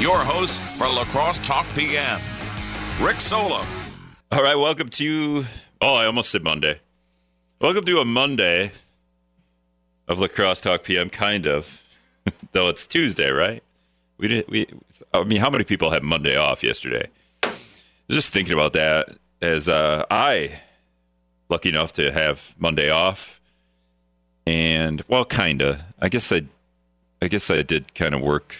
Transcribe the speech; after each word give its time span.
your 0.00 0.18
host 0.18 0.58
for 0.78 0.84
La 0.84 1.04
Crosse 1.04 1.46
Talk 1.46 1.66
PM, 1.74 2.18
Rick 3.02 3.16
Solem. 3.16 3.66
All 4.32 4.42
right, 4.42 4.54
welcome 4.54 4.88
to. 4.88 5.44
Oh, 5.82 5.94
I 5.94 6.06
almost 6.06 6.30
said 6.30 6.42
Monday. 6.42 6.80
Welcome 7.60 7.84
to 7.84 7.98
a 7.98 8.04
Monday 8.06 8.72
of 10.08 10.18
La 10.18 10.28
Crosse 10.28 10.62
Talk 10.62 10.84
PM, 10.84 11.10
kind 11.10 11.46
of, 11.46 11.82
though 12.52 12.70
it's 12.70 12.86
Tuesday, 12.86 13.30
right? 13.30 13.62
We 14.16 14.28
did. 14.28 14.48
We. 14.48 14.68
I 15.12 15.22
mean, 15.24 15.38
how 15.38 15.50
many 15.50 15.64
people 15.64 15.90
had 15.90 16.02
Monday 16.02 16.34
off 16.34 16.62
yesterday? 16.62 17.08
Just 18.08 18.32
thinking 18.32 18.54
about 18.54 18.72
that 18.72 19.18
as 19.42 19.68
uh, 19.68 20.06
I, 20.10 20.62
lucky 21.50 21.68
enough 21.68 21.92
to 21.94 22.10
have 22.10 22.54
Monday 22.58 22.88
off, 22.88 23.38
and 24.46 25.02
well, 25.08 25.26
kinda. 25.26 25.84
I 26.00 26.08
guess 26.08 26.32
I, 26.32 26.44
I 27.20 27.28
guess 27.28 27.50
I 27.50 27.60
did 27.60 27.94
kind 27.94 28.14
of 28.14 28.22
work 28.22 28.56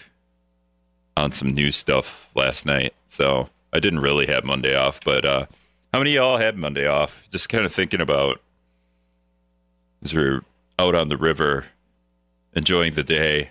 on 1.20 1.32
some 1.32 1.50
new 1.50 1.70
stuff 1.70 2.28
last 2.34 2.64
night, 2.64 2.94
so 3.06 3.48
I 3.72 3.78
didn't 3.78 4.00
really 4.00 4.26
have 4.26 4.44
Monday 4.44 4.74
off. 4.74 5.00
But 5.04 5.24
uh, 5.24 5.46
how 5.92 6.00
many 6.00 6.16
of 6.16 6.22
y'all 6.22 6.36
had 6.38 6.58
Monday 6.58 6.86
off? 6.86 7.28
Just 7.30 7.48
kind 7.48 7.64
of 7.64 7.72
thinking 7.72 8.00
about 8.00 8.40
as 10.02 10.14
we're 10.14 10.42
out 10.78 10.94
on 10.94 11.08
the 11.08 11.16
river, 11.16 11.66
enjoying 12.54 12.94
the 12.94 13.02
day, 13.02 13.50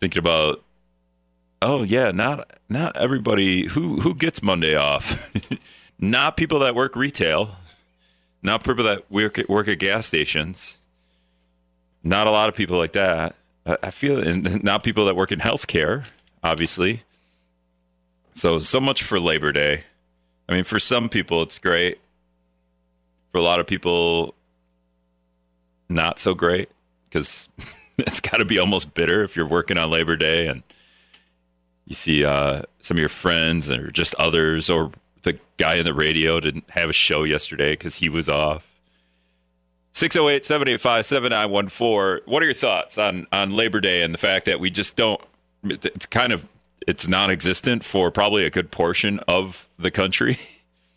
thinking 0.00 0.20
about 0.20 0.64
oh 1.60 1.82
yeah, 1.82 2.12
not 2.12 2.48
not 2.68 2.96
everybody 2.96 3.66
who 3.66 4.00
who 4.00 4.14
gets 4.14 4.42
Monday 4.42 4.76
off. 4.76 5.32
not 5.98 6.36
people 6.36 6.60
that 6.60 6.76
work 6.76 6.94
retail, 6.94 7.56
not 8.42 8.62
people 8.62 8.84
that 8.84 9.10
work 9.10 9.38
at, 9.38 9.48
work 9.48 9.68
at 9.68 9.78
gas 9.80 10.06
stations. 10.06 10.78
Not 12.04 12.28
a 12.28 12.30
lot 12.30 12.48
of 12.48 12.54
people 12.54 12.78
like 12.78 12.92
that. 12.92 13.34
I 13.82 13.90
feel, 13.90 14.26
and 14.26 14.62
not 14.64 14.82
people 14.82 15.04
that 15.06 15.16
work 15.16 15.30
in 15.30 15.40
healthcare, 15.40 16.06
obviously. 16.48 17.02
So 18.34 18.58
so 18.58 18.80
much 18.80 19.02
for 19.02 19.20
Labor 19.20 19.52
Day. 19.52 19.84
I 20.48 20.54
mean, 20.54 20.64
for 20.64 20.78
some 20.78 21.08
people 21.08 21.42
it's 21.42 21.58
great. 21.58 21.98
For 23.32 23.38
a 23.38 23.42
lot 23.42 23.60
of 23.60 23.66
people, 23.66 24.34
not 25.88 26.18
so 26.18 26.34
great 26.34 26.70
because 27.08 27.48
it's 27.98 28.20
got 28.20 28.38
to 28.38 28.44
be 28.44 28.58
almost 28.58 28.94
bitter 28.94 29.22
if 29.22 29.36
you're 29.36 29.46
working 29.46 29.76
on 29.76 29.90
Labor 29.90 30.16
Day 30.16 30.46
and 30.46 30.62
you 31.86 31.94
see 31.94 32.24
uh, 32.24 32.62
some 32.80 32.96
of 32.96 33.00
your 33.00 33.08
friends 33.08 33.70
or 33.70 33.90
just 33.90 34.14
others, 34.16 34.68
or 34.68 34.92
the 35.22 35.38
guy 35.56 35.76
in 35.76 35.84
the 35.84 35.94
radio 35.94 36.38
didn't 36.38 36.68
have 36.70 36.90
a 36.90 36.92
show 36.92 37.24
yesterday 37.24 37.72
because 37.72 37.96
he 37.96 38.08
was 38.10 38.28
off. 38.28 38.66
608 39.94 40.44
785 40.44 41.06
7914. 41.06 42.30
What 42.30 42.42
are 42.42 42.46
your 42.46 42.54
thoughts 42.54 42.98
on, 42.98 43.26
on 43.32 43.52
Labor 43.52 43.80
Day 43.80 44.02
and 44.02 44.12
the 44.12 44.18
fact 44.18 44.44
that 44.44 44.60
we 44.60 44.70
just 44.70 44.96
don't, 44.96 45.20
it's 45.64 46.06
kind 46.06 46.32
of, 46.32 46.46
it's 46.86 47.08
non 47.08 47.30
existent 47.30 47.84
for 47.84 48.10
probably 48.10 48.44
a 48.44 48.50
good 48.50 48.70
portion 48.70 49.20
of 49.28 49.68
the 49.78 49.90
country? 49.90 50.38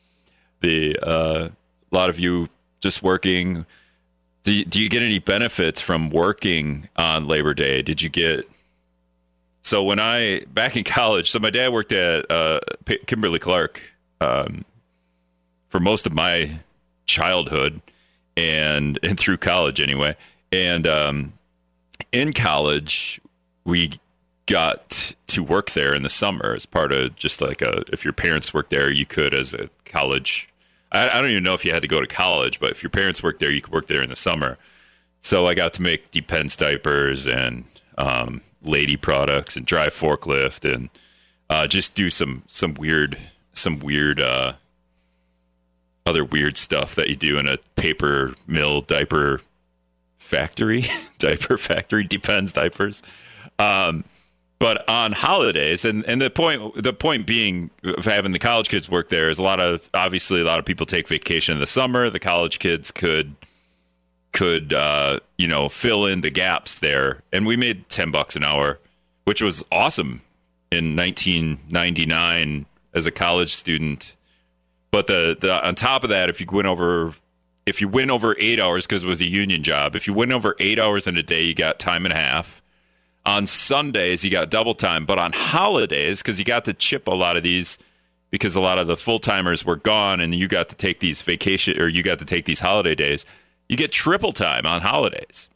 the, 0.61 0.97
uh, 1.01 1.49
a 1.91 1.95
lot 1.95 2.09
of 2.09 2.19
you 2.19 2.49
just 2.79 3.03
working. 3.03 3.65
Do 4.43 4.65
do 4.65 4.81
you 4.81 4.89
get 4.89 5.03
any 5.03 5.19
benefits 5.19 5.79
from 5.79 6.09
working 6.09 6.89
on 6.95 7.27
Labor 7.27 7.53
Day? 7.53 7.81
Did 7.81 8.01
you 8.01 8.09
get 8.09 8.49
so 9.61 9.83
when 9.83 9.99
I 9.99 10.41
back 10.53 10.75
in 10.75 10.83
college, 10.85 11.29
so 11.31 11.39
my 11.39 11.49
dad 11.49 11.71
worked 11.71 11.91
at 11.91 12.29
uh, 12.29 12.59
Kimberly 13.05 13.39
Clark 13.39 13.81
um, 14.19 14.65
for 15.69 15.79
most 15.79 16.05
of 16.05 16.13
my 16.13 16.59
childhood 17.05 17.81
and 18.35 18.99
and 19.03 19.19
through 19.19 19.37
college 19.37 19.79
anyway. 19.79 20.15
And 20.51 20.87
um, 20.87 21.33
in 22.11 22.33
college, 22.33 23.21
we 23.63 23.91
got 24.51 25.15
to 25.27 25.43
work 25.43 25.71
there 25.71 25.93
in 25.93 26.03
the 26.03 26.09
summer 26.09 26.53
as 26.53 26.65
part 26.65 26.91
of 26.91 27.15
just 27.15 27.39
like 27.39 27.61
a 27.61 27.83
if 27.91 28.03
your 28.03 28.13
parents 28.13 28.53
worked 28.53 28.71
there, 28.71 28.91
you 28.91 29.05
could 29.05 29.33
as 29.33 29.53
a 29.53 29.69
college. 29.85 30.49
I, 30.91 31.09
I 31.09 31.21
don't 31.21 31.31
even 31.31 31.43
know 31.43 31.53
if 31.53 31.63
you 31.63 31.73
had 31.73 31.81
to 31.83 31.87
go 31.87 32.01
to 32.01 32.07
college, 32.07 32.59
but 32.59 32.71
if 32.71 32.83
your 32.83 32.89
parents 32.89 33.23
worked 33.23 33.39
there, 33.39 33.51
you 33.51 33.61
could 33.61 33.71
work 33.71 33.87
there 33.87 34.03
in 34.03 34.09
the 34.09 34.15
summer. 34.15 34.57
So 35.21 35.47
I 35.47 35.53
got 35.53 35.73
to 35.73 35.81
make 35.81 36.11
Depends 36.11 36.57
diapers 36.57 37.27
and 37.27 37.63
um, 37.97 38.41
lady 38.61 38.97
products 38.97 39.55
and 39.55 39.65
drive 39.65 39.93
forklift 39.93 40.69
and 40.69 40.89
uh, 41.49 41.67
just 41.67 41.95
do 41.95 42.09
some 42.09 42.43
some 42.47 42.73
weird 42.73 43.17
some 43.53 43.79
weird 43.79 44.19
uh, 44.19 44.53
other 46.05 46.25
weird 46.25 46.57
stuff 46.57 46.93
that 46.95 47.07
you 47.07 47.15
do 47.15 47.37
in 47.37 47.47
a 47.47 47.57
paper 47.77 48.33
mill 48.47 48.81
diaper 48.81 49.41
factory 50.17 50.83
diaper 51.19 51.57
factory 51.57 52.03
depends 52.03 52.53
diapers 52.53 53.03
um, 53.59 54.03
but 54.61 54.87
on 54.89 55.11
holidays 55.11 55.83
and, 55.83 56.05
and 56.05 56.21
the 56.21 56.29
point 56.29 56.81
the 56.81 56.93
point 56.93 57.27
being 57.27 57.69
of 57.83 58.05
having 58.05 58.31
the 58.31 58.39
college 58.39 58.69
kids 58.69 58.87
work 58.87 59.09
there 59.09 59.29
is 59.29 59.37
a 59.37 59.43
lot 59.43 59.59
of 59.59 59.89
obviously 59.93 60.39
a 60.39 60.43
lot 60.43 60.59
of 60.59 60.65
people 60.65 60.85
take 60.85 61.07
vacation 61.07 61.55
in 61.55 61.59
the 61.59 61.67
summer 61.67 62.09
the 62.09 62.19
college 62.19 62.59
kids 62.59 62.91
could 62.91 63.35
could 64.31 64.73
uh, 64.73 65.19
you 65.37 65.47
know 65.47 65.69
fill 65.69 66.05
in 66.05 66.21
the 66.21 66.29
gaps 66.29 66.79
there, 66.79 67.21
and 67.31 67.45
we 67.45 67.57
made 67.57 67.89
ten 67.89 68.11
bucks 68.11 68.35
an 68.35 68.43
hour, 68.43 68.79
which 69.25 69.41
was 69.41 69.63
awesome 69.71 70.21
in 70.71 70.95
1999 70.95 72.65
as 72.93 73.05
a 73.05 73.11
college 73.11 73.53
student. 73.53 74.15
But 74.91 75.07
the, 75.07 75.37
the 75.39 75.65
on 75.65 75.75
top 75.75 76.03
of 76.03 76.09
that, 76.09 76.29
if 76.29 76.41
you 76.41 76.47
went 76.51 76.67
over 76.67 77.13
if 77.65 77.79
you 77.79 77.87
went 77.87 78.11
over 78.11 78.35
eight 78.39 78.59
hours 78.59 78.87
because 78.87 79.03
it 79.03 79.07
was 79.07 79.21
a 79.21 79.29
union 79.29 79.63
job, 79.63 79.95
if 79.95 80.07
you 80.07 80.13
went 80.13 80.31
over 80.31 80.55
eight 80.59 80.79
hours 80.79 81.07
in 81.07 81.17
a 81.17 81.23
day, 81.23 81.43
you 81.43 81.53
got 81.53 81.79
time 81.79 82.05
and 82.05 82.13
a 82.13 82.17
half. 82.17 82.60
On 83.25 83.45
Sundays, 83.45 84.25
you 84.25 84.31
got 84.31 84.49
double 84.49 84.73
time, 84.73 85.05
but 85.05 85.19
on 85.19 85.31
holidays, 85.31 86.21
because 86.21 86.39
you 86.39 86.45
got 86.45 86.65
to 86.65 86.73
chip 86.73 87.07
a 87.07 87.15
lot 87.15 87.37
of 87.37 87.43
these 87.43 87.77
because 88.31 88.55
a 88.55 88.61
lot 88.61 88.79
of 88.79 88.87
the 88.87 88.95
full 88.95 89.19
timers 89.19 89.65
were 89.65 89.75
gone, 89.75 90.21
and 90.21 90.33
you 90.33 90.47
got 90.47 90.69
to 90.69 90.75
take 90.75 91.01
these 91.01 91.21
vacation 91.21 91.79
or 91.79 91.87
you 91.87 92.01
got 92.01 92.17
to 92.19 92.25
take 92.25 92.45
these 92.45 92.61
holiday 92.61 92.95
days 92.95 93.25
you 93.71 93.77
get 93.77 93.93
triple 93.93 94.33
time 94.33 94.65
on 94.65 94.81
holidays. 94.81 95.49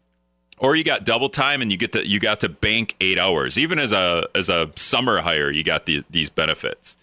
Or 0.58 0.74
you 0.78 0.86
got 0.86 1.03
double 1.03 1.28
time 1.28 1.62
and 1.62 1.70
you 1.70 1.78
get 1.78 1.92
to 1.92 2.08
you 2.08 2.22
got 2.22 2.40
to 2.40 2.50
bank 2.50 2.96
eight 3.02 3.20
hours. 3.20 3.58
Even 3.58 3.78
as 3.78 3.92
a 3.92 4.26
as 4.34 4.47
a 4.47 4.72
summer 4.78 5.20
hire, 5.20 5.52
you 5.52 5.66
got 5.66 5.86
the, 5.86 6.02
these 6.09 6.30
benefits. 6.30 6.96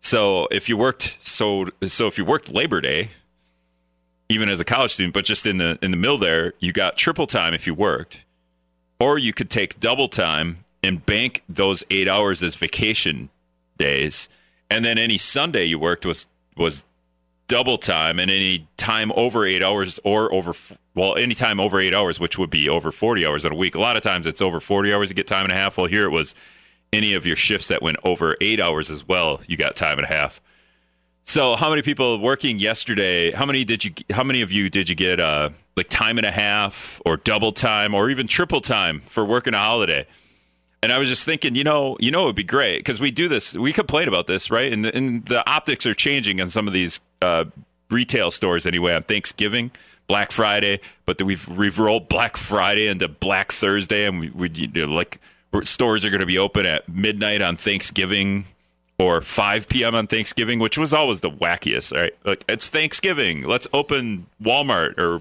So 0.00 0.48
if 0.50 0.70
you 0.70 0.78
worked 0.78 1.18
so 1.20 1.66
so 1.82 2.06
if 2.06 2.16
you 2.16 2.24
worked 2.24 2.50
Labor 2.50 2.80
Day, 2.80 3.10
even 4.30 4.48
as 4.48 4.58
a 4.58 4.64
college 4.64 4.92
student, 4.92 5.12
but 5.12 5.26
just 5.26 5.44
in 5.44 5.58
the 5.58 5.78
in 5.82 5.90
the 5.90 5.98
mill 5.98 6.16
there, 6.16 6.54
you 6.60 6.72
got 6.72 6.96
triple 6.96 7.26
time 7.26 7.52
if 7.52 7.66
you 7.66 7.74
worked. 7.74 8.23
Or 9.00 9.18
you 9.18 9.32
could 9.32 9.50
take 9.50 9.80
double 9.80 10.08
time 10.08 10.64
and 10.82 11.04
bank 11.04 11.42
those 11.48 11.82
eight 11.90 12.08
hours 12.08 12.42
as 12.42 12.54
vacation 12.54 13.30
days. 13.78 14.28
And 14.70 14.84
then 14.84 14.98
any 14.98 15.18
Sunday 15.18 15.64
you 15.64 15.78
worked 15.78 16.06
was 16.06 16.26
was 16.56 16.84
double 17.46 17.76
time 17.76 18.18
and 18.18 18.30
any 18.30 18.66
time 18.76 19.12
over 19.16 19.44
eight 19.44 19.62
hours 19.62 20.00
or 20.04 20.32
over 20.32 20.54
well 20.94 21.14
any 21.16 21.34
time 21.34 21.60
over 21.60 21.78
eight 21.78 21.94
hours 21.94 22.18
which 22.18 22.38
would 22.38 22.48
be 22.48 22.68
over 22.68 22.90
40 22.90 23.26
hours 23.26 23.44
in 23.44 23.52
a 23.52 23.56
week. 23.56 23.74
A 23.74 23.80
lot 23.80 23.96
of 23.96 24.02
times 24.02 24.26
it's 24.26 24.40
over 24.40 24.60
40 24.60 24.94
hours 24.94 25.10
you 25.10 25.14
get 25.14 25.26
time 25.26 25.44
and 25.44 25.52
a 25.52 25.56
half. 25.56 25.76
Well 25.76 25.86
here 25.86 26.04
it 26.04 26.10
was 26.10 26.34
any 26.92 27.12
of 27.14 27.26
your 27.26 27.36
shifts 27.36 27.68
that 27.68 27.82
went 27.82 27.98
over 28.04 28.36
eight 28.40 28.60
hours 28.60 28.90
as 28.90 29.06
well 29.06 29.40
you 29.46 29.56
got 29.56 29.76
time 29.76 29.98
and 29.98 30.04
a 30.06 30.12
half 30.12 30.40
so 31.24 31.56
how 31.56 31.70
many 31.70 31.82
people 31.82 32.18
working 32.18 32.58
yesterday 32.58 33.30
how 33.32 33.46
many 33.46 33.64
did 33.64 33.84
you 33.84 33.92
how 34.10 34.22
many 34.22 34.42
of 34.42 34.52
you 34.52 34.70
did 34.70 34.88
you 34.88 34.94
get 34.94 35.20
uh 35.20 35.50
like 35.76 35.88
time 35.88 36.18
and 36.18 36.26
a 36.26 36.30
half 36.30 37.00
or 37.04 37.16
double 37.16 37.52
time 37.52 37.94
or 37.94 38.10
even 38.10 38.26
triple 38.26 38.60
time 38.60 39.00
for 39.00 39.24
working 39.24 39.54
a 39.54 39.58
holiday 39.58 40.06
and 40.84 40.92
I 40.92 40.98
was 40.98 41.08
just 41.08 41.24
thinking, 41.24 41.54
you 41.54 41.64
know, 41.64 41.96
you 41.98 42.10
know, 42.10 42.24
it 42.24 42.26
would 42.26 42.36
be 42.36 42.44
great 42.44 42.80
because 42.80 43.00
we 43.00 43.10
do 43.10 43.26
this. 43.26 43.56
We 43.56 43.72
complain 43.72 44.06
about 44.06 44.26
this, 44.26 44.50
right? 44.50 44.70
And 44.70 44.84
the, 44.84 44.94
and 44.94 45.24
the 45.24 45.48
optics 45.50 45.86
are 45.86 45.94
changing 45.94 46.42
on 46.42 46.50
some 46.50 46.66
of 46.66 46.74
these 46.74 47.00
uh, 47.22 47.46
retail 47.88 48.30
stores 48.30 48.66
anyway 48.66 48.94
on 48.94 49.02
Thanksgiving, 49.02 49.70
Black 50.08 50.30
Friday. 50.30 50.80
But 51.06 51.22
we've 51.22 51.48
we've 51.48 51.78
rolled 51.78 52.10
Black 52.10 52.36
Friday 52.36 52.86
into 52.86 53.08
Black 53.08 53.50
Thursday, 53.50 54.04
and 54.04 54.20
we, 54.20 54.28
we 54.28 54.50
you 54.50 54.66
know, 54.66 54.92
like 54.92 55.20
stores 55.62 56.04
are 56.04 56.10
going 56.10 56.20
to 56.20 56.26
be 56.26 56.36
open 56.36 56.66
at 56.66 56.86
midnight 56.86 57.40
on 57.40 57.56
Thanksgiving 57.56 58.44
or 58.98 59.20
5 59.20 59.68
p.m. 59.68 59.94
on 59.94 60.06
Thanksgiving, 60.06 60.58
which 60.58 60.78
was 60.78 60.94
always 60.94 61.20
the 61.20 61.30
wackiest, 61.30 61.94
right? 61.94 62.14
Like 62.24 62.44
it's 62.48 62.68
Thanksgiving, 62.68 63.42
let's 63.42 63.66
open 63.72 64.26
Walmart 64.42 64.98
or 64.98 65.20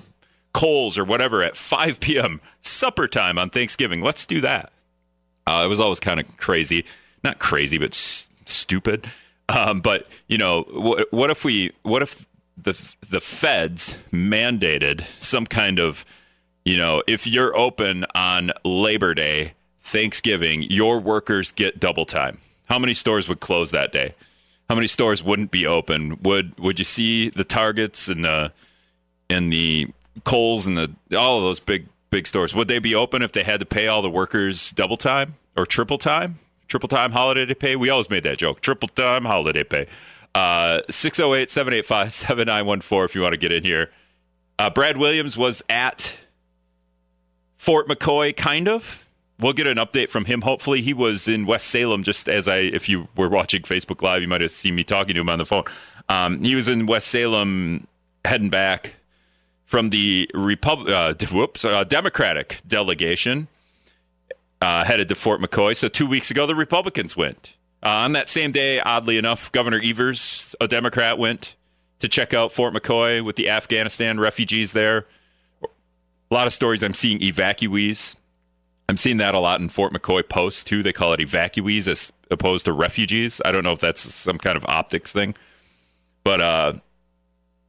Kohl's 0.54 0.98
or 0.98 1.04
whatever 1.04 1.42
at 1.42 1.56
5 1.56 2.00
p.m. 2.00 2.40
supper 2.62 3.08
time 3.08 3.38
on 3.40 3.50
Thanksgiving. 3.50 4.02
Let's 4.02 4.26
do 4.26 4.42
that. 4.42 4.72
Uh, 5.48 5.64
it 5.66 5.68
was 5.68 5.80
always 5.80 6.00
kind 6.00 6.20
of 6.20 6.38
crazy, 6.38 6.86
not 7.24 7.40
crazy, 7.40 7.78
but 7.78 7.90
s- 7.90 8.30
stupid. 8.46 9.08
Um, 9.50 9.82
but 9.82 10.08
you 10.28 10.38
know, 10.38 10.62
wh- 10.64 11.12
what 11.14 11.30
if 11.30 11.44
we? 11.44 11.72
What 11.82 12.02
if 12.02 12.28
the 12.58 12.80
the 13.10 13.20
feds 13.20 13.98
mandated 14.12 15.04
some 15.20 15.46
kind 15.46 15.80
of, 15.80 16.06
you 16.64 16.78
know, 16.78 17.04
if 17.08 17.28
you're 17.28 17.56
open 17.58 18.06
on 18.16 18.52
Labor 18.64 19.14
Day, 19.14 19.54
Thanksgiving, 19.82 20.62
your 20.62 21.00
workers 21.00 21.52
get 21.52 21.80
double 21.80 22.06
time. 22.06 22.38
How 22.74 22.80
many 22.80 22.96
stores 22.96 23.30
would 23.30 23.40
close 23.40 23.70
that 23.70 23.92
day? 23.92 24.16
How 24.68 24.74
many 24.74 24.88
stores 24.88 25.22
wouldn't 25.22 25.52
be 25.52 25.68
open? 25.68 26.18
Would 26.24 26.58
would 26.60 26.80
you 26.80 26.86
see 26.86 27.30
the 27.30 27.44
Targets 27.44 28.08
and 28.08 28.24
the 28.24 28.52
and 29.30 29.54
the 29.54 29.90
Kohl's 30.24 30.66
and 30.66 30.76
the 30.76 30.92
all 31.16 31.38
of 31.38 31.44
those 31.44 31.60
big 31.60 31.86
big 32.10 32.26
stores, 32.26 32.56
would 32.56 32.68
they 32.68 32.80
be 32.80 32.96
open 32.96 33.22
if 33.22 33.32
they 33.32 33.44
had 33.44 33.60
to 33.60 33.66
pay 33.68 33.88
all 33.88 34.02
the 34.02 34.10
workers 34.10 34.72
double 34.72 34.98
time 34.98 35.36
or 35.56 35.68
triple 35.68 36.00
time 36.00 36.40
Triple 36.74 36.90
time 36.90 37.12
holiday 37.12 37.54
pay. 37.54 37.76
We 37.76 37.92
always 37.92 38.10
made 38.10 38.24
that 38.24 38.40
joke. 38.40 38.60
Triple 38.60 38.88
time 38.88 39.26
holiday 39.26 39.64
pay. 39.64 39.86
Uh, 40.34 40.82
608 40.90 41.52
785 41.52 42.12
7914 42.12 43.06
if 43.06 43.14
you 43.14 43.22
want 43.22 43.34
to 43.34 43.38
get 43.38 43.54
in 43.54 43.64
here. 43.64 43.92
Uh, 44.58 44.72
Brad 44.72 44.98
Williams 44.98 45.38
was 45.38 45.62
at 45.70 46.18
Fort 47.60 47.88
McCoy, 47.88 48.36
kind 48.36 48.68
of. 48.68 49.08
We'll 49.40 49.54
get 49.54 49.68
an 49.68 49.78
update 49.78 50.10
from 50.10 50.26
him. 50.26 50.42
Hopefully, 50.42 50.82
he 50.82 50.94
was 50.94 51.28
in 51.28 51.46
West 51.46 51.68
Salem. 51.68 52.04
Just 52.04 52.30
as 52.30 52.48
I, 52.48 52.58
if 52.58 52.88
you 52.88 53.08
were 53.16 53.30
watching 53.30 53.64
Facebook 53.64 54.02
Live, 54.02 54.22
you 54.22 54.28
might 54.28 54.42
have 54.42 54.52
seen 54.52 54.76
me 54.76 54.84
talking 54.84 55.16
to 55.16 55.22
him 55.22 55.30
on 55.30 55.40
the 55.40 55.46
phone. 55.46 55.64
Um, 56.10 56.42
he 56.42 56.56
was 56.56 56.68
in 56.68 56.86
West 56.86 57.08
Salem, 57.08 57.88
heading 58.26 58.50
back 58.50 58.96
from 59.66 59.90
the 59.90 60.30
Repub- 60.34 60.88
uh, 60.88 61.14
whoops, 61.32 61.66
uh, 61.66 61.84
Democratic 61.84 62.62
delegation 62.68 63.48
uh, 64.64 64.86
headed 64.86 65.10
to 65.10 65.16
Fort 65.16 65.42
McCoy. 65.42 65.76
So 65.76 65.90
two 65.90 66.08
weeks 66.08 66.32
ago, 66.32 66.46
the 66.46 66.56
Republicans 66.56 67.18
went. 67.18 67.58
Uh, 67.84 67.90
on 67.90 68.14
that 68.14 68.30
same 68.30 68.52
day, 68.54 68.80
oddly 68.80 69.18
enough, 69.18 69.52
Governor 69.52 69.82
Evers, 69.84 70.56
a 70.62 70.70
Democrat, 70.70 71.18
went 71.18 71.56
to 72.00 72.08
check 72.08 72.34
out 72.34 72.54
Fort 72.54 72.74
McCoy 72.74 73.24
with 73.24 73.36
the 73.36 73.50
Afghanistan 73.50 74.22
refugees 74.22 74.72
there. 74.72 75.06
A 75.64 76.34
lot 76.34 76.48
of 76.48 76.54
stories 76.54 76.82
I'm 76.82 76.94
seeing 76.94 77.20
evacuees. 77.20 78.16
I'm 78.90 78.98
seeing 78.98 79.18
that 79.18 79.34
a 79.34 79.40
lot 79.40 79.62
in 79.62 79.70
Fort 79.70 79.94
McCoy 79.94 80.28
Post 80.28 80.68
too. 80.68 80.84
They 80.84 80.94
call 80.94 81.14
it 81.14 81.20
evacuees 81.20 81.88
as 81.88 82.12
opposed 82.30 82.66
to 82.66 82.74
refugees. 82.74 83.42
I 83.46 83.52
don't 83.52 83.64
know 83.64 83.72
if 83.72 83.80
that's 83.80 84.02
some 84.02 84.38
kind 84.38 84.58
of 84.58 84.66
optics 84.66 85.12
thing, 85.12 85.36
but 86.24 86.42
uh, 86.42 86.74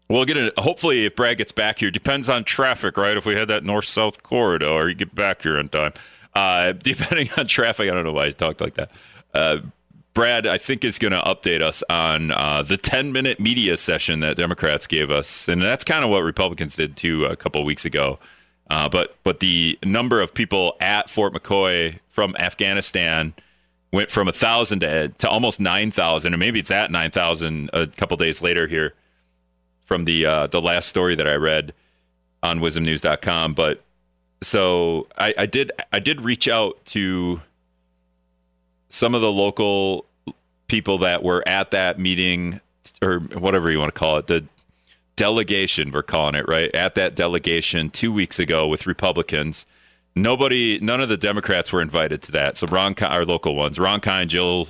we'll 0.08 0.24
get 0.24 0.36
it. 0.36 0.58
Hopefully, 0.58 1.06
if 1.06 1.16
Brad 1.16 1.38
gets 1.38 1.52
back 1.52 1.78
here, 1.78 1.90
depends 1.90 2.28
on 2.28 2.44
traffic, 2.44 2.96
right? 2.96 3.16
If 3.16 3.26
we 3.26 3.34
had 3.34 3.48
that 3.48 3.64
north 3.64 3.86
south 3.86 4.22
corridor, 4.22 4.66
or 4.66 4.88
you 4.88 4.94
get 4.94 5.14
back 5.14 5.42
here 5.42 5.58
in 5.58 5.68
time. 5.68 5.92
Uh, 6.34 6.72
depending 6.78 7.28
on 7.38 7.46
traffic, 7.46 7.90
I 7.90 7.94
don't 7.94 8.04
know 8.04 8.12
why 8.12 8.26
I 8.26 8.30
talked 8.30 8.60
like 8.60 8.74
that. 8.74 8.90
Uh, 9.32 9.58
Brad, 10.14 10.46
I 10.46 10.58
think, 10.58 10.84
is 10.84 10.98
going 10.98 11.12
to 11.12 11.20
update 11.20 11.60
us 11.60 11.82
on 11.90 12.30
uh, 12.30 12.62
the 12.62 12.76
10 12.76 13.12
minute 13.12 13.40
media 13.40 13.76
session 13.76 14.20
that 14.20 14.36
Democrats 14.36 14.86
gave 14.86 15.10
us. 15.10 15.48
And 15.48 15.60
that's 15.60 15.82
kind 15.82 16.04
of 16.04 16.10
what 16.10 16.22
Republicans 16.22 16.76
did 16.76 16.96
too 16.96 17.24
a 17.24 17.34
couple 17.34 17.64
weeks 17.64 17.84
ago. 17.84 18.20
Uh, 18.70 18.88
but, 18.88 19.16
but 19.24 19.40
the 19.40 19.78
number 19.84 20.20
of 20.20 20.32
people 20.32 20.76
at 20.80 21.10
Fort 21.10 21.32
McCoy 21.34 21.98
from 22.08 22.34
Afghanistan 22.38 23.34
went 23.92 24.10
from 24.10 24.26
a 24.26 24.32
1,000 24.32 24.80
to, 24.80 25.08
to 25.08 25.28
almost 25.28 25.60
9,000, 25.60 26.32
and 26.32 26.40
maybe 26.40 26.58
it's 26.58 26.70
at 26.70 26.90
9,000 26.90 27.70
a 27.72 27.86
couple 27.86 28.16
days 28.16 28.42
later 28.42 28.66
here 28.66 28.94
from 29.84 30.04
the, 30.04 30.24
uh, 30.24 30.46
the 30.46 30.60
last 30.60 30.88
story 30.88 31.14
that 31.14 31.28
I 31.28 31.34
read 31.34 31.74
on 32.42 32.60
WIZMnews.com. 32.60 33.54
But 33.54 33.82
so 34.44 35.08
I, 35.16 35.34
I 35.38 35.46
did 35.46 35.72
I 35.92 35.98
did 35.98 36.20
reach 36.20 36.48
out 36.48 36.84
to 36.86 37.40
some 38.90 39.14
of 39.14 39.22
the 39.22 39.32
local 39.32 40.04
people 40.68 40.98
that 40.98 41.22
were 41.22 41.42
at 41.48 41.70
that 41.72 41.98
meeting 41.98 42.60
or 43.02 43.18
whatever 43.18 43.70
you 43.70 43.78
want 43.78 43.92
to 43.92 43.98
call 43.98 44.18
it 44.18 44.26
the 44.26 44.44
delegation 45.16 45.90
we're 45.90 46.02
calling 46.02 46.34
it 46.34 46.46
right 46.48 46.74
at 46.74 46.94
that 46.94 47.14
delegation 47.14 47.88
two 47.88 48.12
weeks 48.12 48.38
ago 48.38 48.66
with 48.66 48.86
republicans 48.86 49.64
nobody 50.14 50.78
none 50.80 51.00
of 51.00 51.08
the 51.08 51.16
democrats 51.16 51.72
were 51.72 51.80
invited 51.80 52.20
to 52.20 52.32
that 52.32 52.56
so 52.56 52.66
ron 52.66 52.94
our 53.02 53.24
local 53.24 53.54
ones 53.54 53.78
ron 53.78 54.00
kind 54.00 54.28
jill 54.30 54.68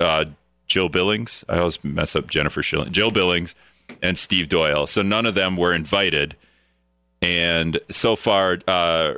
uh, 0.00 0.24
jill 0.66 0.88
billings 0.88 1.44
i 1.48 1.58
always 1.58 1.82
mess 1.84 2.16
up 2.16 2.26
jennifer 2.28 2.62
schilling 2.62 2.90
jill 2.90 3.10
billings 3.10 3.54
and 4.02 4.18
steve 4.18 4.48
doyle 4.48 4.86
so 4.86 5.02
none 5.02 5.24
of 5.24 5.34
them 5.34 5.56
were 5.56 5.72
invited 5.72 6.34
and 7.20 7.80
so 7.90 8.14
far 8.16 8.58
uh, 8.66 9.14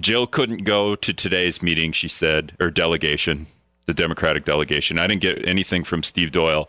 Jill 0.00 0.26
couldn't 0.26 0.64
go 0.64 0.96
to 0.96 1.12
today's 1.12 1.62
meeting, 1.62 1.92
she 1.92 2.08
said, 2.08 2.52
or 2.60 2.70
delegation, 2.70 3.46
the 3.86 3.94
Democratic 3.94 4.44
delegation. 4.44 4.98
I 4.98 5.06
didn't 5.06 5.22
get 5.22 5.46
anything 5.46 5.84
from 5.84 6.02
Steve 6.02 6.30
Doyle. 6.30 6.68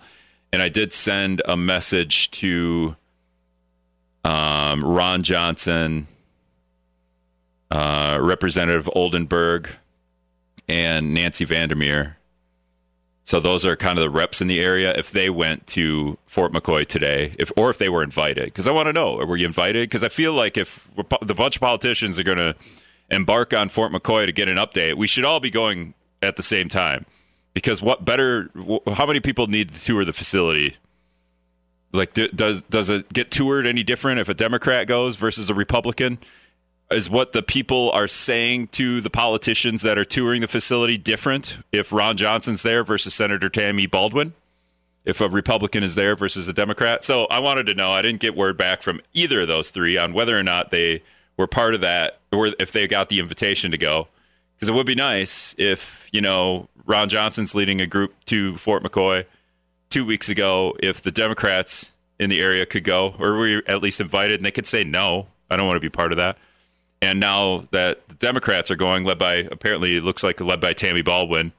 And 0.51 0.61
I 0.61 0.69
did 0.69 0.93
send 0.93 1.41
a 1.45 1.55
message 1.55 2.31
to 2.31 2.95
um, 4.23 4.83
Ron 4.83 5.23
Johnson, 5.23 6.07
uh, 7.71 8.17
Representative 8.21 8.89
Oldenburg, 8.93 9.69
and 10.67 11.13
Nancy 11.13 11.45
Vandermeer. 11.45 12.17
So 13.23 13.39
those 13.39 13.63
are 13.63 13.75
kind 13.75 13.99
of 13.99 14.01
the 14.01 14.09
reps 14.09 14.41
in 14.41 14.47
the 14.47 14.59
area. 14.59 14.91
If 14.97 15.11
they 15.11 15.29
went 15.29 15.67
to 15.67 16.17
Fort 16.25 16.51
McCoy 16.51 16.87
today, 16.87 17.35
if 17.37 17.51
or 17.55 17.69
if 17.69 17.77
they 17.77 17.87
were 17.89 18.01
invited, 18.01 18.45
because 18.45 18.67
I 18.67 18.71
want 18.71 18.87
to 18.87 18.93
know, 18.93 19.17
were 19.17 19.37
you 19.37 19.45
invited? 19.45 19.87
Because 19.87 20.03
I 20.03 20.09
feel 20.09 20.33
like 20.33 20.57
if 20.57 20.89
the 21.21 21.35
bunch 21.35 21.57
of 21.57 21.61
politicians 21.61 22.17
are 22.17 22.23
going 22.23 22.39
to 22.39 22.55
embark 23.11 23.53
on 23.53 23.69
Fort 23.69 23.91
McCoy 23.91 24.25
to 24.25 24.31
get 24.31 24.49
an 24.49 24.57
update, 24.57 24.95
we 24.95 25.05
should 25.05 25.25
all 25.25 25.39
be 25.39 25.51
going 25.51 25.93
at 26.23 26.37
the 26.37 26.43
same 26.43 26.69
time. 26.69 27.05
Because 27.61 27.81
what 27.81 28.05
better? 28.05 28.49
How 28.93 29.05
many 29.05 29.19
people 29.19 29.47
need 29.47 29.69
to 29.69 29.79
tour 29.83 30.05
the 30.05 30.13
facility? 30.13 30.77
Like, 31.91 32.13
does 32.13 32.61
does 32.61 32.89
it 32.89 33.11
get 33.11 33.31
toured 33.31 33.67
any 33.67 33.83
different 33.83 34.21
if 34.21 34.29
a 34.29 34.33
Democrat 34.33 34.87
goes 34.87 35.17
versus 35.17 35.49
a 35.49 35.53
Republican? 35.53 36.19
Is 36.89 37.09
what 37.09 37.33
the 37.33 37.43
people 37.43 37.91
are 37.91 38.07
saying 38.07 38.67
to 38.67 39.01
the 39.01 39.09
politicians 39.09 39.81
that 39.81 39.97
are 39.97 40.05
touring 40.05 40.39
the 40.39 40.47
facility 40.47 40.97
different 40.97 41.59
if 41.73 41.91
Ron 41.91 42.15
Johnson's 42.15 42.63
there 42.63 42.85
versus 42.85 43.13
Senator 43.13 43.49
Tammy 43.49 43.87
Baldwin? 43.87 44.33
If 45.03 45.19
a 45.19 45.27
Republican 45.27 45.83
is 45.83 45.95
there 45.95 46.15
versus 46.15 46.47
a 46.47 46.53
Democrat? 46.53 47.03
So 47.03 47.25
I 47.25 47.39
wanted 47.39 47.65
to 47.65 47.75
know. 47.75 47.91
I 47.91 48.01
didn't 48.01 48.21
get 48.21 48.37
word 48.37 48.55
back 48.55 48.81
from 48.81 49.01
either 49.13 49.41
of 49.41 49.49
those 49.49 49.69
three 49.69 49.97
on 49.97 50.13
whether 50.13 50.37
or 50.37 50.43
not 50.43 50.71
they 50.71 51.03
were 51.35 51.47
part 51.47 51.75
of 51.75 51.81
that 51.81 52.19
or 52.31 52.53
if 52.57 52.71
they 52.71 52.87
got 52.87 53.09
the 53.09 53.19
invitation 53.19 53.71
to 53.71 53.77
go. 53.77 54.07
Because 54.55 54.69
it 54.69 54.73
would 54.73 54.85
be 54.85 54.95
nice 54.95 55.55
if, 55.57 56.09
you 56.11 56.21
know, 56.21 56.67
Ron 56.89 57.07
Johnson's 57.07 57.53
leading 57.53 57.79
a 57.79 57.85
group 57.85 58.15
to 58.25 58.57
Fort 58.57 58.81
McCoy 58.81 59.25
two 59.91 60.03
weeks 60.03 60.27
ago, 60.27 60.75
if 60.81 61.01
the 61.03 61.11
Democrats 61.11 61.93
in 62.19 62.31
the 62.31 62.41
area 62.41 62.65
could 62.65 62.83
go, 62.83 63.13
or 63.19 63.37
were 63.37 63.61
at 63.67 63.81
least 63.81 64.01
invited, 64.01 64.37
and 64.37 64.45
they 64.45 64.51
could 64.51 64.65
say, 64.65 64.83
no, 64.83 65.27
I 65.51 65.55
don't 65.55 65.67
want 65.67 65.77
to 65.77 65.81
be 65.81 65.89
part 65.89 66.11
of 66.11 66.17
that. 66.17 66.37
And 66.99 67.19
now 67.19 67.67
that 67.71 68.07
the 68.09 68.15
Democrats 68.15 68.71
are 68.71 68.75
going, 68.75 69.03
led 69.03 69.19
by, 69.19 69.35
apparently, 69.35 69.97
it 69.97 70.03
looks 70.03 70.23
like 70.23 70.41
led 70.41 70.59
by 70.59 70.73
Tammy 70.73 71.03
Baldwin, 71.03 71.53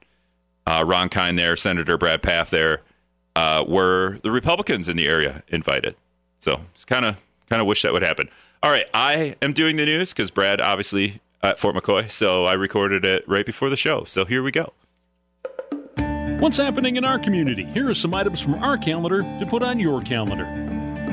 uh, 0.67 0.83
Ron 0.85 1.07
Kind 1.07 1.39
there, 1.39 1.55
Senator 1.55 1.97
Brad 1.97 2.21
Pfaff 2.21 2.49
there, 2.49 2.81
uh, 3.35 3.63
were 3.65 4.19
the 4.23 4.31
Republicans 4.31 4.89
in 4.89 4.97
the 4.97 5.07
area 5.07 5.43
invited. 5.47 5.95
So 6.41 6.61
it's 6.75 6.83
kind 6.85 7.05
of 7.05 7.15
kind 7.49 7.61
of 7.61 7.67
wish 7.67 7.83
that 7.83 7.93
would 7.93 8.03
happen. 8.03 8.29
All 8.61 8.69
right, 8.69 8.85
I 8.93 9.35
am 9.41 9.53
doing 9.53 9.77
the 9.77 9.85
news 9.85 10.11
because 10.11 10.29
Brad 10.29 10.59
obviously 10.59 11.21
at 11.41 11.57
Fort 11.57 11.75
McCoy, 11.75 12.11
so 12.11 12.45
I 12.45 12.53
recorded 12.53 13.05
it 13.05 13.27
right 13.27 13.45
before 13.45 13.69
the 13.69 13.77
show. 13.77 14.03
So 14.03 14.25
here 14.25 14.43
we 14.43 14.51
go. 14.51 14.73
What's 16.41 16.57
happening 16.57 16.95
in 16.95 17.05
our 17.05 17.19
community? 17.19 17.65
Here 17.65 17.87
are 17.87 17.93
some 17.93 18.15
items 18.15 18.41
from 18.41 18.55
our 18.63 18.75
calendar 18.75 19.21
to 19.21 19.45
put 19.45 19.61
on 19.61 19.79
your 19.79 20.01
calendar. 20.01 20.45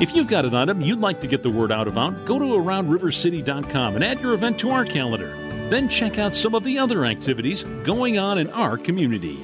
If 0.00 0.14
you've 0.14 0.28
got 0.28 0.44
an 0.44 0.54
item 0.54 0.80
you'd 0.80 1.00
like 1.00 1.20
to 1.20 1.26
get 1.26 1.42
the 1.42 1.50
word 1.50 1.72
out 1.72 1.88
about, 1.88 2.24
go 2.24 2.38
to 2.38 2.44
aroundrivercity.com 2.44 3.96
and 3.96 4.04
add 4.04 4.20
your 4.20 4.34
event 4.34 4.60
to 4.60 4.70
our 4.70 4.84
calendar. 4.84 5.36
Then 5.68 5.88
check 5.88 6.18
out 6.18 6.34
some 6.34 6.54
of 6.54 6.64
the 6.64 6.78
other 6.78 7.04
activities 7.04 7.62
going 7.84 8.18
on 8.18 8.38
in 8.38 8.48
our 8.50 8.76
community. 8.76 9.42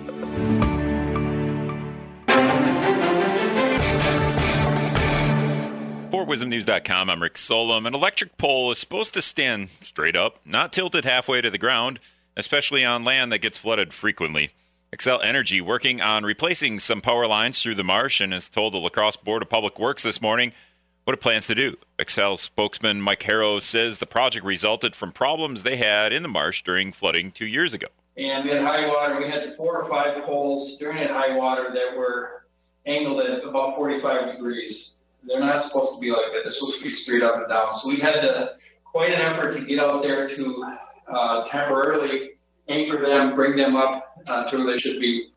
WIZMNews.com, 6.42 7.11
I'm 7.11 7.21
Rick 7.23 7.37
Solem. 7.37 7.85
An 7.85 7.95
electric 7.95 8.38
pole 8.38 8.71
is 8.71 8.78
supposed 8.78 9.12
to 9.14 9.23
stand 9.23 9.71
straight 9.80 10.14
up, 10.14 10.38
not 10.45 10.73
tilted 10.73 11.04
halfway 11.04 11.40
to 11.40 11.50
the 11.50 11.59
ground, 11.59 11.99
especially 12.37 12.85
on 12.85 13.02
land 13.02 13.33
that 13.33 13.38
gets 13.38 13.59
flooded 13.59 13.92
frequently. 13.92 14.50
Xcel 14.95 15.18
Energy 15.25 15.61
working 15.61 16.00
on 16.00 16.23
replacing 16.23 16.78
some 16.78 17.00
power 17.00 17.26
lines 17.26 17.61
through 17.61 17.75
the 17.75 17.83
marsh 17.83 18.21
and 18.21 18.33
has 18.33 18.49
told 18.49 18.73
the 18.73 18.78
La 18.78 18.88
Crosse 18.88 19.16
Board 19.16 19.42
of 19.42 19.49
Public 19.50 19.80
Works 19.80 20.04
this 20.04 20.23
morning 20.23 20.52
what 21.04 21.14
it 21.14 21.21
plans 21.21 21.49
to 21.49 21.57
do. 21.57 21.76
Xcel 21.99 22.38
spokesman 22.38 23.00
Mike 23.02 23.25
Harrow 23.25 23.59
says 23.59 23.99
the 23.99 24.07
project 24.07 24.47
resulted 24.47 24.95
from 24.95 25.11
problems 25.11 25.64
they 25.64 25.76
had 25.76 26.12
in 26.12 26.23
the 26.23 26.28
marsh 26.28 26.62
during 26.62 26.92
flooding 26.92 27.33
two 27.33 27.47
years 27.47 27.75
ago. 27.75 27.88
and 28.16 28.45
we 28.45 28.50
had 28.52 28.62
high 28.62 28.87
water. 28.87 29.18
We 29.18 29.28
had 29.28 29.54
four 29.57 29.83
or 29.83 29.88
five 29.88 30.23
poles 30.25 30.76
during 30.76 31.09
high 31.09 31.37
water 31.37 31.71
that 31.75 31.97
were 31.97 32.45
angled 32.87 33.21
at 33.23 33.42
about 33.42 33.75
45 33.75 34.35
degrees. 34.37 34.95
They're 35.26 35.40
not 35.40 35.62
supposed 35.62 35.94
to 35.94 36.00
be 36.00 36.10
like 36.10 36.32
that. 36.32 36.40
They're 36.44 36.52
supposed 36.52 36.78
to 36.78 36.84
be 36.84 36.92
straight 36.92 37.22
up 37.22 37.37
and 37.37 37.48
down. 37.48 37.72
So 37.72 37.88
we 37.88 37.96
had 37.96 38.20
to, 38.20 38.56
quite 38.84 39.10
an 39.10 39.20
effort 39.20 39.52
to 39.54 39.64
get 39.64 39.80
out 39.80 40.02
there 40.02 40.28
to 40.28 40.64
uh, 41.08 41.44
temporarily 41.48 42.30
anchor 42.68 43.00
them, 43.00 43.34
bring 43.34 43.56
them 43.56 43.76
up 43.76 44.16
uh, 44.26 44.48
to 44.50 44.58
where 44.58 44.72
they 44.72 44.78
should 44.78 45.00
be. 45.00 45.30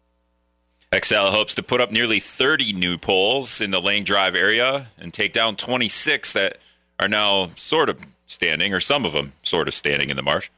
Xcel 0.92 1.32
hopes 1.32 1.56
to 1.56 1.64
put 1.64 1.80
up 1.80 1.92
nearly 1.92 2.20
30 2.20 2.74
new 2.74 2.98
poles 2.98 3.62
in 3.62 3.72
the 3.72 3.82
Lang 3.82 4.04
Drive 4.04 4.36
area 4.36 4.88
and 4.98 5.14
take 5.14 5.32
down 5.32 5.56
26 5.56 6.34
that 6.34 6.58
are 7.00 7.08
now 7.08 7.50
sort 7.56 7.88
of 7.88 8.02
standing, 8.28 8.74
or 8.74 8.82
some 8.82 9.06
of 9.06 9.14
them 9.14 9.32
sort 9.42 9.68
of 9.70 9.74
standing 9.74 10.10
in 10.10 10.18
the 10.18 10.24
marsh. 10.24 10.50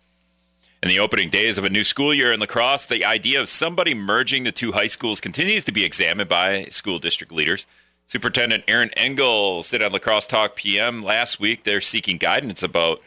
In 0.82 0.90
the 0.90 1.00
opening 1.00 1.30
days 1.30 1.58
of 1.58 1.64
a 1.64 1.70
new 1.70 1.84
school 1.84 2.14
year 2.14 2.34
in 2.34 2.40
La 2.40 2.46
Crosse, 2.46 2.86
the 2.88 3.06
idea 3.06 3.40
of 3.40 3.48
somebody 3.48 3.94
merging 3.94 4.44
the 4.44 4.52
two 4.52 4.74
high 4.74 4.88
schools 4.88 5.22
continues 5.22 5.64
to 5.66 5.72
be 5.72 5.86
examined 5.86 6.30
by 6.30 6.66
school 6.66 7.00
district 7.00 7.32
leaders. 7.32 7.66
Superintendent 8.08 8.64
Aaron 8.68 8.90
Engel 8.96 9.64
said 9.64 9.82
on 9.82 9.92
La 9.92 10.00
Crosse 10.00 10.28
Talk 10.28 10.56
PM 10.56 11.04
last 11.04 11.40
week 11.40 11.64
they're 11.64 11.82
seeking 11.82 12.18
guidance 12.18 12.62
about 12.62 13.02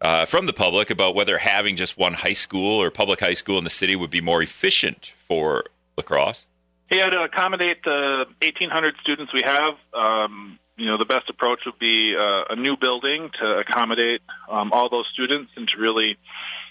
uh, 0.00 0.24
from 0.24 0.46
the 0.46 0.52
public 0.52 0.90
about 0.90 1.14
whether 1.14 1.38
having 1.38 1.76
just 1.76 1.96
one 1.96 2.12
high 2.14 2.32
school 2.32 2.82
or 2.82 2.90
public 2.90 3.20
high 3.20 3.34
school 3.34 3.56
in 3.56 3.64
the 3.64 3.70
city 3.70 3.96
would 3.96 4.10
be 4.10 4.20
more 4.20 4.42
efficient 4.42 5.12
for 5.28 5.64
La 5.96 6.02
Crosse. 6.02 6.46
Yeah, 6.90 7.08
to 7.08 7.22
accommodate 7.22 7.82
the 7.84 8.26
1,800 8.42 8.96
students 9.00 9.32
we 9.32 9.42
have, 9.42 9.74
um, 9.94 10.58
you 10.76 10.86
know, 10.86 10.98
the 10.98 11.06
best 11.06 11.30
approach 11.30 11.60
would 11.64 11.78
be 11.78 12.14
uh, 12.14 12.44
a 12.50 12.56
new 12.56 12.76
building 12.76 13.30
to 13.40 13.58
accommodate 13.58 14.20
um, 14.50 14.72
all 14.72 14.90
those 14.90 15.06
students 15.10 15.52
and 15.56 15.68
to 15.68 15.78
really 15.78 16.18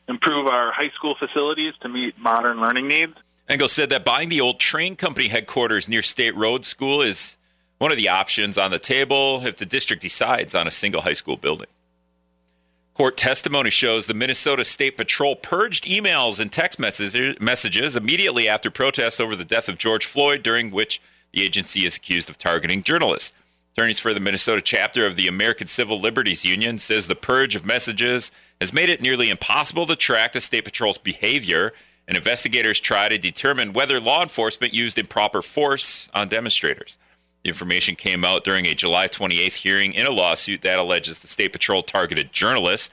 improve 0.07 0.47
our 0.47 0.71
high 0.71 0.89
school 0.89 1.15
facilities 1.17 1.73
to 1.81 1.89
meet 1.89 2.19
modern 2.19 2.59
learning 2.59 2.87
needs. 2.87 3.13
Engel 3.49 3.67
said 3.67 3.89
that 3.89 4.05
buying 4.05 4.29
the 4.29 4.41
old 4.41 4.59
train 4.59 4.95
company 4.95 5.27
headquarters 5.27 5.89
near 5.89 6.01
State 6.01 6.35
Road 6.35 6.65
School 6.65 7.01
is 7.01 7.37
one 7.81 7.89
of 7.89 7.97
the 7.97 8.09
options 8.09 8.59
on 8.59 8.69
the 8.69 8.77
table 8.77 9.43
if 9.43 9.57
the 9.57 9.65
district 9.65 10.03
decides 10.03 10.53
on 10.53 10.67
a 10.67 10.71
single 10.71 11.01
high 11.01 11.13
school 11.13 11.35
building. 11.35 11.65
Court 12.93 13.17
testimony 13.17 13.71
shows 13.71 14.05
the 14.05 14.13
Minnesota 14.13 14.63
State 14.63 14.95
Patrol 14.95 15.35
purged 15.35 15.85
emails 15.85 16.39
and 16.39 16.51
text 16.51 16.77
messages 16.77 17.95
immediately 17.95 18.47
after 18.47 18.69
protests 18.69 19.19
over 19.19 19.35
the 19.35 19.43
death 19.43 19.67
of 19.67 19.79
George 19.79 20.05
Floyd, 20.05 20.43
during 20.43 20.69
which 20.69 21.01
the 21.33 21.41
agency 21.41 21.83
is 21.83 21.97
accused 21.97 22.29
of 22.29 22.37
targeting 22.37 22.83
journalists. 22.83 23.33
Attorneys 23.73 23.97
for 23.97 24.13
the 24.13 24.19
Minnesota 24.19 24.61
chapter 24.61 25.07
of 25.07 25.15
the 25.15 25.27
American 25.27 25.65
Civil 25.65 25.99
Liberties 25.99 26.45
Union 26.45 26.77
says 26.77 27.07
the 27.07 27.15
purge 27.15 27.55
of 27.55 27.65
messages 27.65 28.31
has 28.59 28.71
made 28.71 28.89
it 28.89 29.01
nearly 29.01 29.31
impossible 29.31 29.87
to 29.87 29.95
track 29.95 30.33
the 30.33 30.41
State 30.41 30.65
Patrol's 30.65 30.99
behavior, 30.99 31.73
and 32.07 32.15
investigators 32.15 32.79
try 32.79 33.09
to 33.09 33.17
determine 33.17 33.73
whether 33.73 33.99
law 33.99 34.21
enforcement 34.21 34.71
used 34.71 34.99
improper 34.99 35.41
force 35.41 36.09
on 36.13 36.29
demonstrators. 36.29 36.99
The 37.43 37.49
information 37.49 37.95
came 37.95 38.23
out 38.23 38.43
during 38.43 38.65
a 38.65 38.75
July 38.75 39.07
28th 39.07 39.53
hearing 39.53 39.93
in 39.93 40.05
a 40.05 40.11
lawsuit 40.11 40.61
that 40.61 40.79
alleges 40.79 41.19
the 41.19 41.27
State 41.27 41.51
Patrol 41.51 41.81
targeted 41.81 42.31
journalists. 42.31 42.91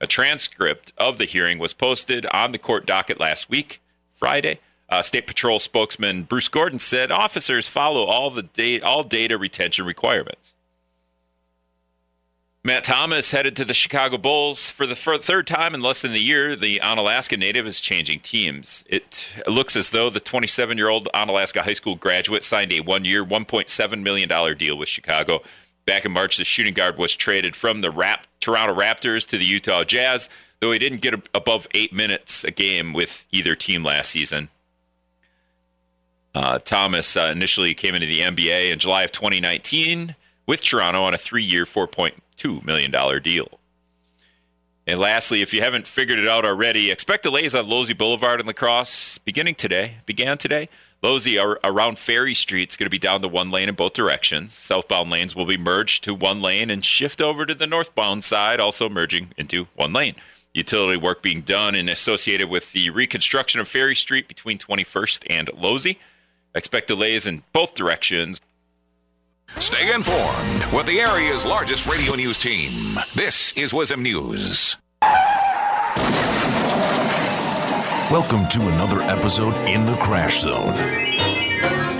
A 0.00 0.06
transcript 0.06 0.92
of 0.96 1.18
the 1.18 1.26
hearing 1.26 1.58
was 1.58 1.74
posted 1.74 2.24
on 2.26 2.52
the 2.52 2.58
court 2.58 2.86
docket 2.86 3.20
last 3.20 3.50
week, 3.50 3.82
Friday. 4.10 4.58
Uh, 4.88 5.02
State 5.02 5.26
Patrol 5.26 5.60
spokesman 5.60 6.22
Bruce 6.22 6.48
Gordon 6.48 6.78
said 6.78 7.12
officers 7.12 7.68
follow 7.68 8.04
all 8.04 8.30
the 8.30 8.42
data, 8.42 8.84
all 8.84 9.04
data 9.04 9.36
retention 9.36 9.84
requirements. 9.84 10.54
Matt 12.62 12.84
Thomas 12.84 13.32
headed 13.32 13.56
to 13.56 13.64
the 13.64 13.72
Chicago 13.72 14.18
Bulls 14.18 14.68
for 14.68 14.86
the 14.86 14.94
third 14.94 15.46
time 15.46 15.74
in 15.74 15.80
less 15.80 16.02
than 16.02 16.12
a 16.12 16.18
year. 16.18 16.54
The 16.54 16.78
Onalaska 16.80 17.38
native 17.38 17.66
is 17.66 17.80
changing 17.80 18.20
teams. 18.20 18.84
It 18.86 19.32
looks 19.46 19.76
as 19.76 19.90
though 19.90 20.10
the 20.10 20.20
27 20.20 20.76
year 20.76 20.90
old 20.90 21.08
Onalaska 21.14 21.62
high 21.62 21.72
school 21.72 21.94
graduate 21.94 22.44
signed 22.44 22.70
a 22.74 22.80
one 22.80 23.06
year, 23.06 23.24
$1.7 23.24 24.02
million 24.02 24.58
deal 24.58 24.76
with 24.76 24.90
Chicago. 24.90 25.40
Back 25.86 26.04
in 26.04 26.12
March, 26.12 26.36
the 26.36 26.44
shooting 26.44 26.74
guard 26.74 26.98
was 26.98 27.14
traded 27.14 27.56
from 27.56 27.80
the 27.80 27.90
Rap- 27.90 28.26
Toronto 28.40 28.74
Raptors 28.74 29.26
to 29.28 29.38
the 29.38 29.44
Utah 29.46 29.82
Jazz, 29.82 30.28
though 30.60 30.72
he 30.72 30.78
didn't 30.78 31.00
get 31.00 31.14
above 31.34 31.66
eight 31.72 31.94
minutes 31.94 32.44
a 32.44 32.50
game 32.50 32.92
with 32.92 33.26
either 33.32 33.54
team 33.54 33.82
last 33.82 34.10
season. 34.10 34.50
Uh, 36.34 36.58
Thomas 36.58 37.16
uh, 37.16 37.30
initially 37.32 37.72
came 37.72 37.94
into 37.94 38.06
the 38.06 38.20
NBA 38.20 38.70
in 38.70 38.78
July 38.78 39.04
of 39.04 39.12
2019 39.12 40.14
with 40.46 40.62
Toronto 40.62 41.02
on 41.02 41.14
a 41.14 41.18
three 41.18 41.42
year, 41.42 41.64
$4.2 42.40 42.64
million 42.64 43.22
deal. 43.22 43.58
And 44.86 44.98
lastly, 44.98 45.42
if 45.42 45.54
you 45.54 45.60
haven't 45.60 45.86
figured 45.86 46.18
it 46.18 46.26
out 46.26 46.44
already, 46.44 46.90
expect 46.90 47.22
delays 47.22 47.54
on 47.54 47.66
Losey 47.66 47.96
Boulevard 47.96 48.40
in 48.40 48.46
La 48.46 48.52
Crosse 48.52 49.18
beginning 49.18 49.54
today, 49.54 49.98
began 50.06 50.38
today. 50.38 50.68
Losey 51.02 51.38
around 51.64 51.98
Ferry 51.98 52.34
Street 52.34 52.70
is 52.70 52.76
going 52.76 52.86
to 52.86 52.90
be 52.90 52.98
down 52.98 53.22
to 53.22 53.28
one 53.28 53.50
lane 53.50 53.68
in 53.68 53.74
both 53.74 53.92
directions. 53.94 54.52
Southbound 54.52 55.08
lanes 55.08 55.34
will 55.34 55.46
be 55.46 55.56
merged 55.56 56.04
to 56.04 56.14
one 56.14 56.42
lane 56.42 56.70
and 56.70 56.84
shift 56.84 57.20
over 57.20 57.46
to 57.46 57.54
the 57.54 57.66
northbound 57.66 58.24
side, 58.24 58.60
also 58.60 58.88
merging 58.88 59.32
into 59.36 59.68
one 59.76 59.92
lane. 59.92 60.14
Utility 60.52 60.98
work 60.98 61.22
being 61.22 61.42
done 61.42 61.74
and 61.74 61.88
associated 61.88 62.50
with 62.50 62.72
the 62.72 62.90
reconstruction 62.90 63.60
of 63.60 63.68
Ferry 63.68 63.94
Street 63.94 64.28
between 64.28 64.58
21st 64.58 65.24
and 65.30 65.48
Losey. 65.48 65.96
Expect 66.54 66.88
delays 66.88 67.26
in 67.26 67.44
both 67.52 67.74
directions. 67.74 68.40
Stay 69.58 69.92
informed 69.92 70.64
with 70.72 70.86
the 70.86 71.00
area's 71.00 71.44
largest 71.44 71.86
radio 71.86 72.14
news 72.14 72.38
team. 72.40 72.70
This 73.14 73.52
is 73.56 73.72
WIZM 73.72 74.00
News. 74.00 74.76
Welcome 78.10 78.48
to 78.48 78.68
another 78.68 79.02
episode 79.02 79.54
in 79.68 79.84
the 79.84 79.96
Crash 79.96 80.40
Zone. 80.40 80.74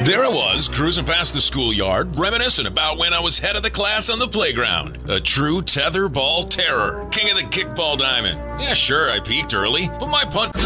There 0.04 0.25
I 0.25 0.28
was, 0.28 0.69
cruising 0.69 1.04
past 1.04 1.35
the 1.35 1.40
schoolyard, 1.42 2.19
reminiscing 2.19 2.66
about 2.66 2.97
when 2.97 3.12
I 3.12 3.21
was 3.21 3.38
head 3.38 3.57
of 3.57 3.62
the 3.62 3.71
class 3.71 4.09
on 4.09 4.19
the 4.19 4.28
playground. 4.28 5.11
A 5.11 5.21
true 5.21 5.61
tetherball 5.61 6.49
terror, 6.49 7.07
king 7.11 7.30
of 7.30 7.37
the 7.37 7.42
kickball 7.42 7.99
diamond. 7.99 8.38
Yeah, 8.62 8.73
sure, 8.73 9.11
I 9.11 9.21
peaked 9.21 9.52
early, 9.52 9.88
but 9.88 10.07
my 10.09 10.25
punt. 10.25 10.57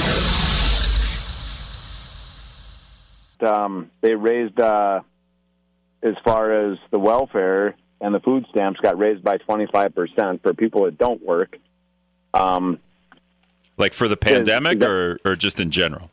um, 3.42 3.90
they 4.00 4.14
raised 4.14 4.58
uh, 4.60 5.00
as 6.04 6.14
far 6.25 6.52
as 6.52 6.78
the 6.90 6.99
welfare 6.99 7.75
and 8.00 8.14
the 8.14 8.20
food 8.20 8.46
stamps 8.50 8.78
got 8.80 8.99
raised 8.99 9.25
by 9.25 9.38
25% 9.38 10.42
for 10.42 10.52
people 10.52 10.84
that 10.84 10.99
don't 10.99 11.23
work. 11.25 11.56
Um, 12.34 12.78
like 13.76 13.94
for 13.94 14.06
the 14.06 14.16
pandemic 14.16 14.82
or, 14.82 15.18
or 15.25 15.34
just 15.34 15.58
in 15.58 15.70
general? 15.70 16.11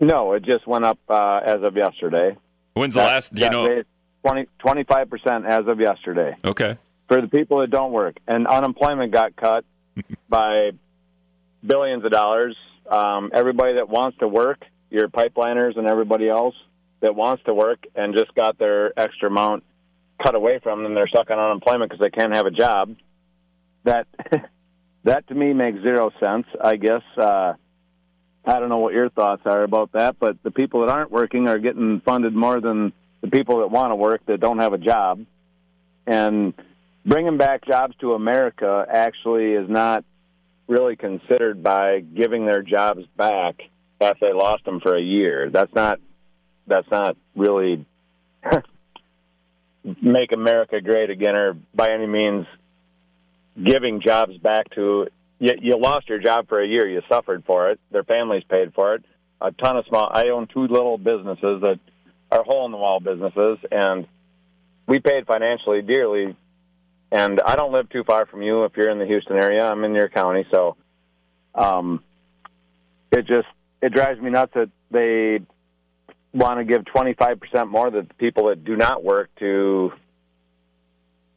No, 0.00 0.32
it 0.32 0.42
just 0.44 0.66
went 0.66 0.84
up 0.84 0.98
uh, 1.08 1.40
as 1.44 1.62
of 1.62 1.76
yesterday. 1.76 2.36
When's 2.74 2.94
the 2.94 3.02
last? 3.02 3.34
Do 3.34 3.42
you 3.42 3.50
know? 3.50 3.82
20, 4.24 4.48
25% 4.64 5.46
as 5.46 5.66
of 5.68 5.80
yesterday. 5.80 6.36
Okay. 6.44 6.76
For 7.08 7.20
the 7.20 7.28
people 7.28 7.60
that 7.60 7.70
don't 7.70 7.92
work. 7.92 8.16
And 8.26 8.46
unemployment 8.46 9.12
got 9.12 9.36
cut 9.36 9.64
by 10.28 10.72
billions 11.64 12.04
of 12.04 12.10
dollars. 12.10 12.56
Um, 12.90 13.30
everybody 13.32 13.74
that 13.74 13.88
wants 13.88 14.18
to 14.18 14.28
work 14.28 14.64
your 14.90 15.08
pipeliners 15.08 15.76
and 15.76 15.88
everybody 15.88 16.28
else 16.28 16.54
that 17.00 17.14
wants 17.14 17.42
to 17.44 17.54
work 17.54 17.84
and 17.94 18.16
just 18.16 18.34
got 18.34 18.58
their 18.58 18.98
extra 18.98 19.28
amount 19.28 19.64
cut 20.22 20.34
away 20.34 20.58
from 20.62 20.82
them. 20.82 20.94
They're 20.94 21.08
stuck 21.08 21.30
on 21.30 21.38
unemployment 21.38 21.90
because 21.90 22.02
they 22.02 22.10
can't 22.10 22.34
have 22.34 22.46
a 22.46 22.50
job. 22.50 22.96
That 23.84 24.06
that 25.04 25.28
to 25.28 25.34
me 25.34 25.52
makes 25.52 25.82
zero 25.82 26.10
sense. 26.22 26.46
I 26.62 26.76
guess 26.76 27.02
uh, 27.16 27.54
I 28.44 28.60
don't 28.60 28.68
know 28.68 28.78
what 28.78 28.94
your 28.94 29.10
thoughts 29.10 29.42
are 29.44 29.62
about 29.62 29.92
that, 29.92 30.18
but 30.18 30.42
the 30.42 30.50
people 30.50 30.86
that 30.86 30.92
aren't 30.92 31.10
working 31.10 31.48
are 31.48 31.58
getting 31.58 32.00
funded 32.04 32.34
more 32.34 32.60
than 32.60 32.92
the 33.20 33.28
people 33.28 33.58
that 33.58 33.70
want 33.70 33.90
to 33.90 33.96
work 33.96 34.24
that 34.26 34.40
don't 34.40 34.58
have 34.58 34.72
a 34.72 34.78
job. 34.78 35.24
And 36.06 36.54
bringing 37.04 37.38
back 37.38 37.66
jobs 37.66 37.94
to 38.00 38.12
America 38.12 38.86
actually 38.88 39.52
is 39.52 39.68
not 39.68 40.04
really 40.68 40.96
considered 40.96 41.62
by 41.62 42.00
giving 42.00 42.46
their 42.46 42.62
jobs 42.62 43.04
back 43.16 43.60
after 44.00 44.28
they 44.28 44.32
lost 44.32 44.64
them 44.64 44.80
for 44.80 44.96
a 44.96 45.02
year. 45.02 45.50
That's 45.50 45.74
not 45.74 46.00
that's 46.66 46.90
not 46.90 47.16
really 47.34 47.84
make 50.02 50.32
America 50.32 50.80
great 50.80 51.10
again, 51.10 51.36
or 51.36 51.56
by 51.74 51.90
any 51.90 52.06
means 52.06 52.46
giving 53.62 54.00
jobs 54.00 54.36
back 54.38 54.70
to 54.74 55.08
you. 55.38 55.52
You 55.60 55.78
lost 55.78 56.08
your 56.08 56.18
job 56.18 56.48
for 56.48 56.60
a 56.60 56.66
year. 56.66 56.88
You 56.88 57.02
suffered 57.08 57.44
for 57.46 57.70
it. 57.70 57.80
Their 57.90 58.04
families 58.04 58.44
paid 58.48 58.74
for 58.74 58.94
it. 58.94 59.04
A 59.40 59.52
ton 59.52 59.76
of 59.76 59.86
small. 59.86 60.10
I 60.12 60.28
own 60.28 60.46
two 60.46 60.66
little 60.66 60.98
businesses 60.98 61.60
that 61.62 61.78
are 62.30 62.42
hole 62.42 62.66
in 62.66 62.72
the 62.72 62.78
wall 62.78 63.00
businesses, 63.00 63.58
and 63.70 64.06
we 64.86 64.98
paid 64.98 65.26
financially 65.26 65.82
dearly. 65.82 66.36
And 67.12 67.40
I 67.40 67.54
don't 67.54 67.72
live 67.72 67.88
too 67.88 68.02
far 68.04 68.26
from 68.26 68.42
you. 68.42 68.64
If 68.64 68.76
you're 68.76 68.90
in 68.90 68.98
the 68.98 69.06
Houston 69.06 69.36
area, 69.36 69.64
I'm 69.64 69.84
in 69.84 69.94
your 69.94 70.08
county, 70.08 70.44
so 70.50 70.76
um, 71.54 72.02
it 73.12 73.26
just 73.26 73.46
it 73.80 73.92
drives 73.92 74.20
me 74.20 74.30
nuts 74.30 74.52
that 74.54 74.70
they 74.90 75.40
want 76.36 76.58
to 76.58 76.64
give 76.64 76.82
25% 76.84 77.68
more 77.68 77.90
to 77.90 78.02
the 78.02 78.14
people 78.14 78.48
that 78.48 78.64
do 78.64 78.76
not 78.76 79.02
work 79.02 79.30
to 79.38 79.92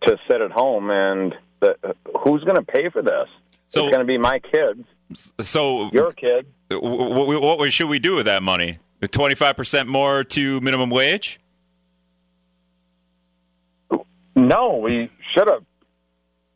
to 0.03 0.17
sit 0.29 0.41
at 0.41 0.51
home 0.51 0.89
and 0.89 1.35
the, 1.59 1.75
who's 2.23 2.43
going 2.43 2.55
to 2.55 2.63
pay 2.63 2.89
for 2.89 3.01
this? 3.01 3.27
So, 3.67 3.85
it's 3.85 3.91
going 3.91 4.05
to 4.05 4.07
be 4.07 4.17
my 4.17 4.39
kids 4.39 4.85
So 5.41 5.89
Your 5.91 6.11
kid. 6.11 6.45
what, 6.69 7.41
what, 7.41 7.59
what 7.59 7.73
should 7.73 7.89
we 7.89 7.99
do 7.99 8.15
with 8.15 8.25
that 8.25 8.43
money? 8.43 8.79
Twenty 9.11 9.35
five 9.35 9.55
percent 9.55 9.87
more 9.87 10.25
to 10.25 10.59
minimum 10.59 10.89
wage? 10.89 11.39
No, 14.35 14.77
we 14.77 15.09
should 15.33 15.49
have 15.49 15.63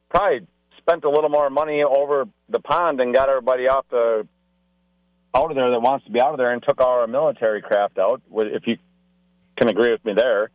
probably 0.10 0.46
spent 0.78 1.06
a 1.06 1.10
little 1.10 1.30
more 1.30 1.50
money 1.50 1.84
over 1.84 2.28
the 2.50 2.60
pond 2.60 3.00
and 3.00 3.16
got 3.16 3.30
everybody 3.30 3.68
off 3.68 3.86
the 3.90 4.28
out 5.36 5.50
of 5.50 5.56
there 5.56 5.72
that 5.72 5.80
wants 5.82 6.06
to 6.06 6.12
be 6.12 6.22
out 6.22 6.32
of 6.32 6.38
there 6.38 6.52
and 6.52 6.62
took 6.64 6.80
our 6.82 7.08
military 7.08 7.62
craft 7.62 7.98
out. 7.98 8.22
If 8.32 8.68
you 8.68 8.78
can 9.58 9.70
agree 9.70 9.92
with 9.92 10.04
me 10.06 10.14
there. 10.14 10.50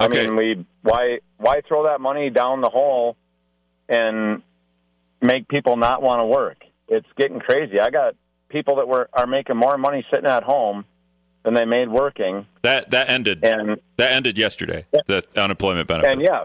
Okay. 0.00 0.26
I 0.26 0.30
mean, 0.30 0.36
we 0.36 0.66
why 0.82 1.18
why 1.38 1.60
throw 1.66 1.84
that 1.84 2.00
money 2.00 2.30
down 2.30 2.60
the 2.60 2.68
hole 2.68 3.16
and 3.88 4.42
make 5.22 5.48
people 5.48 5.76
not 5.76 6.02
want 6.02 6.20
to 6.20 6.26
work? 6.26 6.58
It's 6.88 7.06
getting 7.16 7.40
crazy. 7.40 7.80
I 7.80 7.90
got 7.90 8.14
people 8.48 8.76
that 8.76 8.88
were 8.88 9.08
are 9.12 9.26
making 9.26 9.56
more 9.56 9.76
money 9.78 10.04
sitting 10.12 10.26
at 10.26 10.42
home 10.42 10.84
than 11.44 11.54
they 11.54 11.64
made 11.64 11.88
working, 11.88 12.44
That 12.62 12.90
that 12.90 13.08
ended. 13.08 13.44
and 13.44 13.80
That 13.96 14.12
ended 14.12 14.36
yesterday. 14.36 14.84
Yeah. 14.92 15.00
The 15.06 15.24
unemployment 15.36 15.86
benefit. 15.88 16.10
and 16.12 16.20
yeah, 16.20 16.44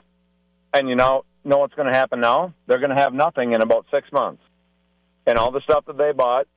and 0.73 0.88
you 0.88 0.95
know 0.95 1.25
know 1.43 1.57
what's 1.57 1.73
going 1.73 1.88
to 1.91 1.93
happen 1.93 2.19
now? 2.19 2.53
They're 2.67 2.77
going 2.79 2.95
to 2.95 3.01
have 3.01 3.13
nothing 3.13 3.53
in 3.53 3.61
about 3.61 3.85
six 3.91 4.11
months, 4.13 4.43
and 5.25 5.38
all 5.38 5.51
the 5.51 5.61
stuff 5.61 5.85
that 5.88 5.97
they 5.97 6.11
bought. 6.11 6.47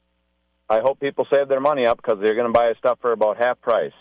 I 0.68 0.80
hope 0.80 1.00
people 1.00 1.26
save 1.32 1.48
their 1.48 1.60
money 1.60 1.86
up 1.86 1.98
because 1.98 2.18
they're 2.20 2.34
going 2.34 2.46
to 2.46 2.52
buy 2.52 2.72
stuff 2.78 2.98
for 3.00 3.12
about 3.12 3.36
half 3.36 3.60
price. 3.60 3.92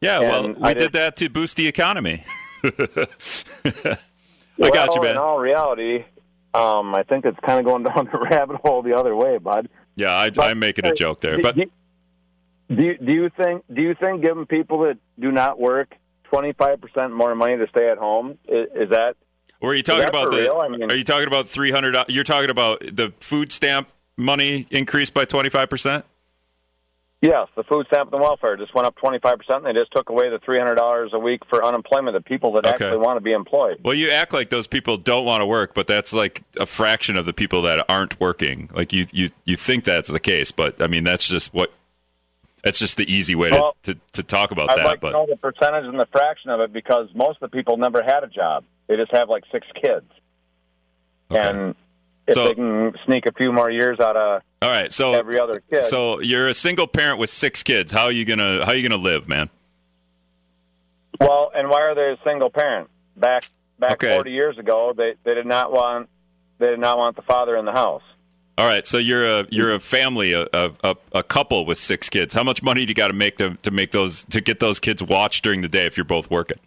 yeah, 0.00 0.20
well, 0.20 0.54
we 0.54 0.74
did 0.74 0.92
that 0.92 1.16
to 1.16 1.28
boost 1.30 1.56
the 1.56 1.68
economy. 1.68 2.24
I 2.64 3.96
well, 4.58 4.70
got 4.72 4.94
you, 4.94 5.02
man. 5.02 5.12
In 5.12 5.16
all 5.16 5.38
reality, 5.38 6.04
um, 6.54 6.94
I 6.94 7.02
think 7.04 7.24
it's 7.24 7.38
kind 7.44 7.58
of 7.58 7.64
going 7.64 7.82
down 7.94 8.08
the 8.10 8.18
rabbit 8.18 8.56
hole 8.64 8.82
the 8.82 8.94
other 8.94 9.14
way, 9.14 9.38
bud. 9.38 9.68
Yeah, 9.94 10.10
I, 10.10 10.30
I'm 10.38 10.58
making 10.58 10.86
a 10.86 10.94
joke 10.94 11.20
there, 11.20 11.40
but 11.40 11.54
do, 11.54 11.64
do 12.68 12.82
you, 12.82 12.98
do 12.98 13.12
you 13.12 13.30
think 13.36 13.64
do 13.72 13.82
you 13.82 13.94
think 13.94 14.22
giving 14.22 14.46
people 14.46 14.80
that 14.80 14.98
do 15.18 15.30
not 15.30 15.60
work 15.60 15.94
twenty 16.24 16.52
five 16.54 16.80
percent 16.80 17.12
more 17.12 17.34
money 17.34 17.56
to 17.56 17.66
stay 17.68 17.90
at 17.90 17.98
home 17.98 18.38
is, 18.48 18.68
is 18.74 18.90
that 18.90 19.16
Are 19.62 19.74
you 19.74 19.82
talking 19.82 20.08
about 20.08 20.30
the? 20.30 20.50
I 20.50 20.68
mean- 20.68 20.90
are 20.90 20.96
you 20.96 21.04
talking 21.04 21.26
about 21.26 21.46
three 21.46 21.70
hundred? 21.70 21.96
You're 22.08 22.24
talking 22.24 22.50
about 22.50 22.80
the 22.80 23.12
food 23.20 23.52
stamp 23.52 23.88
money 24.22 24.66
increased 24.70 25.12
by 25.14 25.24
twenty 25.24 25.48
five 25.50 25.68
percent. 25.68 26.04
yes? 27.20 27.48
The 27.56 27.62
food 27.64 27.86
stamp 27.88 28.12
and 28.12 28.20
welfare 28.20 28.56
just 28.56 28.74
went 28.74 28.86
up 28.86 28.96
twenty 28.96 29.18
five 29.18 29.38
percent. 29.38 29.66
and 29.66 29.66
They 29.76 29.80
just 29.80 29.92
took 29.92 30.08
away 30.10 30.28
the 30.30 30.38
three 30.38 30.58
hundred 30.58 30.76
dollars 30.76 31.10
a 31.12 31.18
week 31.18 31.42
for 31.48 31.64
unemployment. 31.64 32.14
The 32.16 32.20
people 32.22 32.52
that 32.54 32.64
Okay. 32.66 32.86
actually 32.86 32.98
want 32.98 33.16
to 33.18 33.20
be 33.20 33.32
employed. 33.32 33.78
Well, 33.84 33.94
you 33.94 34.10
act 34.10 34.32
like 34.32 34.50
those 34.50 34.66
people 34.66 34.96
don't 34.96 35.24
want 35.24 35.40
to 35.40 35.46
work, 35.46 35.74
but 35.74 35.86
that's 35.86 36.12
like 36.12 36.42
a 36.58 36.66
fraction 36.66 37.16
of 37.16 37.26
the 37.26 37.32
people 37.32 37.62
that 37.62 37.84
aren't 37.88 38.18
working. 38.20 38.70
Like 38.74 38.92
you, 38.92 39.06
you, 39.12 39.30
you 39.44 39.56
think 39.56 39.84
that's 39.84 40.08
the 40.08 40.20
case, 40.20 40.50
but 40.52 40.80
I 40.80 40.86
mean 40.86 41.04
that's 41.04 41.28
just 41.28 41.52
what. 41.54 41.72
That's 42.64 42.78
just 42.78 42.96
the 42.96 43.12
easy 43.12 43.34
way 43.34 43.50
to, 43.50 43.56
Well, 43.56 43.76
to, 43.82 43.98
to 44.12 44.22
talk 44.22 44.52
about 44.52 44.70
I'd 44.70 44.78
that. 44.78 44.84
like 44.86 45.00
but 45.00 45.08
to 45.08 45.12
know 45.14 45.26
the 45.28 45.34
percentage 45.36 45.84
and 45.84 45.98
the 45.98 46.06
fraction 46.12 46.48
of 46.48 46.60
it 46.60 46.72
because 46.72 47.08
most 47.12 47.42
of 47.42 47.50
the 47.50 47.56
people 47.56 47.76
never 47.76 48.04
had 48.04 48.22
a 48.22 48.28
job. 48.28 48.62
They 48.86 48.94
just 48.94 49.10
have 49.10 49.28
like 49.28 49.42
six 49.50 49.66
kids, 49.74 50.06
Okay. 51.28 51.40
and 51.40 51.74
if 52.32 52.36
So- 52.36 52.48
they 52.48 52.54
can 52.54 52.92
sneak 53.06 53.26
a 53.26 53.32
few 53.32 53.52
more 53.52 53.70
years 53.70 54.00
out 54.00 54.16
of 54.16 54.42
all 54.60 54.70
right, 54.70 54.92
so 54.92 55.14
every 55.14 55.38
other 55.40 55.62
kid, 55.70 55.84
so 55.84 56.20
you're 56.20 56.46
a 56.48 56.54
single 56.54 56.86
parent 56.86 57.18
with 57.18 57.30
six 57.30 57.62
kids. 57.62 57.92
How 57.92 58.04
are 58.04 58.12
you 58.12 58.24
gonna 58.24 58.64
How 58.64 58.72
are 58.72 58.74
you 58.76 58.88
gonna 58.88 59.00
live, 59.02 59.28
man? 59.28 59.48
Well, 61.20 61.52
and 61.54 61.68
why 61.68 61.82
are 61.82 61.94
they 61.94 62.10
a 62.12 62.18
single 62.24 62.50
parent? 62.50 62.88
Back 63.16 63.44
back 63.78 63.92
Okay. 63.92 64.14
forty 64.14 64.30
years 64.32 64.58
ago, 64.58 64.92
they 64.96 65.14
they 65.24 65.34
did 65.34 65.46
not 65.46 65.72
want 65.72 66.08
they 66.58 66.68
did 66.68 66.78
not 66.80 66.98
want 66.98 67.16
the 67.16 67.22
father 67.22 67.56
in 67.56 67.64
the 67.64 67.72
house. 67.72 68.02
All 68.58 68.66
right, 68.66 68.86
so 68.86 68.98
you're 68.98 69.26
a 69.26 69.46
you're 69.50 69.72
a 69.74 69.80
family, 69.80 70.32
a 70.32 70.46
a, 70.52 70.94
a 71.12 71.22
couple 71.22 71.64
with 71.66 71.78
six 71.78 72.08
kids. 72.08 72.34
How 72.34 72.42
much 72.44 72.62
money 72.62 72.84
do 72.84 72.90
you 72.90 72.94
got 72.94 73.08
to 73.08 73.14
make 73.14 73.36
to 73.38 73.54
to 73.56 73.70
make 73.70 73.90
those 73.92 74.24
to 74.26 74.40
get 74.40 74.60
those 74.60 74.78
kids 74.78 75.02
watched 75.02 75.42
during 75.44 75.62
the 75.62 75.68
day 75.68 75.86
if 75.86 75.96
you're 75.96 76.04
both 76.04 76.30
working? 76.30 76.58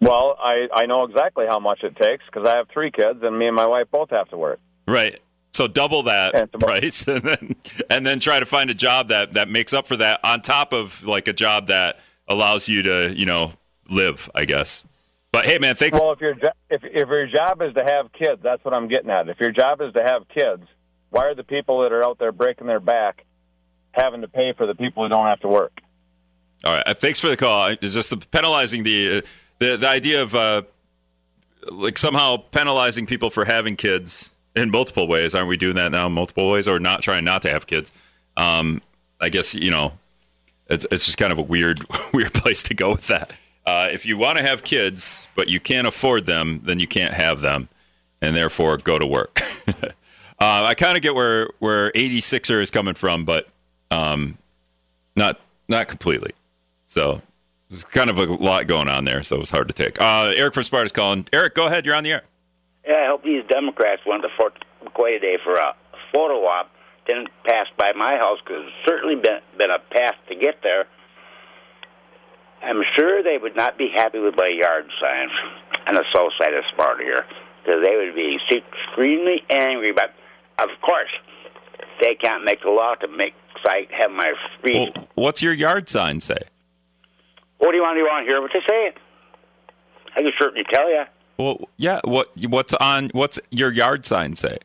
Well, 0.00 0.36
I 0.38 0.68
I 0.74 0.86
know 0.86 1.04
exactly 1.04 1.46
how 1.48 1.58
much 1.58 1.82
it 1.82 1.96
takes 1.96 2.24
because 2.26 2.46
I 2.46 2.56
have 2.56 2.68
three 2.68 2.90
kids, 2.90 3.20
and 3.22 3.38
me 3.38 3.46
and 3.46 3.56
my 3.56 3.66
wife 3.66 3.86
both 3.90 4.10
have 4.10 4.28
to 4.28 4.36
work. 4.36 4.60
Right. 4.86 5.18
So 5.54 5.66
double 5.66 6.02
that 6.02 6.34
And 6.34 6.52
price, 6.52 7.06
and 7.08 7.22
then 7.22 7.56
and 7.88 8.06
then 8.06 8.20
try 8.20 8.40
to 8.40 8.46
find 8.46 8.68
a 8.68 8.74
job 8.74 9.08
that 9.08 9.32
that 9.32 9.48
makes 9.48 9.72
up 9.72 9.86
for 9.86 9.96
that 9.96 10.20
on 10.22 10.42
top 10.42 10.72
of 10.72 11.04
like 11.04 11.28
a 11.28 11.32
job 11.32 11.68
that 11.68 11.98
allows 12.28 12.68
you 12.68 12.82
to 12.82 13.14
you 13.16 13.26
know 13.26 13.52
live. 13.88 14.30
I 14.34 14.44
guess. 14.44 14.84
But 15.32 15.44
hey, 15.44 15.58
man, 15.58 15.74
thanks. 15.74 15.98
Well, 15.98 16.12
if 16.12 16.20
your 16.20 16.34
jo- 16.34 16.52
if 16.68 16.82
if 16.84 17.08
your 17.08 17.26
job 17.26 17.62
is 17.62 17.74
to 17.74 17.84
have 17.84 18.12
kids, 18.12 18.40
that's 18.42 18.64
what 18.64 18.74
I'm 18.74 18.88
getting 18.88 19.10
at. 19.10 19.28
If 19.28 19.40
your 19.40 19.50
job 19.50 19.80
is 19.80 19.92
to 19.94 20.02
have 20.02 20.28
kids, 20.28 20.62
why 21.10 21.24
are 21.24 21.34
the 21.34 21.44
people 21.44 21.82
that 21.82 21.92
are 21.92 22.04
out 22.04 22.18
there 22.18 22.32
breaking 22.32 22.66
their 22.66 22.80
back 22.80 23.24
having 23.92 24.20
to 24.20 24.28
pay 24.28 24.52
for 24.56 24.66
the 24.66 24.74
people 24.74 25.04
who 25.04 25.08
don't 25.08 25.26
have 25.26 25.40
to 25.40 25.48
work? 25.48 25.72
All 26.64 26.72
right, 26.72 26.86
uh, 26.86 26.94
thanks 26.94 27.20
for 27.20 27.28
the 27.28 27.36
call. 27.36 27.68
It's 27.68 27.94
just 27.94 28.10
the 28.10 28.16
penalizing 28.16 28.82
the 28.82 29.18
uh, 29.18 29.20
the 29.58 29.76
the 29.76 29.88
idea 29.88 30.22
of 30.22 30.34
uh, 30.34 30.62
like 31.70 31.98
somehow 31.98 32.36
penalizing 32.36 33.06
people 33.06 33.30
for 33.30 33.44
having 33.44 33.76
kids 33.76 34.34
in 34.54 34.70
multiple 34.70 35.06
ways. 35.06 35.34
Aren't 35.34 35.48
we 35.48 35.56
doing 35.56 35.76
that 35.76 35.92
now 35.92 36.06
in 36.06 36.12
multiple 36.12 36.50
ways, 36.50 36.68
or 36.68 36.78
not 36.78 37.02
trying 37.02 37.24
not 37.24 37.42
to 37.42 37.50
have 37.50 37.66
kids? 37.66 37.92
Um, 38.36 38.82
I 39.20 39.28
guess 39.28 39.54
you 39.54 39.70
know 39.70 39.92
it's 40.68 40.86
it's 40.90 41.06
just 41.06 41.18
kind 41.18 41.32
of 41.32 41.38
a 41.38 41.42
weird 41.42 41.84
weird 42.12 42.34
place 42.34 42.62
to 42.64 42.74
go 42.74 42.90
with 42.90 43.06
that. 43.08 43.32
Uh, 43.64 43.88
if 43.90 44.06
you 44.06 44.16
want 44.16 44.38
to 44.38 44.44
have 44.44 44.62
kids 44.62 45.26
but 45.34 45.48
you 45.48 45.58
can't 45.58 45.86
afford 45.86 46.26
them, 46.26 46.60
then 46.64 46.78
you 46.78 46.86
can't 46.86 47.14
have 47.14 47.40
them, 47.40 47.68
and 48.20 48.36
therefore 48.36 48.78
go 48.78 48.98
to 48.98 49.06
work. 49.06 49.42
uh, 49.68 49.90
I 50.40 50.74
kind 50.74 50.96
of 50.96 51.02
get 51.02 51.14
where 51.14 51.50
where 51.58 51.90
86er 51.92 52.62
is 52.62 52.70
coming 52.70 52.94
from, 52.94 53.24
but 53.24 53.48
um, 53.90 54.38
not 55.16 55.40
not 55.68 55.88
completely. 55.88 56.32
So 56.86 57.22
there's 57.70 57.84
kind 57.84 58.10
of 58.10 58.18
a 58.18 58.24
lot 58.24 58.66
going 58.66 58.88
on 58.88 59.04
there, 59.04 59.22
so 59.22 59.36
it 59.36 59.40
was 59.40 59.50
hard 59.50 59.68
to 59.68 59.74
take. 59.74 60.00
Uh, 60.00 60.32
Eric 60.36 60.54
from 60.54 60.62
Sparta's 60.62 60.92
calling. 60.92 61.28
Eric, 61.32 61.54
go 61.54 61.66
ahead. 61.66 61.84
You're 61.84 61.94
on 61.94 62.04
the 62.04 62.12
air. 62.12 62.22
Yeah, 62.86 63.04
I 63.04 63.06
hope 63.08 63.24
these 63.24 63.44
Democrats 63.48 64.02
went 64.06 64.22
to 64.22 64.28
Fort 64.38 64.54
McCoy 64.84 65.20
today 65.20 65.38
for 65.42 65.54
a 65.54 65.74
photo 66.12 66.46
op. 66.46 66.70
Didn't 67.06 67.28
pass 67.44 67.66
by 67.76 67.92
my 67.96 68.16
house 68.16 68.38
because 68.44 68.64
it's 68.66 68.88
certainly 68.88 69.14
been 69.14 69.38
been 69.56 69.70
a 69.70 69.78
path 69.78 70.16
to 70.28 70.34
get 70.34 70.62
there. 70.62 70.86
I'm 72.62 72.82
sure 72.96 73.22
they 73.22 73.38
would 73.38 73.54
not 73.54 73.78
be 73.78 73.88
happy 73.94 74.18
with 74.18 74.34
my 74.36 74.48
yard 74.48 74.86
sign 75.00 75.28
on 75.86 75.94
the 75.94 76.04
south 76.12 76.32
side 76.40 76.54
of 76.54 76.64
Sparta 76.72 77.04
here 77.04 77.24
because 77.62 77.84
they 77.84 77.96
would 77.96 78.14
be 78.14 78.38
extremely 78.50 79.44
angry. 79.50 79.92
But 79.92 80.14
of 80.58 80.68
course, 80.80 81.10
they 82.00 82.14
can't 82.16 82.44
make 82.44 82.64
a 82.64 82.70
law 82.70 82.94
to 82.94 83.08
make 83.08 83.34
so 83.62 83.70
I 83.70 83.86
have 83.98 84.10
my 84.10 84.32
free. 84.60 84.90
Well, 84.94 85.08
what's 85.14 85.42
your 85.42 85.52
yard 85.52 85.88
sign 85.88 86.20
say? 86.20 86.38
What 87.58 87.70
do 87.70 87.76
you 87.76 87.82
want? 87.82 87.96
Do 87.96 88.00
you 88.00 88.06
want 88.06 88.26
to 88.26 88.30
hear 88.30 88.40
what 88.40 88.50
they 88.52 88.60
say? 88.68 88.92
I 90.16 90.22
can 90.22 90.32
certainly 90.38 90.64
tell 90.72 90.90
you. 90.90 91.04
Well, 91.38 91.68
yeah. 91.76 92.00
What 92.04 92.30
what's 92.48 92.74
on 92.74 93.10
what's 93.12 93.38
your 93.50 93.70
yard 93.72 94.06
sign 94.06 94.36
say? 94.36 94.58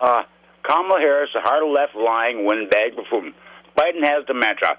Uh, 0.00 0.22
Kamala 0.62 1.00
Harris, 1.00 1.30
the 1.34 1.40
hard 1.40 1.64
left 1.64 1.94
lying 1.94 2.44
windbag 2.44 2.96
buffoon. 2.96 3.34
Biden 3.76 4.04
has 4.04 4.24
dementia. 4.26 4.78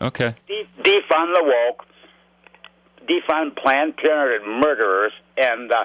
Okay. 0.00 0.34
De- 0.46 0.68
defund 0.82 1.34
the 1.34 1.42
woke. 1.44 1.86
Defund 3.08 3.56
Planned 3.56 3.96
Parenthood 3.96 4.48
murderers. 4.48 5.12
And 5.36 5.72
uh, 5.72 5.84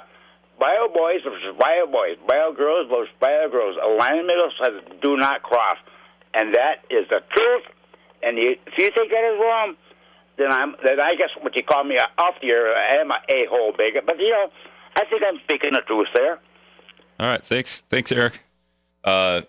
bio 0.59 0.87
boys 0.93 1.21
versus 1.23 1.55
bio 1.59 1.85
boys. 1.85 2.17
Bio 2.27 2.53
girls 2.53 2.89
versus 2.89 3.13
bio 3.19 3.49
girls. 3.49 3.77
A 3.83 3.87
line 3.87 4.19
in 4.19 4.27
the 4.27 4.33
middle 4.33 4.51
says 4.63 4.99
do 5.01 5.17
not 5.17 5.43
cross. 5.43 5.77
And 6.33 6.55
that 6.55 6.83
is 6.89 7.07
the 7.09 7.21
truth. 7.35 7.63
And 8.23 8.37
you, 8.37 8.55
if 8.65 8.73
you 8.77 8.89
think 8.95 9.11
that 9.11 9.33
is 9.33 9.39
wrong, 9.39 9.75
then 10.37 10.51
I'm 10.51 10.75
then 10.83 10.99
I 10.99 11.15
guess 11.15 11.29
what 11.41 11.55
you 11.55 11.63
call 11.63 11.83
me 11.83 11.97
off 12.17 12.35
air, 12.43 12.75
I 12.75 12.97
am 13.01 13.11
a 13.11 13.15
a 13.29 13.47
hole 13.49 13.73
bigot. 13.77 14.05
But 14.05 14.19
you 14.19 14.29
know, 14.29 14.49
I 14.95 15.05
think 15.05 15.21
I'm 15.27 15.39
speaking 15.43 15.71
the 15.73 15.81
truth 15.81 16.07
there. 16.15 16.39
All 17.19 17.27
right. 17.27 17.43
Thanks. 17.43 17.81
Thanks, 17.89 18.11
Eric. 18.11 18.43
Uh, 19.03 19.41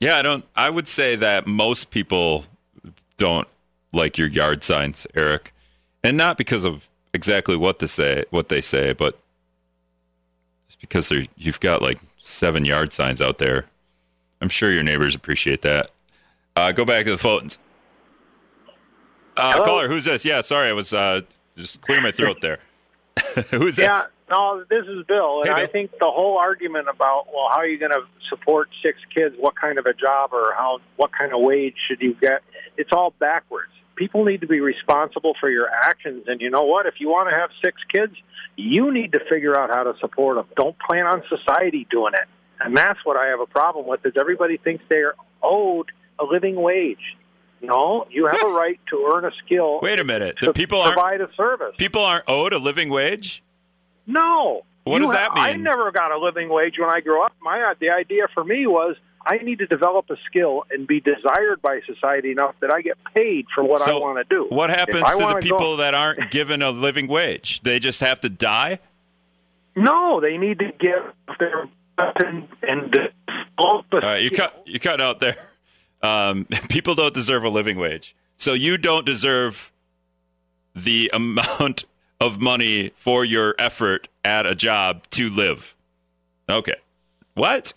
yeah, 0.00 0.16
I 0.16 0.22
don't. 0.22 0.44
I 0.56 0.70
would 0.70 0.88
say 0.88 1.16
that 1.16 1.46
most 1.46 1.90
people 1.90 2.46
don't 3.16 3.48
like 3.92 4.18
your 4.18 4.28
yard 4.28 4.62
signs, 4.62 5.06
Eric, 5.14 5.54
and 6.02 6.16
not 6.16 6.36
because 6.36 6.64
of 6.64 6.88
exactly 7.12 7.56
what 7.56 7.78
to 7.78 7.88
say, 7.88 8.24
what 8.30 8.48
they 8.48 8.60
say, 8.60 8.92
but 8.92 9.18
just 10.66 10.80
because 10.80 11.08
they're, 11.08 11.26
you've 11.36 11.60
got 11.60 11.80
like 11.80 12.00
seven 12.18 12.64
yard 12.64 12.92
signs 12.92 13.22
out 13.22 13.38
there. 13.38 13.66
I'm 14.40 14.48
sure 14.48 14.72
your 14.72 14.82
neighbors 14.82 15.14
appreciate 15.14 15.62
that. 15.62 15.90
Uh, 16.56 16.72
go 16.72 16.84
back 16.84 17.04
to 17.04 17.12
the 17.12 17.18
phones. 17.18 17.58
Uh, 19.36 19.62
caller, 19.64 19.88
who's 19.88 20.04
this? 20.04 20.24
Yeah, 20.24 20.40
sorry, 20.40 20.68
I 20.68 20.72
was 20.72 20.92
uh, 20.92 21.22
just 21.56 21.80
clearing 21.80 22.04
my 22.04 22.12
throat 22.12 22.38
there. 22.40 22.58
who's 23.50 23.76
this? 23.76 23.84
Yeah, 23.84 24.02
no, 24.30 24.64
this 24.68 24.84
is 24.86 25.04
Bill, 25.06 25.40
and 25.40 25.48
Hey, 25.48 25.54
Bill. 25.54 25.64
I 25.64 25.66
think 25.66 25.90
the 25.92 26.10
whole 26.10 26.38
argument 26.38 26.88
about 26.88 27.26
well, 27.32 27.48
how 27.50 27.58
are 27.58 27.66
you 27.66 27.78
going 27.78 27.92
to 27.92 28.02
support 28.28 28.68
six 28.82 28.98
kids? 29.14 29.34
What 29.38 29.54
kind 29.60 29.78
of 29.78 29.86
a 29.86 29.94
job 29.94 30.32
or 30.32 30.54
how? 30.56 30.80
What 30.96 31.10
kind 31.12 31.32
of 31.32 31.40
wage 31.40 31.74
should 31.88 32.00
you 32.00 32.14
get? 32.14 32.42
It's 32.76 32.90
all 32.92 33.12
backwards. 33.18 33.70
people 33.96 34.24
need 34.24 34.40
to 34.40 34.46
be 34.46 34.60
responsible 34.60 35.34
for 35.40 35.50
your 35.50 35.68
actions. 35.70 36.24
And 36.26 36.40
you 36.40 36.50
know 36.50 36.64
what? 36.64 36.86
If 36.86 36.94
you 36.98 37.08
want 37.08 37.28
to 37.30 37.36
have 37.36 37.50
six 37.62 37.80
kids, 37.92 38.14
you 38.56 38.92
need 38.92 39.12
to 39.12 39.20
figure 39.28 39.58
out 39.58 39.70
how 39.70 39.84
to 39.84 39.94
support 40.00 40.36
them. 40.36 40.46
Don't 40.56 40.76
plan 40.78 41.06
on 41.06 41.22
society 41.28 41.86
doing 41.90 42.14
it. 42.14 42.28
And 42.60 42.76
that's 42.76 42.98
what 43.04 43.16
I 43.16 43.26
have 43.26 43.40
a 43.40 43.46
problem 43.46 43.86
with. 43.86 44.04
Is 44.06 44.14
everybody 44.18 44.56
thinks 44.56 44.84
they're 44.88 45.14
owed 45.42 45.90
a 46.18 46.24
living 46.24 46.56
wage? 46.56 47.16
No, 47.66 48.06
you 48.10 48.26
have 48.26 48.42
a 48.42 48.52
right 48.52 48.78
to 48.90 49.10
earn 49.14 49.24
a 49.24 49.30
skill. 49.44 49.80
Wait 49.82 50.00
a 50.00 50.04
minute. 50.04 50.36
To 50.38 50.46
The 50.46 50.52
people 50.52 50.80
aren't 50.80 50.94
provide 50.94 51.20
a 51.20 51.28
service. 51.36 51.74
people 51.76 52.02
aren't 52.02 52.24
owed 52.28 52.52
a 52.52 52.58
living 52.58 52.90
wage. 52.90 53.42
No. 54.06 54.62
What 54.84 54.98
does 54.98 55.12
ha- 55.12 55.14
that 55.14 55.34
mean? 55.34 55.44
I 55.44 55.52
never 55.54 55.90
got 55.92 56.12
a 56.12 56.18
living 56.18 56.48
wage 56.48 56.74
when 56.78 56.90
I 56.90 57.00
grew 57.00 57.22
up. 57.22 57.32
My 57.40 57.74
the 57.80 57.90
idea 57.90 58.28
for 58.34 58.44
me 58.44 58.66
was 58.66 58.96
I 59.26 59.38
need 59.38 59.58
to 59.58 59.66
develop 59.66 60.10
a 60.10 60.16
skill 60.26 60.64
and 60.70 60.86
be 60.86 61.00
desired 61.00 61.62
by 61.62 61.80
society 61.86 62.32
enough 62.32 62.54
that 62.60 62.70
I 62.72 62.82
get 62.82 62.98
paid 63.14 63.46
for 63.54 63.64
what 63.64 63.86
I 63.88 63.92
want 63.94 64.18
to 64.18 64.34
do. 64.34 64.46
What 64.50 64.68
happens 64.68 65.02
to 65.02 65.18
the 65.18 65.38
people 65.40 65.58
Go, 65.58 65.76
that 65.76 65.94
aren't 65.94 66.30
given 66.30 66.60
a 66.60 66.70
living 66.70 67.08
wage? 67.08 67.62
They 67.62 67.78
just 67.78 68.00
have 68.00 68.20
to 68.20 68.28
die. 68.28 68.80
no, 69.74 70.20
they 70.20 70.36
need 70.36 70.58
to 70.58 70.70
give 70.78 71.12
their 71.38 71.68
and, 71.98 72.48
and 72.62 72.98
All 73.58 73.84
right, 73.92 74.22
you 74.22 74.30
cut 74.30 74.62
you 74.66 74.80
cut 74.80 75.00
out 75.00 75.20
there. 75.20 75.36
Um, 76.04 76.44
people 76.68 76.94
don't 76.94 77.14
deserve 77.14 77.44
a 77.44 77.48
living 77.48 77.78
wage, 77.78 78.14
so 78.36 78.52
you 78.52 78.76
don't 78.76 79.06
deserve 79.06 79.72
the 80.74 81.10
amount 81.14 81.84
of 82.20 82.40
money 82.40 82.92
for 82.94 83.24
your 83.24 83.54
effort 83.58 84.08
at 84.24 84.46
a 84.46 84.54
job 84.54 85.08
to 85.10 85.30
live. 85.30 85.74
Okay, 86.48 86.76
what? 87.34 87.72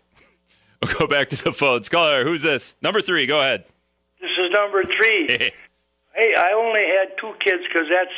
We'll 0.84 0.94
go 1.00 1.08
back 1.08 1.30
to 1.30 1.44
the 1.44 1.54
phones. 1.54 1.90
Caller, 1.90 2.24
who's 2.24 2.42
this? 2.42 2.76
Number 2.82 3.02
three. 3.02 3.26
Go 3.26 3.40
ahead. 3.40 3.64
This 4.22 4.32
is 4.32 4.52
number 4.52 4.84
three. 4.84 5.28
hey, 6.14 6.34
I 6.38 6.52
only 6.54 6.84
had 7.00 7.18
two 7.20 7.34
kids 7.40 7.64
because 7.68 7.88
that's 7.90 8.12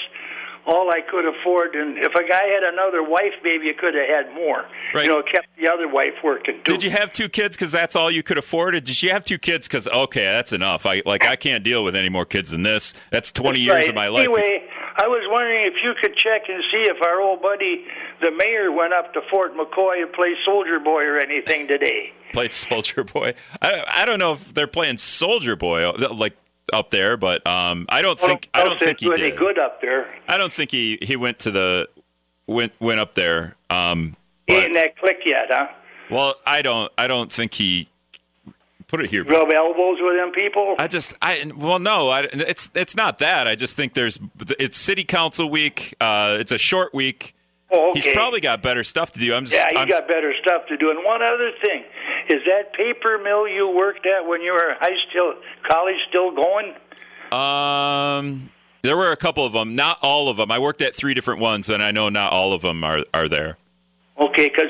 all 0.69 0.89
I 0.91 1.01
could 1.01 1.25
afford. 1.25 1.75
And 1.75 1.97
if 1.97 2.13
a 2.13 2.27
guy 2.27 2.45
had 2.45 2.63
another 2.63 3.01
wife, 3.03 3.33
maybe 3.43 3.65
you 3.65 3.73
could 3.73 3.95
have 3.95 4.07
had 4.07 4.33
more. 4.35 4.65
Right. 4.93 5.05
You 5.05 5.09
know, 5.09 5.23
kept 5.23 5.47
the 5.57 5.67
other 5.67 5.87
wife 5.87 6.13
working 6.23 6.61
too. 6.63 6.73
Did 6.73 6.83
you 6.83 6.91
have 6.91 7.11
two 7.11 7.27
kids 7.27 7.57
because 7.57 7.71
that's 7.71 7.95
all 7.95 8.11
you 8.11 8.21
could 8.23 8.37
afford? 8.37 8.75
Or 8.75 8.79
did 8.79 9.01
you 9.01 9.09
have 9.09 9.25
two 9.25 9.39
kids 9.39 9.67
because 9.67 9.87
okay, 9.87 10.23
that's 10.23 10.53
enough? 10.53 10.85
I 10.85 11.01
like 11.05 11.25
I 11.25 11.35
can't 11.35 11.63
deal 11.63 11.83
with 11.83 11.95
any 11.95 12.09
more 12.09 12.25
kids 12.25 12.51
than 12.51 12.61
this. 12.61 12.93
That's 13.09 13.31
twenty 13.31 13.59
years 13.59 13.75
Right. 13.75 13.89
of 13.89 13.95
my 13.95 14.07
life. 14.07 14.25
Anyway, 14.25 14.63
I 14.97 15.07
was 15.07 15.25
wondering 15.31 15.65
if 15.65 15.73
you 15.83 15.93
could 15.99 16.15
check 16.15 16.43
and 16.49 16.63
see 16.71 16.89
if 16.89 17.01
our 17.05 17.19
old 17.21 17.41
buddy, 17.41 17.85
the 18.21 18.31
mayor, 18.31 18.71
went 18.71 18.93
up 18.93 19.13
to 19.13 19.21
Fort 19.31 19.55
McCoy 19.55 20.03
and 20.03 20.11
played 20.13 20.35
Soldier 20.45 20.79
Boy 20.79 21.03
or 21.03 21.17
anything 21.17 21.67
today. 21.67 22.13
played 22.33 22.53
Soldier 22.53 23.03
Boy. 23.03 23.33
I 23.61 23.83
I 23.87 24.05
don't 24.05 24.19
know 24.19 24.33
if 24.33 24.53
they're 24.53 24.67
playing 24.67 24.97
Soldier 24.97 25.55
Boy 25.55 25.89
like 25.91 26.37
up 26.73 26.89
there, 26.91 27.17
but 27.17 27.45
um, 27.47 27.85
I 27.89 28.01
don't 28.01 28.19
think 28.19 28.49
I 28.53 28.63
don't 28.63 28.79
think 28.79 28.99
he 28.99 29.09
did. 29.09 29.37
good 29.37 29.59
up 29.59 29.81
there. 29.81 30.13
I 30.27 30.37
don't 30.37 30.53
think 30.53 30.71
he 30.71 30.97
he 31.01 31.15
went 31.15 31.39
to 31.39 31.51
the 31.51 31.87
went 32.47 32.73
went 32.79 32.99
up 32.99 33.15
there. 33.15 33.55
Um, 33.69 34.15
He 34.47 34.55
ain't 34.55 34.73
that 34.75 34.97
click 34.97 35.17
yet, 35.25 35.47
huh? 35.49 35.67
well, 36.09 36.35
I 36.45 36.61
don't 36.61 36.91
I 36.97 37.07
don't 37.07 37.31
think 37.31 37.53
he 37.53 37.89
put 38.87 39.01
it 39.01 39.09
here. 39.09 39.23
Rub 39.23 39.49
elbows 39.51 39.97
with 40.01 40.15
them 40.15 40.31
people. 40.31 40.75
I 40.79 40.87
just 40.87 41.13
I 41.21 41.51
well 41.55 41.79
no 41.79 42.09
I, 42.09 42.27
it's 42.31 42.69
it's 42.73 42.95
not 42.95 43.19
that 43.19 43.47
I 43.47 43.55
just 43.55 43.75
think 43.75 43.93
there's 43.93 44.19
it's 44.57 44.77
city 44.77 45.03
council 45.03 45.49
week 45.49 45.95
uh, 46.01 46.37
it's 46.39 46.51
a 46.51 46.57
short 46.57 46.93
week 46.93 47.35
Oh, 47.71 47.93
he's 47.93 48.07
probably 48.07 48.39
got 48.39 48.63
better 48.63 48.83
stuff 48.83 49.11
to 49.11 49.19
do 49.19 49.33
I'm 49.33 49.45
just 49.45 49.55
Yeah, 49.55 49.79
I'm, 49.79 49.87
got 49.87 50.07
better 50.07 50.33
stuff 50.41 50.63
to 50.69 50.77
do. 50.77 50.89
And 50.89 51.05
one 51.05 51.21
other 51.21 51.51
thing, 51.63 51.83
is 52.29 52.41
that 52.47 52.73
paper 52.73 53.17
mill 53.23 53.47
you 53.47 53.67
worked 53.69 54.05
at 54.05 54.27
when 54.27 54.41
you 54.41 54.53
were 54.53 54.75
high 54.79 54.95
still 55.09 55.33
college 55.67 55.95
still 56.09 56.31
going? 56.33 56.73
um 57.31 58.49
there 58.81 58.95
were 58.97 59.11
a 59.11 59.17
couple 59.17 59.45
of 59.45 59.53
them 59.53 59.73
not 59.73 59.97
all 60.01 60.29
of 60.29 60.37
them 60.37 60.51
I 60.51 60.59
worked 60.59 60.81
at 60.81 60.95
three 60.95 61.13
different 61.13 61.39
ones 61.39 61.69
and 61.69 61.83
I 61.83 61.91
know 61.91 62.09
not 62.09 62.31
all 62.31 62.53
of 62.53 62.61
them 62.61 62.83
are 62.83 63.03
are 63.13 63.27
there 63.27 63.57
Okay, 64.19 64.49
because 64.49 64.69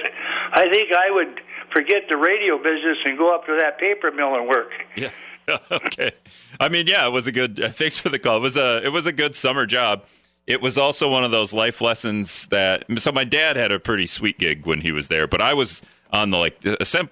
I 0.54 0.70
think 0.72 0.92
I 0.96 1.10
would 1.10 1.42
forget 1.74 2.04
the 2.10 2.18
radio 2.18 2.58
business 2.58 2.98
and 3.06 3.18
go 3.18 3.34
up 3.34 3.46
to 3.48 3.58
that 3.60 3.80
paper 3.80 4.12
mill 4.12 4.36
and 4.36 4.48
work. 4.48 4.70
Yeah. 4.96 5.10
okay. 5.72 6.12
I 6.60 6.70
mean, 6.70 6.86
yeah, 6.86 7.08
it 7.08 7.10
was 7.10 7.26
a 7.26 7.32
good. 7.32 7.60
uh, 7.60 7.70
Thanks 7.72 7.98
for 7.98 8.10
the 8.10 8.20
call. 8.20 8.38
It 8.38 8.42
was 8.42 8.58
a 8.58 8.86
it 8.86 8.90
was 8.90 9.08
a 9.08 9.12
good 9.12 9.36
summer 9.36 9.66
job. 9.66 10.06
It 10.46 10.62
was 10.62 10.78
also 10.78 11.10
one 11.10 11.24
of 11.24 11.32
those 11.32 11.52
life 11.54 11.82
lessons 11.82 12.48
that. 12.48 12.86
So 13.00 13.12
my 13.12 13.24
dad 13.24 13.58
had 13.58 13.72
a 13.72 13.80
pretty 13.80 14.06
sweet 14.06 14.38
gig 14.38 14.68
when 14.68 14.82
he 14.82 14.92
was 14.92 15.08
there, 15.08 15.28
but 15.28 15.42
I 15.42 15.56
was 15.56 15.82
on 16.12 16.32
the 16.32 16.38
like 16.38 16.58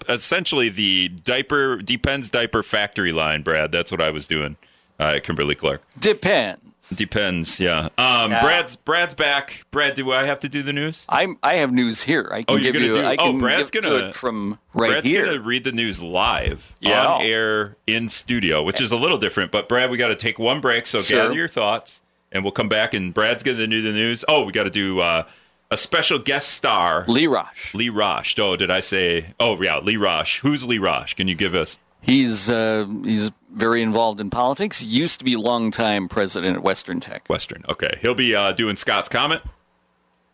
essentially 0.08 0.70
the 0.70 1.10
diaper 1.10 1.78
depends 1.78 2.30
diaper 2.30 2.64
factory 2.64 3.12
line. 3.12 3.42
Brad, 3.44 3.72
that's 3.72 3.92
what 3.92 4.02
I 4.02 4.10
was 4.10 4.28
doing 4.28 4.58
uh, 5.00 5.14
at 5.16 5.24
Kimberly 5.24 5.56
Clark. 5.56 5.82
Depends. 6.00 6.62
Depends. 6.96 7.60
Yeah. 7.60 7.90
Um, 7.98 8.32
Yeah. 8.32 8.42
Brad's 8.42 8.76
Brad's 8.78 9.14
back. 9.14 9.66
Brad, 9.72 9.96
do 9.96 10.12
I 10.14 10.24
have 10.26 10.40
to 10.42 10.50
do 10.50 10.64
the 10.64 10.72
news? 10.72 11.06
I'm. 11.10 11.38
I 11.44 11.56
have 11.56 11.72
news 11.74 12.04
here. 12.04 12.30
I 12.32 12.44
can 12.44 12.46
Oh, 12.48 12.56
you're 12.56 12.72
give 12.72 12.82
gonna 12.82 12.86
you. 12.94 12.94
do- 13.02 13.08
I 13.08 13.16
oh, 13.20 13.32
can 13.32 13.40
Brad's 13.40 13.70
give 13.72 13.84
to 13.84 13.90
gonna- 13.90 14.08
it 14.10 14.16
from 14.16 14.58
right 14.74 14.92
Brad's 14.92 15.10
here. 15.10 15.26
gonna 15.26 15.42
read 15.42 15.64
the 15.66 15.72
news 15.74 16.02
live 16.02 16.76
Yeah. 16.80 17.06
on 17.06 17.22
air 17.24 17.76
in 17.88 18.08
studio, 18.10 18.64
which 18.64 18.80
is 18.80 18.92
a 18.92 18.96
little 18.98 19.18
different. 19.18 19.52
But 19.52 19.68
Brad, 19.68 19.90
we 19.90 19.98
got 19.98 20.08
to 20.10 20.16
take 20.16 20.40
one 20.40 20.62
break, 20.62 20.86
so 20.88 21.02
Sure. 21.02 21.24
gather 21.24 21.36
your 21.36 21.50
thoughts, 21.50 22.02
and 22.32 22.44
we'll 22.44 22.54
come 22.54 22.70
back. 22.70 22.94
And 22.94 23.14
Brad's 23.14 23.44
gonna 23.44 23.68
do 23.68 23.82
the 23.82 23.92
news. 23.92 24.24
Oh, 24.30 24.44
we 24.46 24.54
got 24.54 24.64
to 24.64 24.70
do 24.70 25.00
uh, 25.02 25.24
a 25.70 25.78
special 25.78 26.20
guest 26.20 26.50
star, 26.50 27.06
Lee 27.08 27.28
Rasch. 27.28 27.74
Lee 27.74 27.90
Rasch. 27.90 28.38
Oh, 28.40 28.56
did 28.56 28.72
I 28.72 28.80
say? 28.80 29.34
Oh, 29.40 29.62
yeah, 29.62 29.80
Lee 29.80 29.98
Rasch. 29.98 30.40
Who's 30.40 30.64
Lee 30.64 30.78
Rasch? 30.78 31.14
Can 31.16 31.28
you 31.28 31.36
give 31.36 31.54
us? 31.56 31.78
He's 32.02 32.50
uh, 32.50 32.88
he's 33.04 33.32
very 33.52 33.82
involved 33.82 34.20
in 34.22 34.30
politics. 34.30 34.84
Used 34.84 35.20
to 35.20 35.26
be 35.26 35.36
longtime 35.36 36.08
president 36.08 36.58
at 36.58 36.64
Western 36.64 37.00
Tech. 37.00 37.28
Western. 37.28 37.66
Okay, 37.68 37.90
he'll 38.02 38.16
be 38.16 38.36
uh, 38.36 38.54
doing 38.54 38.76
Scott's 38.76 39.10
comment. 39.10 39.42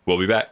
We'll 0.06 0.20
be 0.20 0.28
back. 0.28 0.50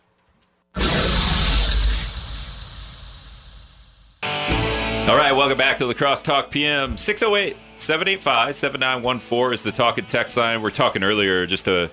All 5.09 5.17
right, 5.17 5.33
welcome 5.33 5.57
back 5.57 5.77
to 5.79 5.85
La 5.85 5.93
Crosse 5.93 6.21
Talk 6.21 6.49
PM. 6.49 6.97
608 6.97 7.57
785 7.79 8.55
7914 8.55 9.53
is 9.53 9.63
the 9.63 9.71
talking 9.71 10.05
text 10.05 10.37
line. 10.37 10.61
We're 10.61 10.69
talking 10.69 11.03
earlier 11.03 11.45
just 11.45 11.67
uh, 11.67 11.89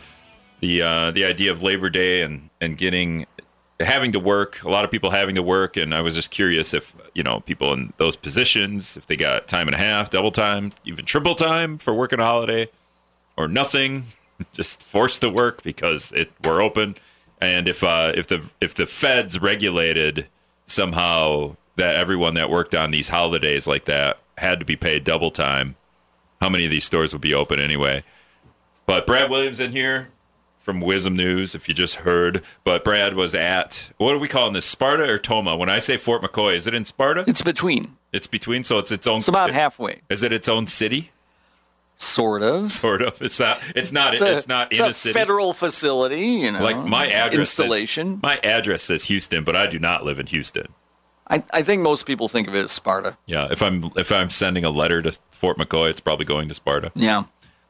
the 0.60 0.82
uh, 0.82 1.10
the 1.10 1.24
idea 1.24 1.50
of 1.50 1.62
Labor 1.62 1.90
Day 1.90 2.22
and, 2.22 2.50
and 2.60 2.76
getting 2.76 3.26
having 3.80 4.12
to 4.12 4.20
work. 4.20 4.62
A 4.64 4.68
lot 4.68 4.84
of 4.84 4.90
people 4.90 5.10
having 5.10 5.34
to 5.36 5.42
work, 5.42 5.76
and 5.76 5.94
I 5.94 6.00
was 6.00 6.14
just 6.14 6.30
curious 6.30 6.74
if 6.74 6.94
you 7.14 7.22
know 7.22 7.40
people 7.40 7.72
in 7.72 7.92
those 7.96 8.16
positions, 8.16 8.96
if 8.96 9.06
they 9.06 9.16
got 9.16 9.48
time 9.48 9.68
and 9.68 9.74
a 9.74 9.78
half, 9.78 10.10
double 10.10 10.30
time, 10.30 10.72
even 10.84 11.04
triple 11.04 11.34
time 11.34 11.78
for 11.78 11.94
working 11.94 12.20
a 12.20 12.24
holiday, 12.24 12.68
or 13.36 13.48
nothing, 13.48 14.04
just 14.52 14.82
forced 14.82 15.20
to 15.22 15.30
work 15.30 15.62
because 15.62 16.12
it 16.12 16.32
we're 16.44 16.62
open. 16.62 16.96
And 17.40 17.68
if 17.68 17.84
uh, 17.84 18.12
if 18.16 18.26
the 18.26 18.50
if 18.60 18.74
the 18.74 18.86
feds 18.86 19.40
regulated 19.40 20.26
somehow 20.66 21.56
that 21.76 21.94
everyone 21.96 22.34
that 22.34 22.50
worked 22.50 22.74
on 22.74 22.90
these 22.90 23.08
holidays 23.08 23.66
like 23.66 23.84
that 23.84 24.18
had 24.36 24.58
to 24.58 24.64
be 24.64 24.76
paid 24.76 25.04
double 25.04 25.30
time, 25.30 25.76
how 26.40 26.48
many 26.48 26.64
of 26.64 26.70
these 26.70 26.84
stores 26.84 27.12
would 27.12 27.22
be 27.22 27.32
open 27.34 27.60
anyway? 27.60 28.02
But 28.86 29.06
Brad 29.06 29.30
Williams 29.30 29.60
in 29.60 29.70
here 29.70 30.08
from 30.68 30.82
WIZM 30.82 31.14
News, 31.16 31.54
if 31.54 31.66
you 31.66 31.72
just 31.72 31.94
heard. 31.94 32.42
But 32.62 32.84
Brad 32.84 33.14
was 33.14 33.34
at 33.34 33.90
what 33.96 34.14
are 34.14 34.18
we 34.18 34.28
calling 34.28 34.52
this? 34.52 34.66
Sparta 34.66 35.04
or 35.04 35.16
Tomah? 35.16 35.56
When 35.56 35.70
I 35.70 35.78
say 35.78 35.96
Fort 35.96 36.20
McCoy, 36.20 36.56
is 36.56 36.66
it 36.66 36.74
in 36.74 36.84
Sparta? 36.84 37.24
It's 37.26 37.40
between. 37.40 37.96
It's 38.12 38.26
between, 38.26 38.64
so 38.64 38.76
it's 38.76 38.92
its 38.92 39.06
own. 39.06 39.16
It's 39.16 39.28
about 39.28 39.50
halfway. 39.50 40.02
Is 40.10 40.22
it 40.22 40.30
its 40.30 40.46
own 40.46 40.66
city? 40.66 41.10
Sort 41.96 42.42
of. 42.42 42.70
Sort 42.70 43.00
of. 43.00 43.22
It's 43.22 43.40
not. 43.40 43.58
It's 43.74 43.92
not. 43.92 44.12
It's 44.12 44.20
It's, 44.20 44.44
a, 44.44 44.48
not 44.50 44.70
it's 44.70 44.78
in 44.78 44.84
a 44.84 44.90
a 44.90 45.14
federal 45.14 45.54
facility. 45.54 46.20
You 46.20 46.52
know, 46.52 46.62
like 46.62 46.76
my 46.76 47.06
address 47.06 47.48
says- 47.48 47.64
installation. 47.64 48.20
my 48.22 48.36
address 48.44 48.82
says 48.82 49.04
Houston, 49.04 49.44
but 49.44 49.56
I 49.56 49.68
do 49.68 49.78
not 49.78 50.04
live 50.04 50.20
in 50.20 50.26
Houston. 50.26 50.66
I, 51.30 51.42
I 51.52 51.62
think 51.62 51.80
most 51.80 52.04
people 52.04 52.28
think 52.28 52.46
of 52.46 52.54
it 52.54 52.64
as 52.64 52.72
Sparta. 52.72 53.16
Yeah, 53.24 53.48
if 53.50 53.62
I'm 53.62 53.90
if 53.96 54.12
I'm 54.12 54.28
sending 54.28 54.64
a 54.66 54.70
letter 54.70 55.00
to 55.00 55.12
Fort 55.30 55.56
McCoy, 55.56 55.88
it's 55.88 56.00
probably 56.00 56.26
going 56.26 56.48
to 56.48 56.54
Sparta. 56.54 56.92
Yeah. 56.94 57.24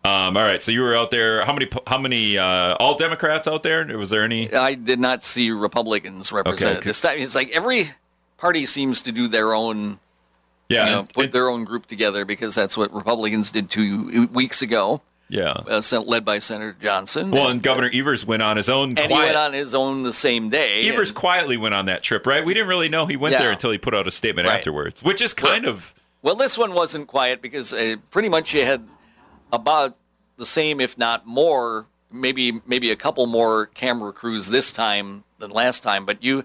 Um, 0.09 0.37
all 0.37 0.43
right, 0.43 0.63
so 0.63 0.73
you 0.73 0.81
were 0.81 0.97
out 0.97 1.11
there. 1.11 1.45
How 1.45 1.53
many? 1.53 1.69
How 1.87 1.99
many? 1.99 2.39
Uh, 2.39 2.75
all 2.77 2.97
Democrats 2.97 3.47
out 3.47 3.63
there? 3.63 3.85
Was 3.99 4.11
there 4.11 4.25
any? 4.25 4.53
I 4.53 4.75
did 4.75 4.99
not 5.01 5.23
see 5.23 5.51
Republicans 5.51 6.33
represented 6.33 6.79
Okay. 6.79 6.85
this 6.89 7.01
time. 7.01 7.19
It's 7.19 7.35
like 7.35 7.51
every 7.51 7.91
party 8.39 8.65
seems 8.67 9.03
to 9.03 9.13
do 9.13 9.29
their 9.29 9.53
own, 9.55 9.99
Yeah, 10.69 10.85
you 10.87 10.91
know, 10.93 10.99
and- 11.01 11.09
put 11.13 11.33
their 11.33 11.49
own 11.51 11.65
group 11.65 11.87
together 11.87 12.25
because 12.25 12.55
that's 12.55 12.77
what 12.77 12.93
Republicans 12.95 13.51
did 13.51 13.69
two 13.71 14.29
weeks 14.33 14.63
ago, 14.63 15.03
Yeah. 15.29 15.51
uh, 15.69 15.83
led 16.07 16.25
by 16.25 16.39
Senator 16.39 16.77
Johnson. 16.81 17.31
Well, 17.33 17.49
and 17.49 17.61
Governor 17.63 17.91
Evers 17.93 18.25
went 18.25 18.43
on 18.43 18.57
his 18.57 18.69
own. 18.69 18.91
and 18.91 18.99
he 19.01 19.07
quiet, 19.09 19.25
went 19.27 19.37
on 19.37 19.53
his 19.53 19.75
own 19.75 20.05
the 20.05 20.13
same 20.13 20.49
day. 20.51 20.89
Evers 20.89 21.11
and- 21.11 21.17
quietly 21.17 21.57
went 21.57 21.75
on 21.75 21.87
that 21.87 22.03
trip, 22.03 22.27
right? 22.27 22.45
We 22.45 22.55
didn't 22.55 22.69
really 22.69 22.89
know 22.89 23.07
he 23.07 23.17
went 23.17 23.33
Yeah. 23.33 23.41
there 23.41 23.51
until 23.51 23.73
he 23.73 23.79
put 23.79 23.95
out 23.95 24.07
a 24.07 24.11
statement 24.13 24.47
Right. 24.49 24.57
afterwards, 24.59 25.03
which 25.03 25.21
is 25.21 25.35
kind 25.35 25.67
of 25.67 25.95
Well, 26.23 26.35
this 26.37 26.57
one 26.57 26.73
wasn't 26.75 27.09
quiet 27.09 27.43
because 27.43 27.73
uh, 27.73 27.97
pretty 28.11 28.29
much 28.29 28.53
you 28.55 28.65
had 28.65 28.87
about 29.53 29.97
the 30.37 30.47
same, 30.47 30.81
if 30.81 30.97
not 30.99 31.27
more, 31.27 31.87
maybe 32.11 32.61
maybe 32.67 32.91
a 32.91 32.97
couple 32.97 33.27
more 33.27 33.67
camera 33.67 34.13
crews 34.13 34.49
this 34.49 34.73
time 34.73 35.25
than 35.39 35.51
last 35.51 35.83
time. 35.83 36.05
But 36.05 36.23
you 36.23 36.45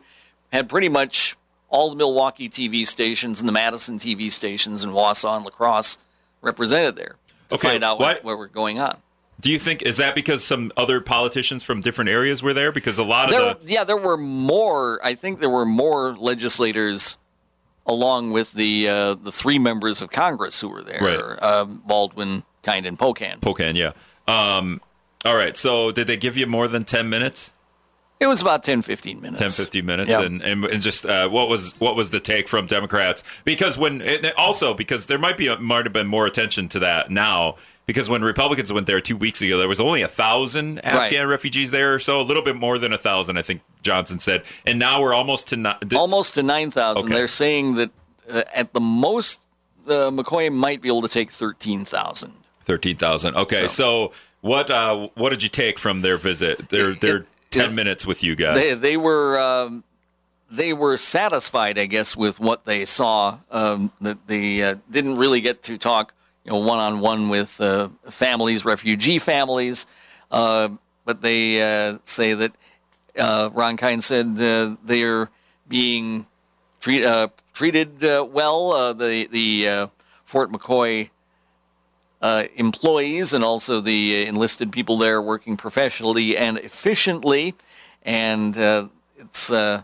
had 0.51 0.69
pretty 0.69 0.89
much 0.89 1.35
all 1.69 1.89
the 1.89 1.95
Milwaukee 1.95 2.49
TV 2.49 2.85
stations 2.87 3.39
and 3.39 3.47
the 3.47 3.53
Madison 3.53 3.97
TV 3.97 4.31
stations 4.31 4.83
and 4.83 4.93
Wausau 4.93 5.35
and 5.35 5.45
La 5.45 5.51
Crosse 5.51 5.97
represented 6.41 6.95
there 6.95 7.15
to 7.49 7.55
Okay, 7.55 7.69
find 7.69 7.83
out 7.83 7.99
what- 7.99 8.23
what, 8.23 8.37
were 8.37 8.47
going 8.47 8.79
on. 8.79 8.97
Do 9.39 9.51
you 9.51 9.57
think 9.59 9.81
is 9.81 9.97
that 9.97 10.13
because 10.15 10.43
some 10.43 10.71
other 10.77 11.01
politicians 11.01 11.63
from 11.63 11.81
different 11.81 12.09
areas 12.09 12.41
were 12.43 12.53
there? 12.53 12.71
Because 12.71 12.97
a 12.97 13.03
lot 13.03 13.25
of 13.25 13.31
There, 13.31 13.53
the 13.55 13.71
yeah, 13.73 13.83
there 13.83 13.97
were 13.97 14.15
more. 14.15 14.99
I 15.03 15.15
think 15.15 15.39
there 15.39 15.49
were 15.49 15.65
more 15.65 16.15
legislators, 16.15 17.17
along 17.85 18.31
with 18.31 18.53
the 18.53 18.87
uh, 18.87 19.15
the 19.15 19.31
three 19.31 19.59
members 19.59 20.01
of 20.01 20.11
Congress 20.11 20.61
who 20.61 20.69
were 20.69 20.83
there: 20.83 20.99
Right. 21.01 21.43
um, 21.43 21.81
Baldwin, 21.85 22.43
Kind, 22.63 22.86
in 22.86 22.97
Pocan. 22.97 23.39
Pocan, 23.39 23.76
yeah. 23.76 23.91
Um, 24.28 24.82
all 25.26 25.36
right. 25.36 25.56
So 25.56 25.91
did 25.91 26.08
they 26.08 26.17
give 26.17 26.36
you 26.38 26.47
more 26.47 26.67
than 26.67 26.84
ten 26.86 27.10
minutes? 27.10 27.54
It 28.19 28.28
was 28.28 28.41
about 28.41 28.63
10, 28.63 28.84
15 28.84 29.19
minutes. 29.19 29.41
10 29.41 29.49
15 29.49 29.86
minutes 29.86 30.10
Yep. 30.10 30.21
and, 30.21 30.41
and 30.43 30.63
and 30.63 30.82
just 30.82 31.06
uh, 31.06 31.28
what 31.28 31.49
was 31.49 31.73
what 31.82 31.97
was 31.97 32.12
the 32.12 32.21
take 32.21 32.47
from 32.47 32.67
democrats 32.67 33.21
because 33.43 33.78
when 33.78 34.02
and 34.02 34.32
also 34.38 34.73
because 34.73 35.08
there 35.08 35.17
might 35.17 35.36
be 35.36 35.54
might 35.58 35.86
have 35.86 35.91
been 35.91 36.08
more 36.08 36.26
attention 36.26 36.69
to 36.69 36.80
that 36.80 37.12
now 37.12 37.58
because 37.86 38.10
when 38.10 38.21
republicans 38.21 38.71
went 38.71 38.88
there 38.88 39.02
two 39.02 39.17
weeks 39.17 39.41
ago 39.41 39.58
there 39.58 39.67
was 39.67 39.82
only 39.82 40.02
a 40.04 40.08
thousand 40.08 40.80
afghan 40.86 41.28
refugees 41.28 41.71
there 41.71 41.95
or 41.95 41.99
so 41.99 42.21
a 42.21 42.23
little 42.23 42.43
bit 42.43 42.56
more 42.56 42.78
than 42.80 42.93
a 42.93 42.97
thousand 42.97 43.36
i 43.38 43.41
think 43.41 43.62
johnson 43.82 44.19
said 44.19 44.41
and 44.65 44.80
now 44.80 45.02
we're 45.02 45.13
almost 45.13 45.49
to 45.49 45.58
not 45.58 45.93
Almost 45.93 46.36
to 46.36 46.43
9,000. 46.43 47.04
Okay. 47.04 47.13
They're 47.13 47.28
saying 47.28 47.76
that 47.76 47.91
uh, 48.30 48.43
at 48.54 48.71
the 48.71 48.80
most, 48.80 49.41
uh, 49.88 50.12
McCoy 50.12 50.49
might 50.54 50.82
be 50.82 50.88
able 50.88 51.02
to 51.02 51.10
take 51.10 51.30
13,000. 52.65 53.34
13000 53.34 53.36
okay 53.36 53.67
so, 53.67 54.12
what 54.41 54.69
uh, 54.69 55.10
what 55.15 55.30
did 55.30 55.43
you 55.43 55.49
take 55.49 55.80
from 55.80 56.02
their 56.02 56.17
visit 56.17 56.69
their 56.69 56.93
their 56.93 57.26
10 57.52 57.76
minutes 57.76 58.06
with 58.06 58.23
you 58.23 58.36
guys 58.36 58.56
They, 58.56 58.73
they 58.73 58.97
were 58.97 59.39
um, 59.39 59.84
they 60.54 60.71
were 60.71 60.97
satisfied, 60.97 61.80
I 61.80 61.88
guess, 61.88 62.15
with 62.15 62.39
what 62.39 62.65
they 62.65 62.86
saw. 62.86 63.39
Um, 63.49 63.91
that 64.02 64.28
they 64.28 64.62
uh, 64.62 64.76
didn't 64.89 65.15
really 65.15 65.41
get 65.41 65.63
to 65.63 65.78
talk, 65.80 66.13
you 66.45 66.52
know, 66.52 66.60
one 66.60 66.78
on 66.78 66.99
one 66.99 67.30
with 67.30 67.60
uh, 67.60 67.89
families, 68.10 68.63
refugee 68.63 69.17
families. 69.17 69.88
Uh, 70.30 70.69
but 71.06 71.21
they 71.21 71.62
uh, 71.62 71.97
say 72.04 72.34
that 72.36 72.52
uh, 73.17 73.49
Ron 73.52 73.78
Kind 73.78 74.04
said 74.04 74.39
uh, 74.39 74.76
they're 74.84 75.30
being 75.67 76.28
treat, 76.80 77.04
uh, 77.04 77.30
treated 77.54 78.04
uh, 78.04 78.26
well. 78.30 78.71
Uh, 78.73 78.93
the 78.93 79.28
the 79.32 79.67
uh, 79.67 79.88
Fort 80.23 80.52
McCoy 80.52 81.10
uh, 82.23 82.45
employees 82.55 83.33
and 83.33 83.43
also 83.43 83.81
the 83.81 84.25
enlisted 84.25 84.71
people 84.71 84.97
there 84.97 85.21
working 85.21 85.57
professionally 85.57 86.38
and 86.38 86.57
efficiently. 86.57 87.53
And 88.03 88.57
uh, 88.57 88.88
it's 89.17 89.51
uh, 89.51 89.83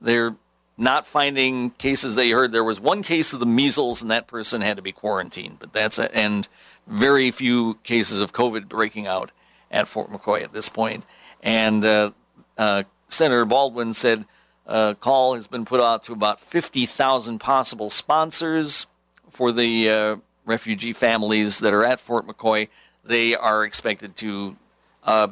they're 0.00 0.36
not 0.76 1.06
finding 1.06 1.70
cases. 1.70 2.14
They 2.14 2.30
heard 2.30 2.52
there 2.52 2.62
was 2.62 2.78
one 2.78 3.02
case 3.02 3.32
of 3.32 3.40
the 3.40 3.46
measles, 3.46 4.02
and 4.02 4.10
that 4.10 4.26
person 4.26 4.60
had 4.60 4.76
to 4.76 4.82
be 4.82 4.92
quarantined. 4.92 5.58
But 5.58 5.72
that's 5.72 5.98
a, 5.98 6.14
and 6.14 6.46
very 6.86 7.30
few 7.30 7.74
cases 7.82 8.20
of 8.20 8.34
COVID 8.34 8.68
breaking 8.68 9.06
out 9.06 9.32
at 9.70 9.88
Fort 9.88 10.12
McCoy 10.12 10.42
at 10.42 10.52
this 10.52 10.68
point. 10.68 11.06
And 11.42 11.82
uh, 11.82 12.10
uh, 12.58 12.82
Senator 13.08 13.46
Baldwin 13.46 13.94
said 13.94 14.26
a 14.66 14.94
call 15.00 15.34
has 15.34 15.46
been 15.46 15.64
put 15.64 15.80
out 15.80 16.04
to 16.04 16.12
about 16.12 16.40
50,000 16.40 17.38
possible 17.38 17.88
sponsors 17.88 18.86
for 19.30 19.50
the 19.50 19.88
uh, 19.88 20.16
refugee 20.44 20.92
families 20.92 21.60
that 21.60 21.72
are 21.72 21.84
at 21.84 22.00
Fort 22.00 22.26
McCoy. 22.26 22.68
They 23.04 23.34
are 23.34 23.64
expected 23.64 24.16
to 24.16 24.56
uh, 25.04 25.28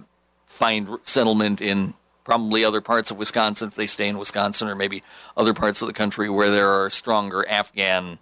find 0.47 0.99
settlement 1.03 1.61
in 1.61 1.95
probably 2.25 2.65
other 2.65 2.81
parts 2.81 3.11
of 3.11 3.19
Wisconsin 3.19 3.69
if 3.69 3.75
they 3.75 3.87
stay 3.87 4.09
in 4.09 4.19
Wisconsin, 4.19 4.69
or 4.69 4.75
maybe 4.75 5.03
other 5.37 5.55
parts 5.55 5.81
of 5.81 5.89
the 5.89 5.95
country 5.95 6.29
where 6.29 6.51
there 6.51 6.71
are 6.71 6.91
stronger 6.91 7.49
Afghan 7.49 8.19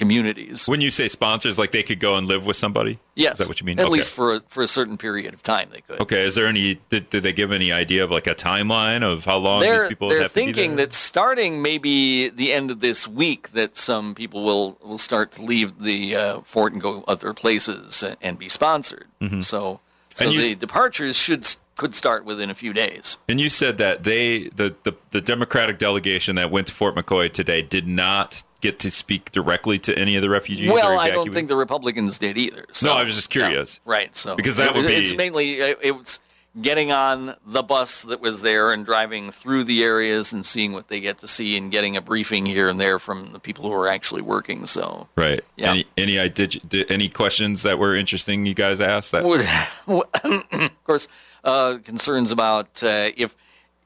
communities. 0.00 0.66
when 0.66 0.80
you 0.80 0.90
say 0.90 1.06
sponsors 1.08 1.58
like 1.58 1.70
they 1.72 1.82
could 1.82 2.00
go 2.00 2.16
and 2.16 2.26
live 2.26 2.44
with 2.46 2.56
somebody 2.56 2.98
Yes, 3.14 3.34
is 3.34 3.38
that 3.38 3.48
what 3.48 3.60
you 3.60 3.66
mean 3.66 3.78
At 3.78 3.84
Okay. 3.86 3.92
least 3.92 4.12
for 4.12 4.34
a, 4.36 4.40
for 4.48 4.62
a 4.62 4.68
certain 4.68 4.96
period 4.96 5.34
of 5.34 5.42
time, 5.42 5.68
they 5.72 5.82
could. 5.82 6.00
Okay, 6.00 6.22
is 6.22 6.34
there 6.34 6.46
any? 6.46 6.80
Did, 6.88 7.10
did 7.10 7.22
they 7.22 7.32
give 7.32 7.52
any 7.52 7.70
idea 7.72 8.02
of 8.04 8.10
like 8.10 8.26
a 8.26 8.34
timeline 8.34 9.02
of 9.02 9.24
how 9.24 9.36
long 9.36 9.60
they're, 9.60 9.80
these 9.82 9.88
people 9.90 10.08
they're 10.08 10.22
have 10.22 10.32
to 10.32 10.34
be 10.40 10.44
thinking 10.46 10.76
that 10.76 10.92
starting 10.94 11.60
maybe 11.62 12.28
the 12.30 12.52
end 12.52 12.70
of 12.70 12.80
this 12.80 13.06
week 13.06 13.52
that 13.52 13.76
some 13.76 14.14
people 14.14 14.42
will, 14.42 14.78
will 14.82 14.98
start 14.98 15.32
to 15.32 15.42
leave 15.42 15.82
the 15.82 16.16
uh, 16.16 16.40
fort 16.40 16.72
and 16.72 16.80
go 16.80 17.04
other 17.06 17.32
places 17.34 18.02
and, 18.02 18.16
and 18.22 18.38
be 18.38 18.48
sponsored. 18.48 19.06
Mhm. 19.20 19.44
So 19.44 19.80
so 20.14 20.24
And 20.24 20.34
you- 20.34 20.40
the 20.42 20.54
departures 20.54 21.16
should 21.16 21.46
could 21.76 21.94
start 21.94 22.24
within 22.26 22.50
a 22.50 22.54
few 22.54 22.72
days. 22.74 23.16
And 23.28 23.40
you 23.40 23.48
said 23.48 23.78
that 23.78 24.02
they, 24.04 24.48
the, 24.54 24.74
the 24.82 24.94
the 25.10 25.20
Democratic 25.22 25.78
delegation 25.78 26.36
that 26.36 26.50
went 26.50 26.66
to 26.66 26.72
Fort 26.74 26.94
McCoy 26.94 27.32
today, 27.32 27.62
did 27.62 27.86
not 27.86 28.42
get 28.60 28.78
to 28.80 28.90
speak 28.90 29.32
directly 29.32 29.78
to 29.80 29.98
any 29.98 30.16
of 30.16 30.22
the 30.22 30.30
refugees. 30.30 30.68
or 30.68 30.74
well, 30.74 30.98
I 30.98 31.10
don't 31.10 31.32
think 31.32 31.48
the 31.48 31.56
Republicans 31.56 32.18
did 32.18 32.36
either. 32.38 32.66
So, 32.72 32.88
No, 32.88 32.94
I 32.94 33.04
was 33.04 33.14
just 33.14 33.30
curious. 33.30 33.80
yeah, 33.86 33.90
right. 33.92 34.16
So 34.16 34.36
Because 34.36 34.56
that 34.56 34.74
would 34.74 34.84
it- 34.84 34.90
it's 34.98 35.14
mainly 35.16 35.60
it 35.60 35.96
was 35.96 36.18
getting 36.60 36.90
on 36.90 37.36
the 37.46 37.62
bus 37.62 38.02
that 38.02 38.20
was 38.20 38.42
there 38.42 38.72
and 38.72 38.84
driving 38.84 39.30
through 39.30 39.62
the 39.62 39.84
areas 39.84 40.32
and 40.32 40.44
seeing 40.44 40.72
what 40.72 40.88
they 40.88 40.98
get 40.98 41.16
to 41.18 41.28
see 41.28 41.56
and 41.56 41.70
getting 41.70 41.96
a 41.96 42.00
briefing 42.00 42.44
here 42.44 42.68
and 42.68 42.80
there 42.80 42.98
from 42.98 43.30
the 43.32 43.38
people 43.38 43.64
who 43.64 43.72
are 43.72 43.86
actually 43.88 44.20
working. 44.20 44.66
So 44.66 45.06
Right. 45.16 45.44
Yeah. 45.56 45.70
Any 45.70 45.84
any 45.96 46.18
I 46.18 46.26
did, 46.26 46.60
did 46.68 46.90
any 46.90 47.08
questions 47.08 47.62
that 47.62 47.78
were 47.78 47.94
interesting 47.94 48.46
you 48.46 48.54
guys 48.54 48.80
asked 48.80 49.12
that 49.12 49.24
of 49.86 50.84
course, 50.84 51.06
uh, 51.44 51.78
concerns 51.84 52.32
about 52.32 52.82
uh, 52.82 53.10
if 53.16 53.36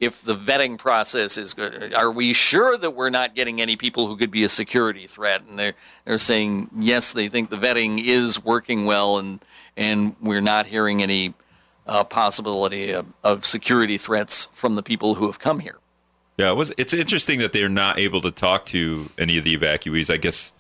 if 0.01 0.23
the 0.23 0.35
vetting 0.35 0.77
process 0.79 1.39
is 1.39 1.55
good. 1.55 1.95
Are 1.95 2.11
we 2.11 2.33
sure 2.33 2.77
that 2.77 2.91
we're 2.91 3.11
not 3.11 3.35
getting 3.35 3.61
any 3.61 3.77
people 3.77 4.07
who 4.07 4.17
could 4.17 4.31
be 4.31 4.45
a 4.45 4.49
security 4.49 5.07
threat? 5.07 5.43
And 5.49 5.59
they're 5.59 5.75
they're 6.05 6.19
saying 6.19 6.71
yes, 6.79 7.13
they 7.13 7.29
think 7.29 7.51
the 7.51 7.57
vetting 7.57 8.03
is 8.05 8.43
working 8.43 8.85
well, 8.85 9.19
and 9.19 9.45
and 9.77 10.17
we're 10.21 10.41
not 10.41 10.67
hearing 10.67 11.03
any 11.03 11.35
uh, 11.87 12.05
possibility 12.05 12.93
of, 12.93 13.07
of 13.23 13.45
security 13.45 13.99
threats 13.99 14.49
from 14.53 14.75
the 14.75 14.83
people 14.83 15.15
who 15.15 15.27
have 15.27 15.39
come 15.39 15.61
here. 15.61 15.79
Yeah, 16.37 16.51
it 16.51 16.55
was. 16.55 16.73
It's 16.77 16.93
interesting 16.93 17.39
that 17.39 17.53
they're 17.53 17.69
not 17.69 17.99
able 17.99 18.21
to 18.23 18.31
talk 18.31 18.67
to 18.67 19.09
any 19.19 19.39
of 19.39 19.45
the 19.45 19.57
evacuees. 19.57 20.13
I 20.13 20.17
guess 20.17 20.53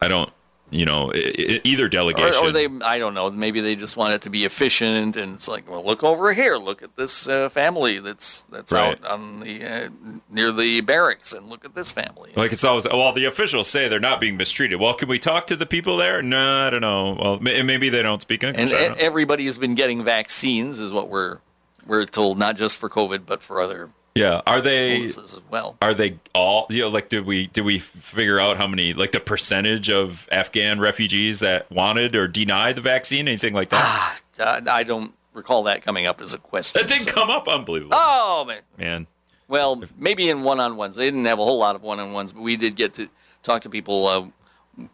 I 0.00 0.08
don't. 0.08 0.32
You 0.70 0.84
know, 0.84 1.10
either 1.14 1.88
delegation. 1.88 2.44
or 2.44 2.52
they, 2.52 2.68
I 2.84 2.98
don't 2.98 3.14
know. 3.14 3.30
Maybe 3.30 3.62
they 3.62 3.74
just 3.74 3.96
want 3.96 4.12
it 4.12 4.20
to 4.22 4.30
be 4.30 4.44
efficient, 4.44 5.16
and 5.16 5.34
it's 5.34 5.48
like, 5.48 5.66
well, 5.70 5.82
look 5.82 6.04
over 6.04 6.34
here. 6.34 6.56
Look 6.56 6.82
at 6.82 6.94
this 6.96 7.26
uh, 7.26 7.48
family 7.48 8.00
that's 8.00 8.44
that's 8.50 8.70
Right. 8.72 9.02
out 9.02 9.10
on 9.10 9.40
the 9.40 9.64
uh, 9.64 9.88
near 10.28 10.52
the 10.52 10.82
barracks, 10.82 11.32
and 11.32 11.48
look 11.48 11.64
at 11.64 11.74
this 11.74 11.90
family. 11.90 12.32
Like 12.36 12.52
it's 12.52 12.64
always 12.64 12.86
well, 12.86 13.12
the 13.14 13.24
officials 13.24 13.68
say 13.68 13.88
they're 13.88 13.98
not 13.98 14.20
being 14.20 14.36
mistreated. 14.36 14.78
Well, 14.78 14.92
can 14.92 15.08
we 15.08 15.18
talk 15.18 15.46
to 15.46 15.56
the 15.56 15.64
people 15.64 15.96
there? 15.96 16.20
No, 16.22 16.66
I 16.66 16.68
don't 16.70 16.82
know. 16.82 17.16
Well, 17.18 17.34
ma- 17.40 17.62
maybe 17.62 17.88
they 17.88 18.02
don't 18.02 18.20
speak 18.20 18.44
English. 18.44 18.70
And 18.70 18.94
everybody 18.98 19.46
has 19.46 19.56
been 19.56 19.74
getting 19.74 20.04
vaccines, 20.04 20.78
is 20.78 20.92
what 20.92 21.08
we're 21.08 21.38
we're 21.86 22.04
told, 22.04 22.38
not 22.38 22.56
just 22.58 22.76
for 22.76 22.90
COVID, 22.90 23.24
but 23.24 23.42
for 23.42 23.62
other 23.62 23.88
yeah, 24.18 24.40
are 24.46 24.60
they? 24.60 25.04
as 25.06 25.40
well. 25.50 25.76
Are 25.80 25.94
they 25.94 26.18
all? 26.34 26.66
You 26.70 26.82
know, 26.82 26.88
like 26.88 27.08
did 27.08 27.24
we 27.26 27.46
did 27.46 27.64
we 27.64 27.78
figure 27.78 28.38
out 28.40 28.56
how 28.56 28.66
many 28.66 28.92
like 28.92 29.12
the 29.12 29.20
percentage 29.20 29.88
of 29.90 30.28
Afghan 30.32 30.80
refugees 30.80 31.40
that 31.40 31.70
wanted 31.70 32.14
or 32.16 32.28
denied 32.28 32.76
the 32.76 32.82
vaccine? 32.82 33.28
Anything 33.28 33.54
like 33.54 33.70
that? 33.70 34.20
Uh, 34.38 34.60
I 34.70 34.82
don't 34.82 35.14
recall 35.32 35.62
that 35.64 35.82
coming 35.82 36.06
up 36.06 36.20
as 36.20 36.34
a 36.34 36.38
question. 36.38 36.80
that 36.80 36.88
didn't 36.88 37.02
so- 37.08 37.12
come 37.12 37.30
up. 37.30 37.48
Unbelievable, 37.48 37.92
Oh 37.96 38.44
man. 38.46 38.60
man. 38.76 39.06
Well, 39.48 39.82
maybe 39.96 40.28
in 40.28 40.42
one-on-ones. 40.42 40.96
They 40.96 41.06
didn't 41.06 41.24
have 41.24 41.38
a 41.38 41.44
whole 41.44 41.58
lot 41.58 41.74
of 41.74 41.82
one-on-ones, 41.82 42.32
but 42.32 42.42
we 42.42 42.56
did 42.56 42.76
get 42.76 42.92
to 42.94 43.08
talk 43.42 43.62
to 43.62 43.70
people. 43.70 44.06
Uh, 44.06 44.26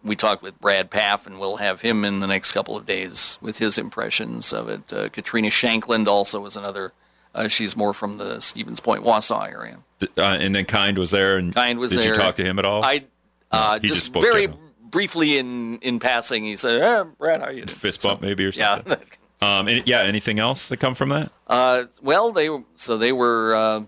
we 0.05 0.15
talked 0.17 0.43
with 0.43 0.59
Brad 0.61 0.91
Pfaff, 0.91 1.27
and 1.27 1.41
we'll 1.41 1.57
have 1.57 1.81
him 1.81 2.05
in 2.05 2.21
the 2.21 2.27
next 2.27 2.53
couple 2.53 2.77
of 2.77 2.87
days 2.87 3.37
with 3.43 3.59
his 3.59 3.77
impressions 3.79 4.53
of 4.53 4.69
it. 4.69 4.93
Uh, 4.93 5.09
Katrina 5.09 5.49
Shankland 5.49 6.07
also 6.07 6.41
was 6.41 6.57
another. 6.57 6.93
Uh, 7.35 7.49
she's 7.49 7.77
more 7.77 7.92
from 7.92 8.18
the 8.18 8.40
Stevens 8.40 8.81
Point, 8.81 9.03
Wausau 9.03 9.49
area. 9.49 9.79
Uh, 10.16 10.23
and 10.23 10.55
then 10.55 10.64
Kind 10.64 10.99
was 10.99 11.11
there, 11.11 11.37
and 11.37 11.55
Kind 11.55 11.79
was 11.79 11.90
did 11.90 12.01
there. 12.01 12.14
you 12.14 12.20
talk 12.20 12.37
to 12.37 12.44
him 12.44 12.59
at 12.59 12.64
all? 12.64 12.85
I 12.85 13.05
uh, 13.51 13.79
he 13.81 13.88
just 13.88 14.12
just, 14.12 14.25
very 14.25 14.47
general. 14.47 14.61
briefly 14.83 15.38
in 15.38 15.79
in 15.79 15.99
passing, 15.99 16.44
he 16.44 16.57
said, 16.57 16.83
eh, 16.83 17.05
"Brad, 17.18 17.40
how 17.40 17.47
are 17.47 17.53
you 17.53 17.64
doing?" 17.64 17.77
Fist 17.77 18.03
bump, 18.03 18.20
maybe 18.20 18.44
or 18.44 18.53
something. 18.53 18.99
Yeah. 19.42 19.59
um, 19.59 19.68
and, 19.68 19.87
yeah. 19.87 20.01
Anything 20.01 20.38
else 20.38 20.68
that 20.68 20.79
come 20.79 20.94
from 20.94 21.09
that? 21.11 21.31
Uh, 21.47 21.85
well, 22.03 22.33
they 22.33 22.49
so 22.77 22.99
they 22.99 23.12
were 23.12 23.55
uh, 23.55 23.83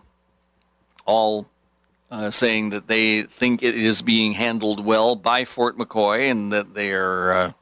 all 1.05 1.47
uh, 2.11 2.31
saying 2.31 2.71
that 2.71 2.89
they 2.89 3.23
think 3.23 3.63
it 3.63 3.75
is 3.75 4.03
being 4.03 4.33
handled 4.33 4.85
well 4.85 5.17
by 5.17 5.45
Fort 5.45 5.77
McCoy, 5.77 6.31
and 6.31 6.53
that 6.53 6.75
they 6.75 6.93
are 6.93 7.33
uh, 7.33 7.53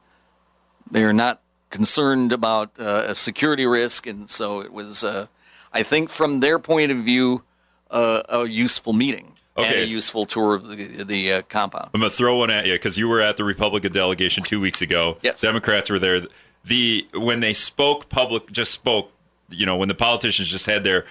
they 0.90 1.02
are 1.04 1.12
not 1.12 1.40
concerned 1.74 2.32
about 2.32 2.70
uh, 2.78 3.06
a 3.08 3.14
security 3.14 3.66
risk, 3.66 4.06
and 4.06 4.30
so 4.30 4.60
it 4.60 4.72
was, 4.72 5.02
uh, 5.02 5.26
I 5.74 5.82
think, 5.82 6.08
from 6.08 6.40
their 6.40 6.58
point 6.58 6.92
of 6.92 6.98
view, 6.98 7.42
uh, 7.90 8.22
a 8.28 8.44
useful 8.46 8.92
meeting 8.92 9.34
and 9.56 9.74
a 9.74 9.86
useful 9.86 10.26
tour 10.26 10.54
of 10.54 10.68
the 10.68 11.04
the 11.04 11.32
uh, 11.32 11.42
compound. 11.42 11.90
I'm 11.92 12.00
gonna 12.00 12.10
throw 12.10 12.38
one 12.38 12.50
at 12.50 12.66
you 12.66 12.72
because 12.72 12.96
you 12.96 13.08
were 13.08 13.20
at 13.20 13.36
the 13.36 13.44
Republican 13.44 13.92
delegation 13.92 14.44
two 14.44 14.60
weeks 14.60 14.80
ago. 14.82 15.18
Yes. 15.22 15.40
Democrats 15.40 15.90
were 15.90 15.98
there. 15.98 16.22
The 16.64 17.06
when 17.14 17.40
they 17.40 17.52
spoke 17.52 18.08
public, 18.08 18.50
just 18.50 18.72
spoke. 18.72 19.10
You 19.50 19.66
know, 19.66 19.76
when 19.76 19.88
the 19.88 19.94
politicians 19.94 20.48
just 20.48 20.66
had 20.66 20.84
their 20.84 21.04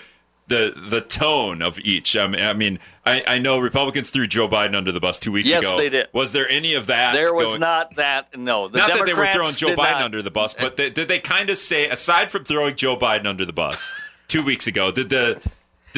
the 0.48 0.74
the 0.90 1.02
tone 1.02 1.62
of 1.62 1.80
each. 1.80 2.18
I 2.18 2.28
mean, 2.28 2.42
I, 2.42 2.54
mean 2.54 2.80
I, 3.06 3.24
I 3.28 3.38
know 3.40 3.60
Republicans 3.60 4.10
threw 4.10 4.28
Joe 4.28 4.48
Biden 4.48 4.76
under 4.76 4.92
the 4.92 5.00
bus 5.00 5.20
two 5.20 5.32
weeks 5.32 5.48
Yes, 5.50 5.64
ago. 5.64 5.78
they 5.78 5.90
did. 5.90 6.08
Was 6.12 6.34
there 6.34 6.50
any 6.50 6.74
of 6.74 6.88
that? 6.88 7.14
There 7.14 7.34
was 7.34 7.50
going- 7.50 7.60
not 7.62 7.96
that. 7.96 8.38
No, 8.38 8.68
the 8.68 8.80
not 8.80 8.90
that 8.90 9.06
they 9.06 9.14
were 9.14 9.28
throwing 9.28 9.54
Joe 9.54 9.76
Biden 9.76 9.92
not- 9.92 10.02
under 10.02 10.22
the 10.22 10.32
bus, 10.32 10.54
but 10.54 10.76
they, 10.76 10.90
did 10.90 11.08
they 11.08 11.20
kind 11.20 11.50
of 11.50 11.58
say, 11.58 11.88
aside 11.88 12.30
from 12.30 12.44
throwing 12.44 12.76
Joe 12.76 12.98
Biden 12.98 13.26
under 13.26 13.46
the 13.46 13.54
bus 13.54 13.94
two 14.34 14.44
weeks 14.44 14.66
ago, 14.66 14.92
did 14.92 15.10
the 15.10 15.40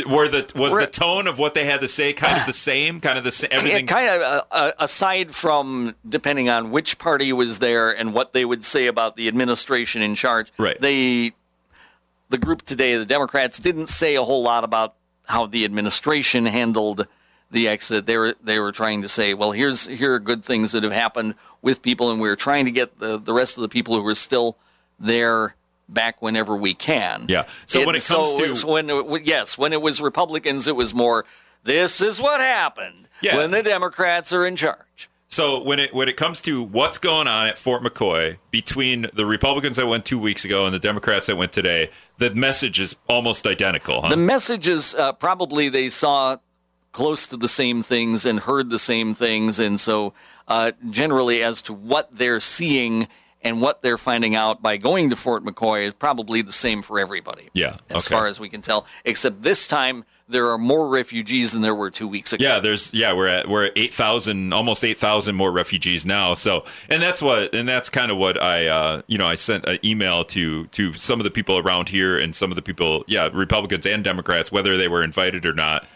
were 0.10 0.28
the 0.28 0.52
was 0.56 0.74
We're- 0.74 0.86
the 0.86 0.92
tone 0.92 1.26
of 1.26 1.40
what 1.40 1.54
they 1.54 1.64
had 1.64 1.80
to 1.80 1.88
say 1.88 2.12
kind 2.12 2.38
of 2.38 2.46
the 2.46 2.54
same? 2.54 3.00
Kind 3.00 3.18
of 3.18 3.24
the 3.24 3.32
same. 3.32 3.50
Everything. 3.54 3.88
kind 3.88 4.10
of 4.10 4.22
uh, 4.22 4.44
uh, 4.52 4.72
aside 4.78 5.34
from 5.34 5.96
depending 6.08 6.50
on 6.50 6.70
which 6.70 6.98
party 6.98 7.32
was 7.32 7.60
there 7.60 7.96
and 7.98 8.14
what 8.14 8.34
they 8.34 8.44
would 8.44 8.66
say 8.66 8.88
about 8.88 9.16
the 9.16 9.30
administration 9.30 10.02
in 10.02 10.16
charge. 10.16 10.52
Right. 10.58 10.80
They, 10.82 11.32
the 12.30 12.38
group 12.38 12.64
today, 12.64 12.98
the 12.98 13.06
Democrats, 13.06 13.58
didn't 13.58 13.88
say 13.88 14.16
a 14.16 14.24
whole 14.24 14.44
lot 14.44 14.66
about 14.66 14.96
how 15.28 15.46
the 15.46 15.64
administration 15.64 16.46
handled 16.46 17.08
the 17.52 17.70
exit. 17.70 18.06
They 18.06 18.18
were 18.18 18.34
they 18.44 18.60
were 18.60 18.74
trying 18.74 19.02
to 19.04 19.08
say, 19.08 19.34
well, 19.34 19.54
here's 19.54 19.88
here 19.88 20.16
are 20.16 20.20
good 20.20 20.44
things 20.44 20.74
that 20.74 20.84
have 20.84 20.92
happened 20.92 21.36
with 21.62 21.82
people, 21.82 22.12
and 22.12 22.20
we're 22.20 22.36
trying 22.36 22.66
to 22.66 22.72
get 22.72 23.00
the 23.00 23.18
the 23.18 23.34
rest 23.34 23.58
of 23.58 23.62
the 23.62 23.70
people 23.70 23.96
who 23.96 24.06
are 24.06 24.14
still 24.16 24.58
there 25.00 25.56
back 25.88 26.22
whenever 26.22 26.56
we 26.56 26.74
can. 26.74 27.26
Yeah. 27.30 27.46
So 27.66 27.86
when 27.86 27.96
it 27.96 28.06
comes 28.06 28.32
so 28.32 28.56
to- 28.56 28.68
when 28.68 28.90
it- 28.90 29.26
yes, 29.26 29.58
when 29.58 29.74
it 29.74 29.82
was 29.82 30.02
Republicans, 30.02 30.68
it 30.68 30.76
was 30.76 30.94
more. 30.94 31.26
This 31.64 32.02
is 32.02 32.22
what 32.22 32.40
happened 32.42 33.08
Yeah. 33.22 33.38
when 33.38 33.52
the 33.52 33.64
Democrats 33.64 34.32
are 34.34 34.46
in 34.46 34.56
charge. 34.56 35.10
So 35.30 35.62
when 35.62 35.80
it 35.80 35.94
when 35.94 36.08
it 36.08 36.16
comes 36.16 36.40
to 36.42 36.64
what's 36.64 36.98
going 36.98 37.28
on 37.28 37.48
at 37.48 37.58
Fort 37.58 37.84
McCoy 37.84 38.38
between 38.52 39.08
the 39.14 39.26
Republicans 39.26 39.76
that 39.76 39.86
went 39.88 40.06
two 40.06 40.20
weeks 40.20 40.46
ago 40.46 40.66
and 40.66 40.74
the 40.74 40.80
Democrats 40.80 41.26
that 41.26 41.36
went 41.36 41.52
today, 41.52 41.90
the 42.20 42.34
message 42.34 42.80
is 42.80 42.96
almost 43.10 43.46
identical, 43.46 44.02
huh? 44.02 44.10
The 44.10 44.16
messages 44.18 44.94
uh, 44.96 45.12
probably 45.14 45.68
they 45.68 45.90
saw 45.90 46.38
close 46.94 47.28
to 47.28 47.36
the 47.36 47.50
same 47.50 47.84
things 47.84 48.26
and 48.26 48.40
heard 48.42 48.70
the 48.70 48.80
same 48.80 49.14
things, 49.14 49.60
and 49.60 49.78
so 49.80 50.14
uh, 50.48 50.72
generally 50.90 51.44
as 51.44 51.62
to 51.64 51.74
what 51.74 52.08
they're 52.16 52.40
seeing 52.40 53.08
and 53.46 53.62
what 53.62 53.84
they're 53.84 53.98
finding 53.98 54.36
out 54.36 54.62
by 54.62 54.76
going 54.76 55.12
to 55.12 55.16
Fort 55.16 55.46
McCoy 55.46 55.88
is 55.88 55.94
probably 55.94 56.42
the 56.42 56.52
same 56.52 56.82
for 56.82 57.00
everybody. 57.00 57.50
yeah. 57.54 57.78
As 57.90 58.08
okay. 58.08 58.16
far 58.16 58.28
as 58.28 58.40
we 58.40 58.50
can 58.50 58.62
tell, 58.62 58.88
except 59.06 59.44
this 59.44 59.68
time 59.68 60.04
there 60.28 60.50
are 60.50 60.58
more 60.58 60.90
refugees 60.90 61.52
than 61.52 61.62
there 61.62 61.76
were 61.76 61.92
two 61.92 62.08
weeks 62.08 62.34
ago. 62.34 62.44
Yeah, 62.44 62.60
there's 62.60 62.92
yeah, 62.94 63.14
we're 63.14 63.28
at 63.28 63.48
we're 63.48 63.66
at 63.66 63.74
eight 63.76 63.94
thousand, 63.94 64.52
almost 64.52 64.84
eight 64.84 64.98
thousand 64.98 65.36
more 65.36 65.52
refugees 65.52 66.06
now. 66.06 66.34
So, 66.34 66.66
and 66.90 67.02
that's 67.02 67.22
what, 67.22 67.54
and 67.54 67.70
that's 67.70 67.90
kind 67.90 68.12
of 68.12 68.18
what 68.18 68.42
I, 68.42 68.66
uh, 68.66 69.02
you 69.06 69.20
know, 69.20 69.28
I 69.28 69.36
sent 69.36 69.70
an 69.70 69.78
email 69.86 70.26
to 70.26 70.66
to 70.66 70.94
some 70.94 71.20
of 71.20 71.24
the 71.24 71.32
people 71.32 71.60
around 71.60 71.90
here 71.90 72.18
and 72.18 72.36
some 72.36 72.52
of 72.52 72.56
the 72.56 72.64
people, 72.64 73.06
yeah, 73.08 73.30
Republicans 73.32 73.86
and 73.86 74.04
Democrats, 74.04 74.52
whether 74.52 74.76
they 74.76 74.88
were 74.88 75.04
invited 75.04 75.46
or 75.46 75.54
not, 75.54 75.88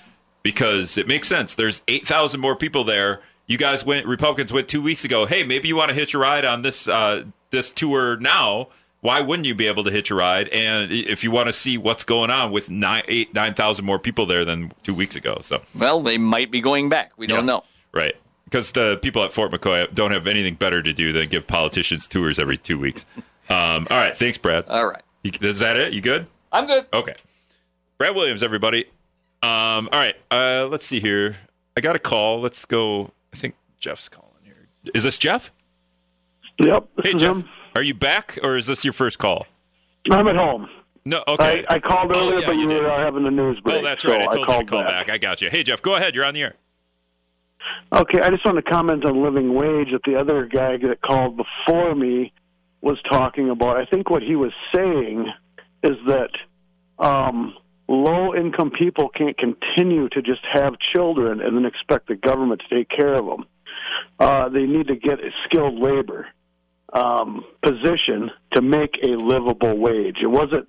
because 0.43 0.99
it 0.99 1.07
makes 1.07 1.27
sense. 1.27 1.55
There's 1.55 1.81
eight 1.87 2.05
thousand 2.05 2.39
more 2.39 2.55
people 2.55 2.83
there. 2.83 3.21
You 3.47 3.57
guys 3.57 3.83
went, 3.83 4.05
Republicans 4.05 4.53
went 4.53 4.67
two 4.67 4.83
weeks 4.83 5.03
ago. 5.03 5.25
Hey, 5.25 5.43
maybe 5.43 5.67
you 5.67 5.75
want 5.75 5.89
to 5.89 5.95
hitch 5.95 6.13
a 6.13 6.19
ride 6.19 6.45
on 6.45 6.61
this 6.61 6.87
uh, 6.87 7.23
this 7.51 7.71
tour 7.71 8.17
now. 8.17 8.67
Why 9.01 9.21
wouldn't 9.21 9.45
you 9.45 9.55
be 9.55 9.67
able 9.67 9.85
to 9.85 9.91
hitch 9.91 10.11
a 10.11 10.15
ride? 10.15 10.49
And 10.49 10.91
if 10.91 11.23
you 11.23 11.31
want 11.31 11.47
to 11.47 11.53
see 11.53 11.77
what's 11.77 12.03
going 12.03 12.29
on 12.29 12.51
with 12.51 12.69
nine, 12.69 13.03
eight, 13.07 13.33
nine 13.33 13.53
thousand 13.53 13.85
more 13.85 13.97
people 13.99 14.25
there 14.25 14.43
than 14.43 14.73
two 14.83 14.93
weeks 14.93 15.15
ago, 15.15 15.37
so 15.41 15.61
Well, 15.73 16.01
they 16.01 16.17
might 16.17 16.51
be 16.51 16.59
going 16.59 16.89
back. 16.89 17.13
We 17.15 17.25
don't 17.27 17.39
Yeah. 17.39 17.45
know. 17.45 17.63
Right. 17.93 18.15
Because 18.43 18.71
the 18.73 18.99
people 19.01 19.23
at 19.23 19.31
Fort 19.31 19.51
McCoy 19.51 19.93
don't 19.93 20.11
have 20.11 20.27
anything 20.27 20.55
better 20.55 20.81
to 20.81 20.91
do 20.91 21.13
than 21.13 21.29
give 21.29 21.47
politicians 21.47 22.07
tours 22.07 22.39
every 22.39 22.57
two 22.57 22.77
weeks. 22.79 23.05
Um, 23.51 23.87
all 23.89 23.97
right. 23.97 24.15
Thanks, 24.15 24.37
Brad. 24.37 24.65
All 24.67 24.85
right. 24.85 25.01
You, 25.23 25.31
is 25.41 25.57
that 25.57 25.75
it? 25.75 25.91
You 25.91 26.01
good? 26.01 26.27
I'm 26.51 26.67
good. 26.67 26.85
Okay. 26.93 27.15
Brad 27.97 28.13
Williams, 28.13 28.43
everybody. 28.43 28.85
Um, 29.41 29.89
all 29.91 29.99
right. 29.99 30.13
Uh, 30.29 30.67
let's 30.69 30.85
see 30.85 30.99
here. 30.99 31.35
I 31.75 31.81
got 31.81 31.95
a 31.95 31.99
call. 31.99 32.39
Let's 32.41 32.63
go. 32.65 33.11
I 33.33 33.37
think 33.37 33.55
Jeff's 33.79 34.07
calling 34.07 34.29
here. 34.43 34.67
Is 34.93 35.01
this 35.03 35.17
Jeff? 35.17 35.51
Yep. 36.63 36.89
Hey, 37.03 37.13
Jeff. 37.13 37.37
him. 37.37 37.49
Are 37.75 37.81
you 37.81 37.93
back 37.93 38.37
or 38.43 38.57
is 38.57 38.67
this 38.67 38.83
your 38.83 38.93
first 38.93 39.19
call? 39.19 39.45
I'm 40.11 40.27
at 40.27 40.35
home. 40.35 40.67
No. 41.05 41.23
Okay. 41.27 41.65
I, 41.69 41.75
I 41.75 41.79
called 41.79 42.11
Oh, 42.13 42.19
earlier, 42.19 42.39
yeah, 42.39 42.47
but 42.47 42.55
you 42.55 42.69
you, 42.69 42.81
were 42.81 42.89
having 42.89 43.23
the 43.23 43.31
news 43.31 43.59
break. 43.61 43.77
oh, 43.77 43.83
that's 43.83 44.03
so 44.03 44.11
right. 44.11 44.21
I 44.21 44.25
told 44.25 44.47
you 44.49 44.57
to 44.59 44.65
call 44.65 44.83
back. 44.83 45.09
I 45.09 45.17
got 45.17 45.41
you. 45.41 45.49
Hey, 45.49 45.63
Jeff, 45.63 45.81
go 45.81 45.95
ahead. 45.95 46.15
You're 46.15 46.25
on 46.25 46.33
the 46.33 46.41
air. 46.43 46.55
Okay, 47.93 48.19
I 48.21 48.29
just 48.29 48.45
want 48.45 48.57
to 48.57 48.61
comment 48.71 49.05
on 49.05 49.21
living 49.23 49.53
wage 49.53 49.89
that 49.91 50.01
the 50.05 50.15
other 50.19 50.45
guy 50.45 50.77
that 50.77 51.01
called 51.01 51.37
before 51.37 51.95
me 51.95 52.33
was 52.81 52.97
talking 53.09 53.49
about. 53.49 53.77
I 53.77 53.85
think 53.85 54.09
what 54.09 54.23
he 54.23 54.35
was 54.35 54.51
saying 54.75 55.27
is 55.83 55.97
that 56.07 56.29
um, 56.99 57.53
low 57.87 58.35
income 58.35 58.71
people 58.71 59.09
can't 59.09 59.37
continue 59.37 60.07
to 60.09 60.21
just 60.21 60.41
have 60.53 60.73
children 60.95 61.41
and 61.41 61.55
then 61.55 61.65
expect 61.65 62.07
the 62.07 62.15
government 62.15 62.61
to 62.67 62.75
take 62.75 62.89
care 62.89 63.13
of 63.15 63.25
them. 63.25 63.45
Uh, 64.19 64.49
they 64.49 64.63
need 64.65 64.87
to 64.87 64.95
get 64.95 65.19
skilled 65.45 65.79
labor 65.79 66.27
um, 66.93 67.43
position 67.63 68.31
to 68.53 68.61
make 68.61 68.97
a 69.03 69.09
livable 69.09 69.77
wage. 69.77 70.17
It 70.21 70.27
wasn't 70.27 70.67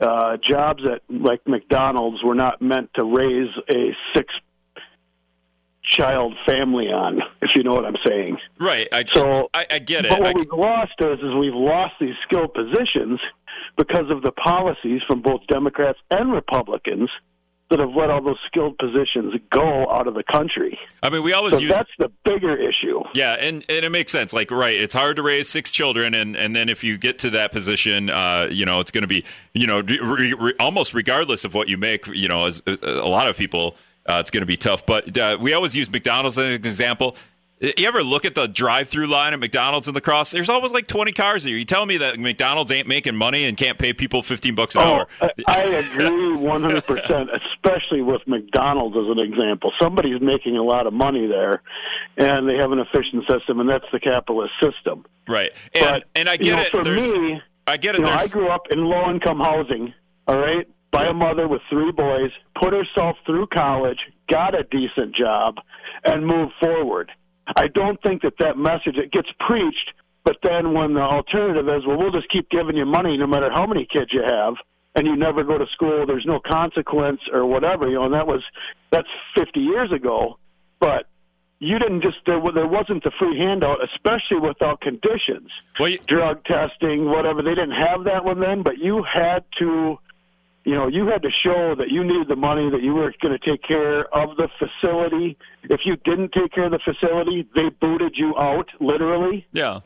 uh, 0.00 0.36
jobs 0.36 0.82
at 0.84 1.02
like 1.08 1.40
McDonald's 1.46 2.22
were 2.22 2.34
not 2.34 2.60
meant 2.60 2.90
to 2.94 3.04
raise 3.04 3.50
a 3.74 3.90
six 4.14 4.32
child 5.82 6.34
family 6.46 6.86
on, 6.86 7.20
if 7.40 7.50
you 7.54 7.62
know 7.62 7.72
what 7.72 7.84
I'm 7.84 7.96
saying. 8.06 8.38
Right. 8.60 8.88
I, 8.92 9.04
So- 9.14 9.48
I, 9.54 9.66
I 9.70 9.78
get 9.78 10.04
it. 10.04 10.10
But 10.10 10.18
I, 10.26 10.32
what 10.32 10.36
we've 10.36 10.52
lost 10.52 10.92
is, 11.00 11.18
is 11.20 11.34
we've 11.38 11.54
lost 11.54 11.94
these 12.00 12.14
skilled 12.26 12.52
positions 12.54 13.20
because 13.76 14.10
of 14.10 14.22
the 14.22 14.32
policies 14.32 15.00
from 15.06 15.22
both 15.22 15.40
Democrats 15.48 15.98
and 16.10 16.32
Republicans 16.32 17.08
that 17.68 17.80
have 17.80 17.90
let 17.96 18.10
all 18.10 18.22
those 18.22 18.38
skilled 18.46 18.78
positions 18.78 19.34
go 19.50 19.90
out 19.90 20.06
of 20.06 20.14
the 20.14 20.22
country. 20.22 20.78
I 21.02 21.10
mean, 21.10 21.22
we 21.22 21.32
always 21.32 21.54
So 21.54 21.58
use 21.58 21.74
that's 21.74 21.90
the 21.98 22.10
bigger 22.24 22.56
issue. 22.56 23.02
Yeah, 23.12 23.32
and, 23.34 23.64
and 23.68 23.84
it 23.84 23.90
makes 23.90 24.12
sense. 24.12 24.32
Like, 24.32 24.50
right, 24.50 24.76
it's 24.76 24.94
hard 24.94 25.16
to 25.16 25.22
raise 25.22 25.48
six 25.48 25.72
children, 25.72 26.14
and, 26.14 26.36
and 26.36 26.54
then 26.54 26.68
if 26.68 26.84
you 26.84 26.96
get 26.96 27.18
to 27.20 27.30
that 27.30 27.50
position, 27.52 28.08
uh, 28.08 28.48
you 28.50 28.64
know, 28.64 28.78
it's 28.78 28.90
going 28.90 29.02
to 29.02 29.08
be, 29.08 29.24
you 29.52 29.66
know, 29.66 29.80
re, 29.80 30.34
re, 30.34 30.52
almost 30.60 30.94
regardless 30.94 31.44
of 31.44 31.54
what 31.54 31.68
you 31.68 31.76
make, 31.76 32.06
you 32.06 32.28
know, 32.28 32.46
as, 32.46 32.62
as 32.66 32.80
a 32.82 33.06
lot 33.06 33.26
of 33.28 33.36
people, 33.36 33.76
uh, 34.06 34.18
it's 34.20 34.30
going 34.30 34.42
to 34.42 34.46
be 34.46 34.56
tough. 34.56 34.86
But 34.86 35.18
uh, 35.18 35.36
we 35.40 35.52
always 35.52 35.74
use 35.74 35.90
McDonald's 35.90 36.38
as 36.38 36.46
an 36.46 36.52
example. 36.52 37.16
You 37.58 37.88
ever 37.88 38.02
look 38.02 38.26
at 38.26 38.34
the 38.34 38.46
drive-through 38.46 39.06
line 39.06 39.32
at 39.32 39.38
McDonald's 39.40 39.88
in 39.88 39.94
La 39.94 40.00
Crosse? 40.00 40.30
There's 40.30 40.50
always 40.50 40.72
like 40.72 40.86
20 40.86 41.12
cars 41.12 41.42
here. 41.42 41.56
You 41.56 41.64
tell 41.64 41.86
me 41.86 41.96
that 41.96 42.18
McDonald's 42.18 42.70
ain't 42.70 42.86
making 42.86 43.16
money 43.16 43.46
and 43.46 43.56
can't 43.56 43.78
pay 43.78 43.94
people 43.94 44.22
15 44.22 44.54
bucks 44.54 44.74
an 44.74 44.82
oh, 44.82 44.84
hour. 44.84 45.06
Oh, 45.22 45.28
I 45.46 45.60
I 45.60 45.62
agree 45.62 46.36
100%, 46.36 47.28
especially 47.34 48.02
with 48.02 48.20
McDonald's 48.26 48.94
as 48.98 49.06
an 49.08 49.20
example. 49.20 49.72
Somebody's 49.80 50.20
making 50.20 50.58
a 50.58 50.62
lot 50.62 50.86
of 50.86 50.92
money 50.92 51.26
there, 51.26 51.62
and 52.18 52.46
they 52.46 52.56
have 52.56 52.72
an 52.72 52.78
efficient 52.78 53.24
system, 53.30 53.58
and 53.58 53.70
that's 53.70 53.86
the 53.90 54.00
capitalist 54.00 54.52
system. 54.62 55.06
Right. 55.26 55.50
And, 55.74 55.84
But, 55.84 56.04
and 56.14 56.28
I 56.28 56.32
you 56.34 56.38
get 56.38 56.56
know, 56.56 56.62
it. 56.62 56.68
For 56.68 56.84
There's, 56.84 57.18
me, 57.18 57.40
I 57.66 57.78
get 57.78 57.94
it. 57.94 58.00
you 58.00 58.04
know, 58.04 58.12
I 58.12 58.26
grew 58.26 58.48
up 58.50 58.66
in 58.70 58.84
low 58.84 59.10
income 59.10 59.40
housing, 59.40 59.94
all 60.28 60.38
right, 60.38 60.68
by 60.90 61.06
a 61.06 61.14
mother 61.14 61.48
with 61.48 61.62
three 61.70 61.92
boys, 61.92 62.32
put 62.60 62.74
herself 62.74 63.16
through 63.24 63.46
college, 63.46 63.98
got 64.28 64.54
a 64.54 64.62
decent 64.64 65.16
job, 65.16 65.56
and 66.04 66.26
moved 66.26 66.52
forward. 66.60 67.10
I 67.54 67.68
don't 67.68 68.00
think 68.02 68.22
that 68.22 68.34
that 68.40 68.58
message 68.58 68.96
it 68.96 69.12
gets 69.12 69.28
preached, 69.46 69.92
but 70.24 70.36
then 70.42 70.74
when 70.74 70.94
the 70.94 71.00
alternative 71.00 71.68
is, 71.68 71.86
well, 71.86 71.98
we'll 71.98 72.10
just 72.10 72.30
keep 72.30 72.50
giving 72.50 72.76
you 72.76 72.84
money 72.84 73.16
no 73.16 73.26
matter 73.26 73.50
how 73.52 73.66
many 73.66 73.86
kids 73.90 74.10
you 74.12 74.22
have, 74.26 74.54
and 74.96 75.06
you 75.06 75.14
never 75.14 75.44
go 75.44 75.58
to 75.58 75.66
school, 75.72 76.04
there's 76.06 76.24
no 76.26 76.40
consequence 76.40 77.20
or 77.32 77.46
whatever, 77.46 77.86
you 77.86 77.96
know, 77.96 78.06
and 78.06 78.14
that 78.14 78.26
was 78.26 78.42
that's 78.90 79.08
50 79.38 79.60
years 79.60 79.92
ago, 79.92 80.38
but 80.80 81.04
you 81.58 81.78
didn't 81.78 82.02
just 82.02 82.16
there, 82.26 82.40
there 82.54 82.66
wasn't 82.66 83.04
the 83.04 83.12
free 83.18 83.38
handout, 83.38 83.78
especially 83.84 84.40
without 84.40 84.80
conditions 84.80 85.50
well, 85.78 85.88
you, 85.90 85.98
drug 86.08 86.44
testing, 86.44 87.06
whatever. 87.06 87.42
They 87.42 87.54
didn't 87.54 87.76
have 87.76 88.04
that 88.04 88.24
one 88.24 88.40
then, 88.40 88.62
but 88.62 88.78
you 88.78 89.04
had 89.04 89.44
to, 89.60 89.98
you 90.66 90.74
know, 90.74 90.88
you 90.88 91.06
had 91.06 91.22
to 91.22 91.30
show 91.30 91.74
that 91.76 91.90
you 91.90 92.02
needed 92.02 92.26
the 92.28 92.34
money, 92.36 92.68
that 92.70 92.82
you 92.82 92.92
were 92.92 93.14
going 93.22 93.38
to 93.38 93.50
take 93.50 93.62
care 93.62 94.04
of 94.14 94.36
the 94.36 94.48
facility. 94.58 95.38
If 95.62 95.80
you 95.84 95.96
didn't 96.04 96.32
take 96.32 96.52
care 96.52 96.64
of 96.64 96.72
the 96.72 96.80
facility, 96.80 97.48
they 97.54 97.68
booted 97.80 98.14
you 98.16 98.36
out, 98.36 98.68
literally. 98.80 99.46
yeah. 99.52 99.80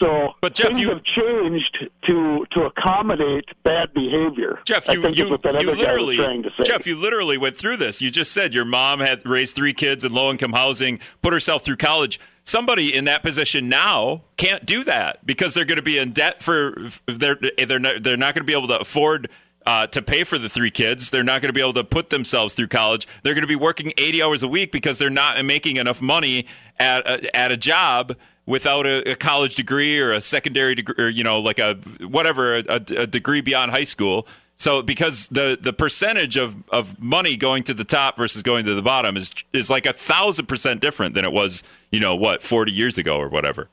So 0.00 0.34
But, 0.40 0.54
Jeff, 0.54 0.68
things 0.68 0.80
you- 0.80 0.90
have 0.90 1.02
changed 1.02 1.88
to 2.06 2.46
to 2.52 2.60
accommodate 2.66 3.46
bad 3.64 3.92
behavior. 3.94 4.60
Jeff, 4.64 4.86
you 4.88 5.02
you, 5.02 5.24
is 5.24 5.30
what 5.30 5.42
that 5.42 5.60
you 5.60 5.72
literally 5.72 6.16
was 6.18 6.24
trying 6.24 6.42
to 6.44 6.50
say. 6.50 6.62
Jeff, 6.64 6.86
you 6.86 6.94
literally 6.94 7.36
went 7.36 7.56
through 7.56 7.78
this. 7.78 8.00
You 8.00 8.10
just 8.12 8.30
said 8.30 8.54
your 8.54 8.64
mom 8.64 9.00
had 9.00 9.26
raised 9.26 9.56
three 9.56 9.72
kids 9.72 10.04
in 10.04 10.12
low 10.12 10.30
income 10.30 10.52
housing, 10.52 11.00
put 11.20 11.32
herself 11.32 11.64
through 11.64 11.78
college. 11.78 12.20
Somebody 12.44 12.94
in 12.94 13.06
that 13.06 13.24
position 13.24 13.68
now 13.68 14.22
can't 14.36 14.64
do 14.64 14.84
that 14.84 15.26
because 15.26 15.54
they're 15.54 15.64
going 15.64 15.78
to 15.78 15.82
be 15.82 15.98
in 15.98 16.12
debt 16.12 16.42
for 16.44 16.78
they're 17.06 17.36
they're 17.66 17.80
not, 17.80 18.02
they're 18.04 18.16
not 18.16 18.34
going 18.34 18.42
to 18.46 18.50
be 18.52 18.56
able 18.56 18.68
to 18.68 18.78
afford 18.78 19.28
uh, 19.68 19.86
to 19.86 20.00
pay 20.00 20.24
for 20.24 20.38
the 20.38 20.48
three 20.48 20.70
kids. 20.70 21.10
They're 21.10 21.22
not 21.22 21.42
going 21.42 21.50
to 21.50 21.52
be 21.52 21.60
able 21.60 21.74
to 21.74 21.84
put 21.84 22.08
themselves 22.08 22.54
through 22.54 22.68
college. 22.68 23.06
They're 23.22 23.34
going 23.34 23.42
to 23.42 23.48
be 23.48 23.54
working 23.54 23.92
80 23.98 24.22
hours 24.22 24.42
a 24.42 24.48
week 24.48 24.72
because 24.72 24.96
they're 24.96 25.10
not 25.10 25.44
making 25.44 25.76
enough 25.76 26.00
money 26.00 26.46
at 26.80 27.06
a, 27.06 27.36
at 27.36 27.52
a 27.52 27.56
job 27.58 28.16
without 28.46 28.86
a, 28.86 29.12
a 29.12 29.14
college 29.14 29.56
degree 29.56 30.00
or 30.00 30.10
a 30.12 30.22
secondary 30.22 30.74
degree 30.74 30.94
or 31.04 31.08
you 31.10 31.22
know 31.22 31.38
like 31.38 31.58
a 31.58 31.74
whatever 32.00 32.56
a, 32.56 32.62
a 32.76 33.06
degree 33.06 33.42
beyond 33.42 33.70
high 33.70 33.84
school 33.84 34.26
So 34.56 34.80
because 34.80 35.28
the 35.28 35.58
the 35.60 35.74
percentage 35.74 36.38
of, 36.38 36.56
of 36.70 36.98
money 36.98 37.36
going 37.36 37.62
to 37.64 37.74
the 37.74 37.84
top 37.84 38.16
versus 38.16 38.42
going 38.42 38.64
to 38.64 38.74
the 38.74 38.80
bottom 38.80 39.18
is 39.18 39.32
is 39.52 39.68
like 39.68 39.84
a 39.84 39.92
thousand 39.92 40.46
percent 40.46 40.80
different 40.80 41.14
than 41.14 41.26
it 41.26 41.32
was, 41.32 41.62
you 41.92 42.00
know, 42.00 42.16
what 42.16 42.42
forty 42.42 42.72
years 42.72 42.96
ago 42.96 43.18
or 43.18 43.28
whatever. 43.28 43.68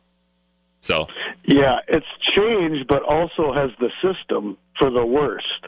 So 0.82 1.08
Yeah, 1.46 1.80
it's 1.88 2.06
changed, 2.36 2.88
but 2.90 3.02
also 3.04 3.54
has 3.54 3.72
the 3.80 3.92
system 4.02 4.58
for 4.78 4.90
the 4.90 5.06
worst. 5.06 5.68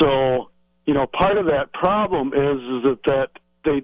So, 0.00 0.50
you 0.86 0.94
know, 0.94 1.06
part 1.06 1.38
of 1.38 1.46
that 1.46 1.72
problem 1.72 2.28
is, 2.28 2.60
is 2.60 2.82
that, 2.84 2.98
that 3.06 3.28
they 3.64 3.82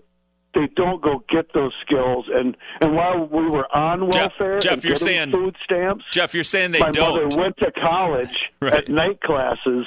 they 0.53 0.67
don't 0.75 1.01
go 1.01 1.23
get 1.29 1.53
those 1.55 1.73
skills, 1.87 2.27
and 2.33 2.57
and 2.81 2.95
while 2.97 3.25
we 3.27 3.45
were 3.47 3.73
on 3.75 4.09
welfare, 4.09 4.59
Jeff, 4.59 4.73
and 4.75 4.85
you're 4.85 4.97
saying- 4.97 5.31
food 5.31 5.57
stamps. 5.63 6.05
Jeff, 6.13 6.35
you're 6.35 6.43
saying 6.45 6.73
they 6.73 6.81
my 6.81 6.91
don't. 6.91 7.25
mother 7.25 7.41
went 7.41 7.57
to 7.59 7.71
college 7.71 8.51
at 8.63 8.89
night 8.89 9.21
classes, 9.21 9.87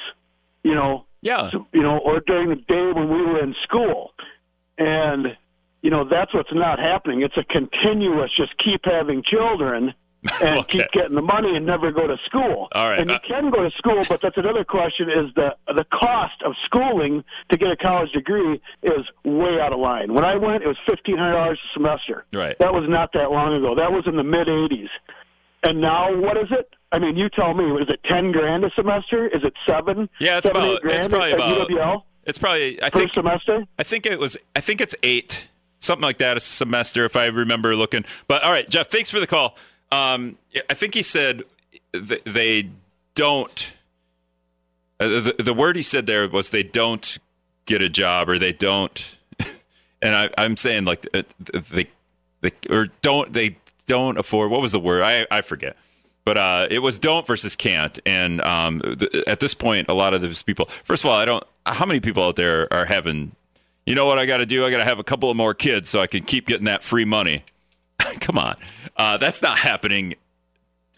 you 0.64 0.74
know. 0.74 1.06
Yeah. 1.22 1.52
You 1.72 1.82
know, 1.82 2.00
or 2.00 2.20
during 2.20 2.50
the 2.50 2.56
day 2.56 2.92
when 2.94 3.10
we 3.10 3.22
were 3.22 3.42
in 3.42 3.56
school, 3.64 4.12
and 4.78 5.38
you 5.82 5.90
know 5.90 6.08
that's 6.10 6.34
what's 6.34 6.54
not 6.54 6.80
happening. 6.80 7.22
It's 7.22 7.38
a 7.38 7.44
continuous, 7.44 8.32
just 8.36 8.58
keep 8.58 8.82
having 8.86 9.24
children 9.24 9.94
and 10.42 10.68
keep 10.68 10.90
getting 10.94 11.16
the 11.16 11.22
money 11.22 11.56
and 11.56 11.66
never 11.66 11.92
go 11.92 12.08
to 12.08 12.18
school. 12.26 12.68
All 12.74 12.90
right. 12.90 13.00
And 13.00 13.10
you 13.10 13.16
Uh, 13.16 13.20
can 13.28 13.50
go 13.52 13.64
to 13.64 13.72
school, 13.78 14.02
but 14.08 14.22
that's 14.22 14.38
another 14.38 14.64
question: 14.64 15.10
is 15.10 15.34
the 15.36 15.56
the 15.68 15.86
cost 15.94 16.42
of 16.46 16.54
schooling 16.66 17.24
to 17.52 17.58
get 17.58 17.70
a 17.72 17.76
college 17.76 18.12
degree 18.12 18.62
is 18.84 19.06
way 19.26 19.60
out 19.62 19.74
of 19.74 19.80
line. 19.80 20.14
When 20.14 20.24
I 20.24 20.36
went, 20.36 20.64
it 20.64 20.68
was 20.68 20.78
fifteen 20.88 21.18
hundred 21.18 21.34
dollars 21.34 21.60
a 21.64 21.74
semester. 21.74 22.26
Right. 22.34 22.58
That 22.60 22.74
was 22.74 22.86
not 22.88 23.12
that 23.14 23.32
long 23.32 23.54
ago. 23.56 23.76
That 23.76 23.92
was 23.92 24.04
in 24.08 24.16
the 24.16 24.24
mid 24.24 24.48
'80s. 24.48 24.90
And 25.66 25.80
now, 25.80 26.14
what 26.16 26.36
is 26.38 26.48
it? 26.52 26.70
I 26.92 27.00
mean, 27.00 27.16
you 27.16 27.30
tell 27.30 27.54
me. 27.54 27.64
Is 27.82 27.90
it 27.90 28.00
ten 28.10 28.32
grand 28.32 28.64
a 28.66 28.70
semester? 28.76 29.28
Is 29.28 29.44
it 29.44 29.54
seven? 29.68 30.10
Yeah, 30.20 30.38
it's 30.38 30.48
seven, 30.48 30.62
about 30.62 30.82
grand 30.82 31.00
it's 31.00 31.08
probably 31.08 31.32
about 31.32 31.70
UWL 31.70 32.02
it's 32.26 32.38
probably 32.38 32.82
I 32.82 32.90
per 32.90 33.00
think 33.00 33.14
semester. 33.14 33.66
I 33.78 33.84
think 33.84 34.06
it 34.06 34.20
was 34.20 34.38
I 34.56 34.62
think 34.62 34.82
it's 34.82 34.96
eight 35.04 35.48
something 35.80 36.04
like 36.04 36.20
that 36.20 36.38
a 36.38 36.40
semester 36.40 37.04
if 37.06 37.16
I 37.16 37.26
remember 37.26 37.76
looking. 37.76 38.06
But 38.28 38.44
all 38.44 38.52
right, 38.52 38.70
Jeff, 38.70 38.88
thanks 38.90 39.10
for 39.10 39.20
the 39.20 39.28
call. 39.28 39.58
Um, 39.94 40.38
I 40.70 40.74
think 40.74 40.94
he 40.96 41.04
said 41.04 41.44
th- 41.94 42.24
they 42.24 42.70
don't. 43.16 43.74
Uh, 45.00 45.08
the, 45.08 45.36
the 45.40 45.54
word 45.54 45.76
he 45.76 45.84
said 45.84 46.06
there 46.06 46.28
was 46.28 46.50
they 46.50 46.64
don't 46.64 47.18
get 47.66 47.82
a 47.82 47.90
job 47.90 48.30
or 48.30 48.38
they 48.38 48.54
don't. 48.54 49.18
And 50.02 50.14
I, 50.14 50.30
I'm 50.38 50.58
saying 50.58 50.84
like 50.84 51.08
uh, 51.14 51.24
they, 51.72 51.88
they 52.42 52.52
or 52.70 52.88
don't 53.02 53.32
they 53.32 53.56
don't 53.86 54.18
afford. 54.18 54.52
What 54.52 54.60
was 54.60 54.74
the 54.74 54.80
word? 54.82 55.02
I 55.02 55.26
I 55.32 55.40
forget. 55.40 55.78
But 56.26 56.38
uh, 56.38 56.68
it 56.70 56.80
was 56.80 57.00
don't 57.00 57.28
versus 57.28 57.56
can't, 57.56 58.00
and 58.06 58.42
um, 58.42 58.82
at 59.28 59.40
this 59.40 59.54
point, 59.54 59.88
a 59.90 59.94
lot 59.94 60.14
of 60.14 60.22
those 60.22 60.42
people. 60.42 60.66
First 60.84 61.04
of 61.04 61.10
all, 61.10 61.18
I 61.18 61.26
don't. 61.26 61.44
How 61.66 61.86
many 61.86 62.02
people 62.02 62.24
out 62.24 62.36
there 62.36 62.72
are 62.74 62.84
having? 62.86 63.34
You 63.86 63.96
know 63.96 64.06
what 64.06 64.20
I 64.20 64.26
got 64.26 64.38
to 64.38 64.46
do? 64.46 64.66
I 64.66 64.72
got 64.72 64.78
to 64.78 64.86
have 64.86 65.00
a 65.00 65.04
couple 65.04 65.30
of 65.30 65.38
more 65.38 65.54
kids 65.54 65.88
so 65.88 66.02
I 66.02 66.08
can 66.08 66.24
keep 66.24 66.48
getting 66.48 66.66
that 66.66 66.84
free 66.84 67.06
money. 67.06 67.44
Come 68.22 68.38
on, 68.38 68.56
uh, 68.98 69.18
that's 69.18 69.42
not 69.42 69.58
happening. 69.58 70.16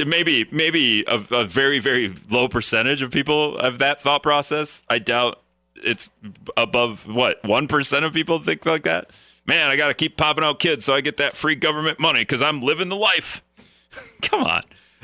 Maybe 0.06 0.46
maybe 0.52 1.06
a, 1.08 1.24
a 1.32 1.46
very 1.46 1.80
very 1.80 2.14
low 2.30 2.48
percentage 2.48 3.02
of 3.02 3.12
people 3.12 3.62
have 3.62 3.80
that 3.80 4.02
thought 4.02 4.24
process. 4.24 4.84
I 4.90 5.00
doubt 5.00 5.42
it's 5.76 6.10
above 6.58 7.08
what 7.08 7.44
one 7.46 7.68
percent 7.68 8.04
of 8.04 8.14
people 8.14 8.40
think 8.40 8.66
like 8.66 8.84
that. 8.84 9.12
Man, 9.48 9.70
I 9.70 9.76
got 9.76 9.90
to 9.90 9.94
keep 9.94 10.18
popping 10.18 10.44
out 10.44 10.60
kids 10.60 10.86
so 10.86 10.94
I 10.94 11.02
get 11.02 11.18
that 11.18 11.38
free 11.38 11.56
government 11.56 12.00
money 12.00 12.22
because 12.22 12.42
I'm 12.42 12.62
living 12.62 12.90
the 12.90 12.96
life. 12.96 13.44
Come 14.22 14.44
on. 14.44 14.64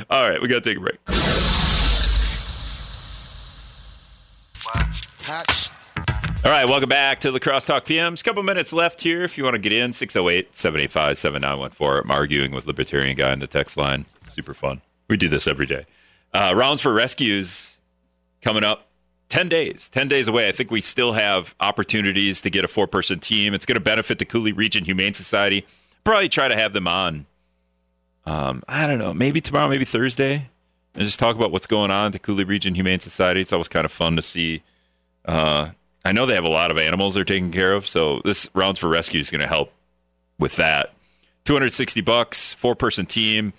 All 0.09 0.29
right, 0.29 0.41
we 0.41 0.47
got 0.47 0.63
to 0.63 0.69
take 0.69 0.77
a 0.77 0.81
break. 0.81 0.97
All 6.43 6.49
right, 6.49 6.67
welcome 6.67 6.89
back 6.89 7.19
to 7.19 7.29
the 7.29 7.39
Crosstalk 7.39 7.81
PMs. 7.81 8.23
couple 8.23 8.41
minutes 8.41 8.73
left 8.73 9.01
here 9.01 9.21
if 9.21 9.37
you 9.37 9.43
want 9.43 9.53
to 9.53 9.59
get 9.59 9.71
in. 9.73 9.93
608 9.93 10.55
785 10.55 11.15
7914. 11.19 12.03
I'm 12.03 12.09
arguing 12.09 12.51
with 12.51 12.65
Libertarian 12.65 13.15
Guy 13.15 13.31
on 13.31 13.37
the 13.37 13.45
text 13.45 13.77
line. 13.77 14.05
Super 14.25 14.55
fun. 14.55 14.81
We 15.07 15.17
do 15.17 15.27
this 15.27 15.45
every 15.45 15.67
day. 15.67 15.85
Uh, 16.33 16.53
rounds 16.55 16.81
for 16.81 16.91
rescues 16.93 17.79
coming 18.41 18.63
up 18.63 18.87
10 19.29 19.49
days. 19.49 19.87
10 19.89 20.07
days 20.07 20.27
away. 20.27 20.47
I 20.49 20.51
think 20.51 20.71
we 20.71 20.81
still 20.81 21.13
have 21.13 21.53
opportunities 21.59 22.41
to 22.41 22.49
get 22.49 22.65
a 22.65 22.67
four 22.67 22.87
person 22.87 23.19
team. 23.19 23.53
It's 23.53 23.67
going 23.67 23.75
to 23.75 23.79
benefit 23.79 24.17
the 24.17 24.25
Coulee 24.25 24.51
Region 24.51 24.85
Humane 24.85 25.13
Society. 25.13 25.63
Probably 26.03 26.27
try 26.27 26.47
to 26.47 26.55
have 26.55 26.73
them 26.73 26.87
on. 26.87 27.27
Um, 28.25 28.63
I 28.67 28.87
don't 28.87 28.97
know, 28.97 29.13
maybe 29.13 29.41
tomorrow, 29.41 29.69
maybe 29.69 29.85
Thursday, 29.85 30.49
and 30.95 31.03
just 31.03 31.19
talk 31.19 31.35
about 31.35 31.51
what's 31.51 31.67
going 31.67 31.91
on 31.91 32.07
at 32.07 32.13
the 32.13 32.19
Coulee 32.19 32.45
Region 32.45 32.73
Humane 32.73 32.99
Society. 32.99 33.41
It's 33.41 33.53
always 33.53 33.67
kind 33.67 33.85
of 33.85 33.91
fun 33.91 34.15
to 34.15 34.23
see. 34.23 34.63
Uh, 35.23 35.69
I 36.03 36.11
know 36.11 36.25
they 36.25 36.35
have 36.35 36.43
a 36.43 36.49
lot 36.49 36.71
of 36.71 36.77
animals 36.77 37.13
they're 37.13 37.23
taking 37.23 37.51
care 37.51 37.73
of, 37.73 37.87
so 37.87 38.21
this 38.25 38.49
rounds 38.53 38.79
for 38.79 38.89
rescue 38.89 39.19
is 39.19 39.29
going 39.29 39.41
to 39.41 39.47
help 39.47 39.71
with 40.39 40.55
that. 40.55 40.93
260 41.45 42.01
bucks, 42.01 42.53
four 42.53 42.75
person 42.75 43.05
team. 43.05 43.53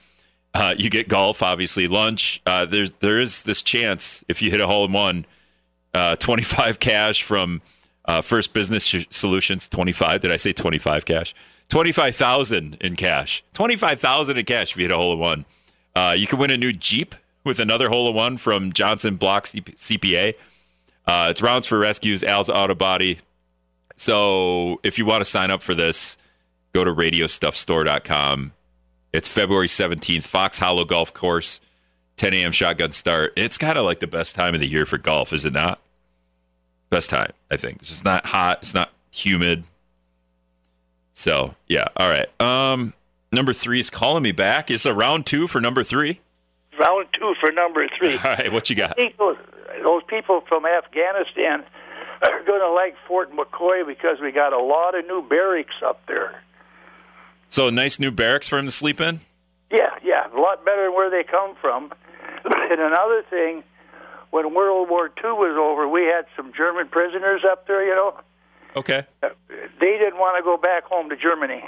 Uh, 0.55 0.74
you 0.76 0.90
get 0.90 1.09
golf, 1.09 1.43
obviously 1.43 1.88
lunch. 1.88 2.43
Uh, 2.45 2.66
there's 2.66 2.93
there 3.01 3.18
is 3.18 3.45
this 3.45 3.62
chance 3.62 4.22
if 4.28 4.43
you 4.43 4.51
hit 4.51 4.61
a 4.61 4.66
hole 4.66 4.84
in 4.84 4.93
one, 4.93 5.24
uh, 5.95 6.16
25 6.16 6.78
cash 6.78 7.22
from 7.22 7.62
uh, 8.05 8.20
First 8.20 8.53
Business 8.53 8.84
Sh- 8.84 9.07
Solutions. 9.11 9.68
25. 9.68 10.20
Did 10.20 10.30
I 10.32 10.36
say 10.36 10.53
25 10.53 11.05
cash? 11.05 11.34
25,000 11.68 12.76
in 12.80 12.97
cash. 12.97 13.43
25,000 13.55 14.36
in 14.36 14.45
cash 14.45 14.72
if 14.72 14.76
you 14.76 14.82
hit 14.82 14.90
a 14.90 14.97
hole 14.97 15.14
in 15.14 15.18
one. 15.18 15.45
Uh, 15.95 16.14
you 16.16 16.26
can 16.26 16.38
win 16.38 16.51
a 16.51 16.57
new 16.57 16.72
Jeep 16.72 17.14
with 17.45 17.59
another 17.59 17.88
hole 17.88 18.09
in 18.09 18.14
one 18.14 18.36
from 18.36 18.72
Johnson 18.72 19.16
Block 19.16 19.45
CP- 19.47 19.74
CPA. 19.76 20.34
Uh, 21.07 21.29
it's 21.31 21.43
rounds 21.43 21.67
for 21.67 21.79
rescues, 21.79 22.23
Al's 22.23 22.49
Auto 22.49 22.75
Body. 22.75 23.19
So 23.97 24.81
if 24.83 24.99
you 24.99 25.05
want 25.05 25.21
to 25.21 25.25
sign 25.25 25.51
up 25.51 25.63
for 25.63 25.75
this, 25.75 26.17
go 26.73 26.85
to 26.85 26.93
radiostuffstore.com. 26.93 28.53
It's 29.13 29.29
February 29.29 29.67
17th, 29.67 30.25
Fox 30.25 30.59
Hollow 30.59 30.85
Golf 30.85 31.13
Course, 31.13 31.61
10 32.17 32.33
a.m. 32.35 32.53
shotgun 32.53 32.93
start. 32.93 33.33
It's 33.37 33.59
kind 33.59 33.77
of 33.77 33.85
like 33.85 34.01
the 34.01 34.07
best 34.07 34.35
time 34.35 34.55
of 34.55 34.61
the 34.61 34.67
year 34.67 34.87
for 34.87 34.97
golf, 34.99 35.33
is 35.33 35.45
it 35.45 35.53
not? 35.53 35.81
Best 36.89 37.11
time, 37.11 37.33
I 37.51 37.57
think. 37.57 37.81
It's 37.81 37.89
just 37.91 38.05
not 38.05 38.27
hot. 38.27 38.59
It's 38.63 38.75
not 38.75 38.91
humid. 39.11 39.65
So, 41.15 41.55
yeah. 41.69 41.87
All 41.97 42.09
right. 42.09 42.29
Um, 42.41 42.95
number 43.31 43.53
three 43.53 43.81
is 43.81 43.91
calling 43.91 44.23
me 44.23 44.33
back. 44.33 44.71
It's 44.71 44.87
a 44.87 44.95
round 44.95 45.27
two 45.27 45.47
for 45.47 45.61
number 45.61 45.85
three. 45.85 46.21
Round 46.79 47.07
two 47.13 47.35
for 47.41 47.53
number 47.53 47.87
three. 47.99 48.17
All 48.25 48.25
right. 48.25 48.53
What 48.53 48.71
you 48.71 48.77
got? 48.77 48.99
Those, 49.83 50.03
people 50.07 50.43
from 50.49 50.64
Afghanistan 50.66 51.64
are 52.23 52.45
going 52.45 52.61
to 52.61 52.70
like 52.73 52.95
Fort 53.07 53.33
McCoy 53.33 53.87
because 53.87 54.18
we 54.20 54.33
got 54.33 54.53
a 54.53 54.62
lot 54.62 54.99
of 54.99 55.07
new 55.07 55.23
barracks 55.27 55.75
up 55.85 56.05
there. 56.07 56.43
So, 57.49 57.70
nice 57.70 57.99
new 58.01 58.11
barracks 58.11 58.49
for 58.49 58.59
him 58.59 58.66
to 58.66 58.73
sleep 58.73 59.01
in? 59.01 59.20
Yeah, 59.70 59.91
yeah, 60.03 60.27
a 60.35 60.41
lot 60.41 60.64
better 60.64 60.85
than 60.85 60.95
where 60.95 61.11
they 61.11 61.23
come 61.23 61.55
from. 61.61 61.93
and 62.45 62.81
another 62.81 63.23
thing, 63.29 63.62
when 64.31 64.55
World 64.55 64.89
War 64.89 65.07
II 65.23 65.33
was 65.33 65.57
over, 65.59 65.87
we 65.89 66.03
had 66.03 66.25
some 66.37 66.53
German 66.57 66.89
prisoners 66.89 67.43
up 67.51 67.66
there. 67.66 67.85
You 67.87 67.95
know, 67.95 68.14
Okay. 68.77 69.05
they 69.20 69.99
didn't 69.99 70.18
want 70.18 70.39
to 70.39 70.43
go 70.43 70.57
back 70.57 70.85
home 70.85 71.11
to 71.11 71.16
Germany. 71.16 71.62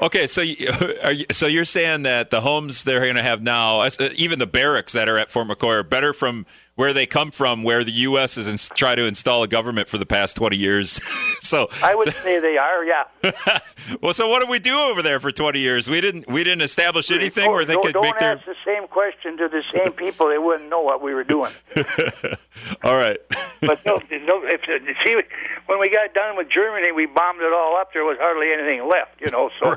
Okay, 0.00 0.26
so 0.26 0.40
you, 0.40 0.68
are 1.02 1.12
you, 1.12 1.26
so 1.30 1.46
you're 1.46 1.64
saying 1.64 2.02
that 2.04 2.30
the 2.30 2.40
homes 2.40 2.84
they're 2.84 3.00
going 3.00 3.16
to 3.16 3.22
have 3.22 3.42
now, 3.42 3.80
uh, 3.80 3.90
even 4.14 4.38
the 4.38 4.46
barracks 4.46 4.92
that 4.92 5.08
are 5.08 5.18
at 5.18 5.28
Fort 5.28 5.48
McCoy, 5.48 5.80
are 5.80 5.82
better 5.82 6.12
from 6.12 6.46
where 6.78 6.92
they 6.92 7.06
come 7.06 7.32
from, 7.32 7.64
where 7.64 7.82
the 7.82 7.90
U.S. 7.90 8.36
has 8.36 8.46
ins- 8.46 8.68
tried 8.68 8.94
to 8.94 9.04
install 9.04 9.42
a 9.42 9.48
government 9.48 9.88
for 9.88 9.98
the 9.98 10.06
past 10.06 10.36
20 10.36 10.56
years. 10.56 11.00
so, 11.40 11.68
I 11.82 11.96
would 11.96 12.14
say 12.14 12.38
they 12.38 12.56
are. 12.56 12.84
Yeah. 12.84 13.02
well, 14.00 14.14
so 14.14 14.28
what 14.28 14.38
did 14.38 14.48
we 14.48 14.60
do 14.60 14.78
over 14.78 15.02
there 15.02 15.18
for 15.18 15.32
20 15.32 15.58
years? 15.58 15.90
We 15.90 16.00
didn't 16.00 16.28
we 16.28 16.44
didn't 16.44 16.62
establish 16.62 17.10
anything 17.10 17.50
where 17.50 17.64
they 17.64 17.72
don't, 17.72 17.82
could 17.82 17.94
don't 17.94 18.02
make 18.04 18.20
their. 18.20 18.36
ask 18.36 18.46
the 18.46 18.54
same 18.64 18.86
question 18.86 19.36
to 19.38 19.48
the 19.48 19.64
same 19.74 19.92
people; 19.92 20.28
they 20.28 20.38
wouldn't 20.38 20.70
know 20.70 20.80
what 20.80 21.02
we 21.02 21.14
were 21.14 21.24
doing. 21.24 21.50
All 22.84 22.94
right. 22.94 23.18
But 23.60 23.84
no, 23.84 23.96
no 23.96 24.40
if, 24.44 24.60
see, 25.04 25.20
when 25.66 25.80
we 25.80 25.90
got 25.90 26.14
done 26.14 26.36
with 26.36 26.48
Germany, 26.48 26.92
we 26.92 27.06
bombed 27.06 27.40
it 27.40 27.52
all 27.52 27.76
up. 27.76 27.92
There 27.92 28.04
was 28.04 28.18
hardly 28.20 28.52
anything 28.52 28.88
left, 28.88 29.20
you 29.20 29.32
know. 29.32 29.50
So 29.60 29.74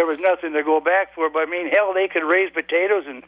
there 0.00 0.06
was 0.06 0.18
nothing 0.18 0.54
to 0.54 0.62
go 0.62 0.80
back 0.80 1.14
for. 1.14 1.28
But 1.28 1.40
I 1.40 1.44
mean, 1.44 1.68
hell, 1.68 1.92
they 1.92 2.08
could 2.08 2.24
raise 2.24 2.50
potatoes 2.50 3.04
and 3.06 3.22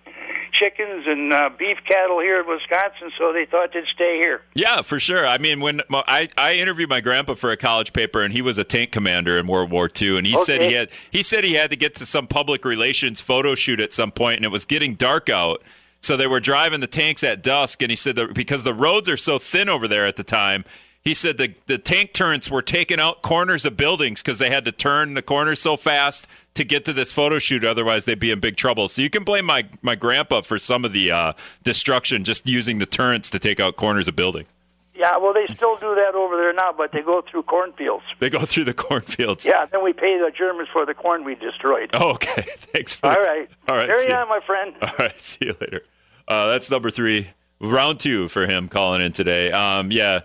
chickens 0.53 1.05
and 1.07 1.31
uh, 1.31 1.51
beef 1.59 1.77
cattle 1.87 2.19
here 2.19 2.41
in 2.41 2.49
Wisconsin, 2.49 3.13
so 3.19 3.31
they 3.31 3.45
thought 3.45 3.75
they'd 3.75 3.85
stay 3.95 4.17
here. 4.17 4.41
Yeah, 4.55 4.81
for 4.81 4.99
sure. 4.99 5.27
I 5.27 5.37
mean, 5.37 5.61
when 5.61 5.83
my- 5.91 6.03
I, 6.09 6.31
I 6.39 6.55
interviewed 6.55 6.89
my 6.89 7.03
grandpa 7.03 7.35
for 7.35 7.51
a 7.51 7.59
college 7.59 7.93
paper, 7.93 8.23
and 8.23 8.33
he 8.33 8.41
was 8.41 8.57
a 8.57 8.65
tank 8.65 8.91
commander 8.91 9.39
in 9.39 9.47
World 9.47 9.71
War 9.71 9.91
II, 10.01 10.17
and 10.17 10.27
he 10.27 10.35
said 10.45 10.63
he 10.63 10.73
had 10.73 10.89
he 11.11 11.23
said 11.23 11.45
he 11.45 11.53
had 11.53 11.69
to 11.73 11.77
get 11.77 11.95
to 11.97 12.07
some 12.07 12.27
public 12.27 12.65
relations 12.65 13.21
photo 13.21 13.55
shoot 13.55 13.79
at 13.79 13.93
some 13.93 14.11
point, 14.11 14.37
and 14.37 14.47
it 14.47 14.51
was 14.51 14.65
getting 14.65 14.95
dark 14.95 15.29
out, 15.29 15.63
so 16.01 16.17
they 16.17 16.27
were 16.27 16.41
driving 16.41 16.81
the 16.81 16.87
tanks 16.87 17.23
at 17.23 17.43
dusk, 17.43 17.83
and 17.83 17.91
he 17.91 17.97
said 17.97 18.17
that 18.17 18.33
because 18.33 18.65
the 18.65 18.73
roads 18.75 19.11
are 19.11 19.19
so 19.19 19.39
thin 19.39 19.69
over 19.69 19.87
there 19.87 20.07
at 20.07 20.17
the 20.17 20.25
time. 20.25 20.65
He 21.05 21.15
said 21.15 21.37
the, 21.37 21.55
the 21.67 21.79
tank 21.79 22.13
turrets 22.13 22.49
were 22.51 22.63
taking 22.63 23.01
out 23.01 23.23
corners 23.23 23.65
of 23.65 23.77
buildings 23.77 24.23
because 24.23 24.39
they 24.39 24.51
had 24.51 24.65
to 24.67 24.73
turn 24.73 25.15
the 25.15 25.23
corners 25.23 25.59
so 25.61 25.77
fast 25.77 26.29
to 26.55 26.63
get 26.65 26.85
to 26.85 26.93
this 26.93 27.13
photo 27.13 27.41
shoot. 27.41 27.65
Otherwise, 27.65 28.05
they'd 28.05 28.21
be 28.21 28.31
in 28.31 28.39
big 28.39 28.57
trouble. 28.57 28.87
So 28.87 29.03
you 29.03 29.11
can 29.11 29.25
blame 29.25 29.45
my, 29.45 29.67
my 29.83 29.97
grandpa 29.97 30.43
for 30.43 30.61
some 30.61 30.85
of 30.85 30.93
the 30.93 31.11
uh, 31.11 31.33
destruction 31.65 32.23
just 32.23 32.49
using 32.49 32.79
the 32.79 32.87
turrets 32.87 33.31
to 33.31 33.41
take 33.41 33.59
out 33.59 33.75
corners 33.77 34.07
of 34.07 34.15
buildings. 34.15 34.49
Yeah, 34.95 35.17
well, 35.17 35.33
they 35.35 35.53
still 35.53 35.75
do 35.77 35.93
that 35.97 36.15
over 36.15 36.37
there 36.37 36.53
now, 36.53 36.73
but 36.77 36.93
they 36.93 37.01
go 37.03 37.23
through 37.29 37.45
cornfields. 37.45 38.05
They 38.21 38.31
go 38.31 38.45
through 38.45 38.65
the 38.65 38.75
cornfields. 38.89 39.45
Yeah, 39.45 39.65
then 39.67 39.83
we 39.83 39.93
pay 39.93 40.19
the 40.19 40.31
Germans 40.31 40.69
for 40.73 40.87
the 40.87 40.95
corn 40.95 41.25
we 41.25 41.35
destroyed. 41.35 41.91
Oh, 41.95 42.11
okay. 42.13 42.43
Thanks 42.47 42.95
for 42.95 43.07
All 43.07 43.15
the- 43.15 43.21
right. 43.21 43.51
All 43.69 43.75
right. 43.75 43.89
Carry 43.89 44.13
on, 44.13 44.29
my 44.29 44.39
friend. 44.47 44.75
All 44.81 44.93
right. 45.01 45.19
See 45.21 45.47
you 45.47 45.57
later. 45.61 45.81
Uh, 46.29 46.47
that's 46.49 46.71
number 46.71 46.91
three. 46.93 47.29
Round 47.61 47.99
two 47.99 48.29
for 48.29 48.47
him 48.47 48.69
calling 48.69 49.01
in 49.03 49.13
today. 49.13 49.51
Um, 49.51 49.91
yeah. 49.91 50.21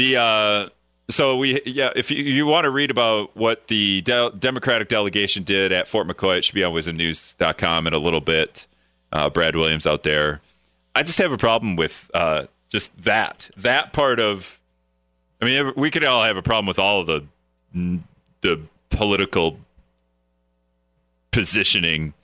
The 0.00 0.16
uh, 0.16 0.68
so 1.10 1.36
we 1.36 1.60
yeah. 1.66 1.92
If 1.94 2.10
you, 2.10 2.24
you 2.24 2.46
want 2.46 2.64
to 2.64 2.70
read 2.70 2.90
about 2.90 3.36
what 3.36 3.68
the 3.68 4.00
de- 4.00 4.30
Democratic 4.38 4.88
delegation 4.88 5.42
did 5.42 5.72
at 5.72 5.86
Fort 5.86 6.08
McCoy, 6.08 6.38
it 6.38 6.44
should 6.44 6.54
be 6.54 6.64
on 6.64 6.72
WIZMnews.com 6.72 7.86
in 7.86 7.92
a 7.92 7.98
little 7.98 8.22
bit. 8.22 8.66
Uh, 9.12 9.28
Brad 9.28 9.56
Williams 9.56 9.86
out 9.86 10.02
there. 10.02 10.40
I 10.94 11.02
just 11.02 11.18
have 11.18 11.32
a 11.32 11.36
problem 11.36 11.76
with 11.76 12.10
uh, 12.14 12.46
just 12.70 12.96
that 13.02 13.50
that 13.58 13.92
part 13.92 14.20
of. 14.20 14.58
I 15.42 15.44
mean, 15.44 15.74
we 15.76 15.90
could 15.90 16.02
all 16.02 16.24
have 16.24 16.38
a 16.38 16.42
problem 16.42 16.64
with 16.64 16.78
all 16.78 17.02
of 17.02 17.06
the 17.06 17.98
the 18.40 18.58
political 18.88 19.58
positioning 21.30 22.14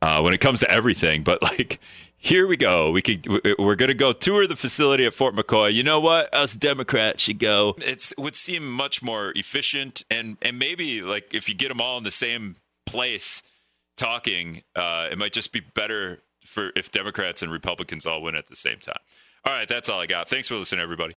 uh, 0.00 0.22
when 0.22 0.32
it 0.32 0.38
comes 0.38 0.60
to 0.60 0.70
everything. 0.70 1.24
But 1.24 1.42
like, 1.42 1.78
here 2.22 2.46
we 2.46 2.56
go. 2.56 2.92
We 2.92 3.02
could 3.02 3.26
we're 3.58 3.74
gonna 3.74 3.94
go 3.94 4.12
tour 4.12 4.46
the 4.46 4.54
facility 4.54 5.04
at 5.04 5.12
Fort 5.12 5.34
McCoy. 5.34 5.74
You 5.74 5.82
know 5.82 5.98
what? 5.98 6.32
Us 6.32 6.54
Democrats 6.54 7.24
should 7.24 7.40
go. 7.40 7.74
It 7.78 8.12
would 8.16 8.36
seem 8.36 8.70
much 8.70 9.02
more 9.02 9.32
efficient 9.34 10.04
and 10.08 10.36
and 10.40 10.56
maybe 10.56 11.02
like 11.02 11.34
if 11.34 11.48
you 11.48 11.54
get 11.56 11.68
them 11.68 11.80
all 11.80 11.98
in 11.98 12.04
the 12.04 12.12
same 12.12 12.56
place 12.86 13.42
talking, 13.96 14.62
uh, 14.76 15.08
it 15.10 15.18
might 15.18 15.32
just 15.32 15.52
be 15.52 15.60
better 15.60 16.22
for 16.46 16.70
if 16.76 16.92
Democrats 16.92 17.42
and 17.42 17.50
Republicans 17.50 18.06
all 18.06 18.22
win 18.22 18.36
at 18.36 18.46
the 18.46 18.56
same 18.56 18.78
time. 18.78 19.02
All 19.44 19.52
right, 19.52 19.66
that's 19.66 19.88
all 19.88 20.00
I 20.00 20.06
got. 20.06 20.28
Thanks 20.28 20.46
for 20.46 20.54
listening, 20.54 20.80
everybody. 20.80 21.10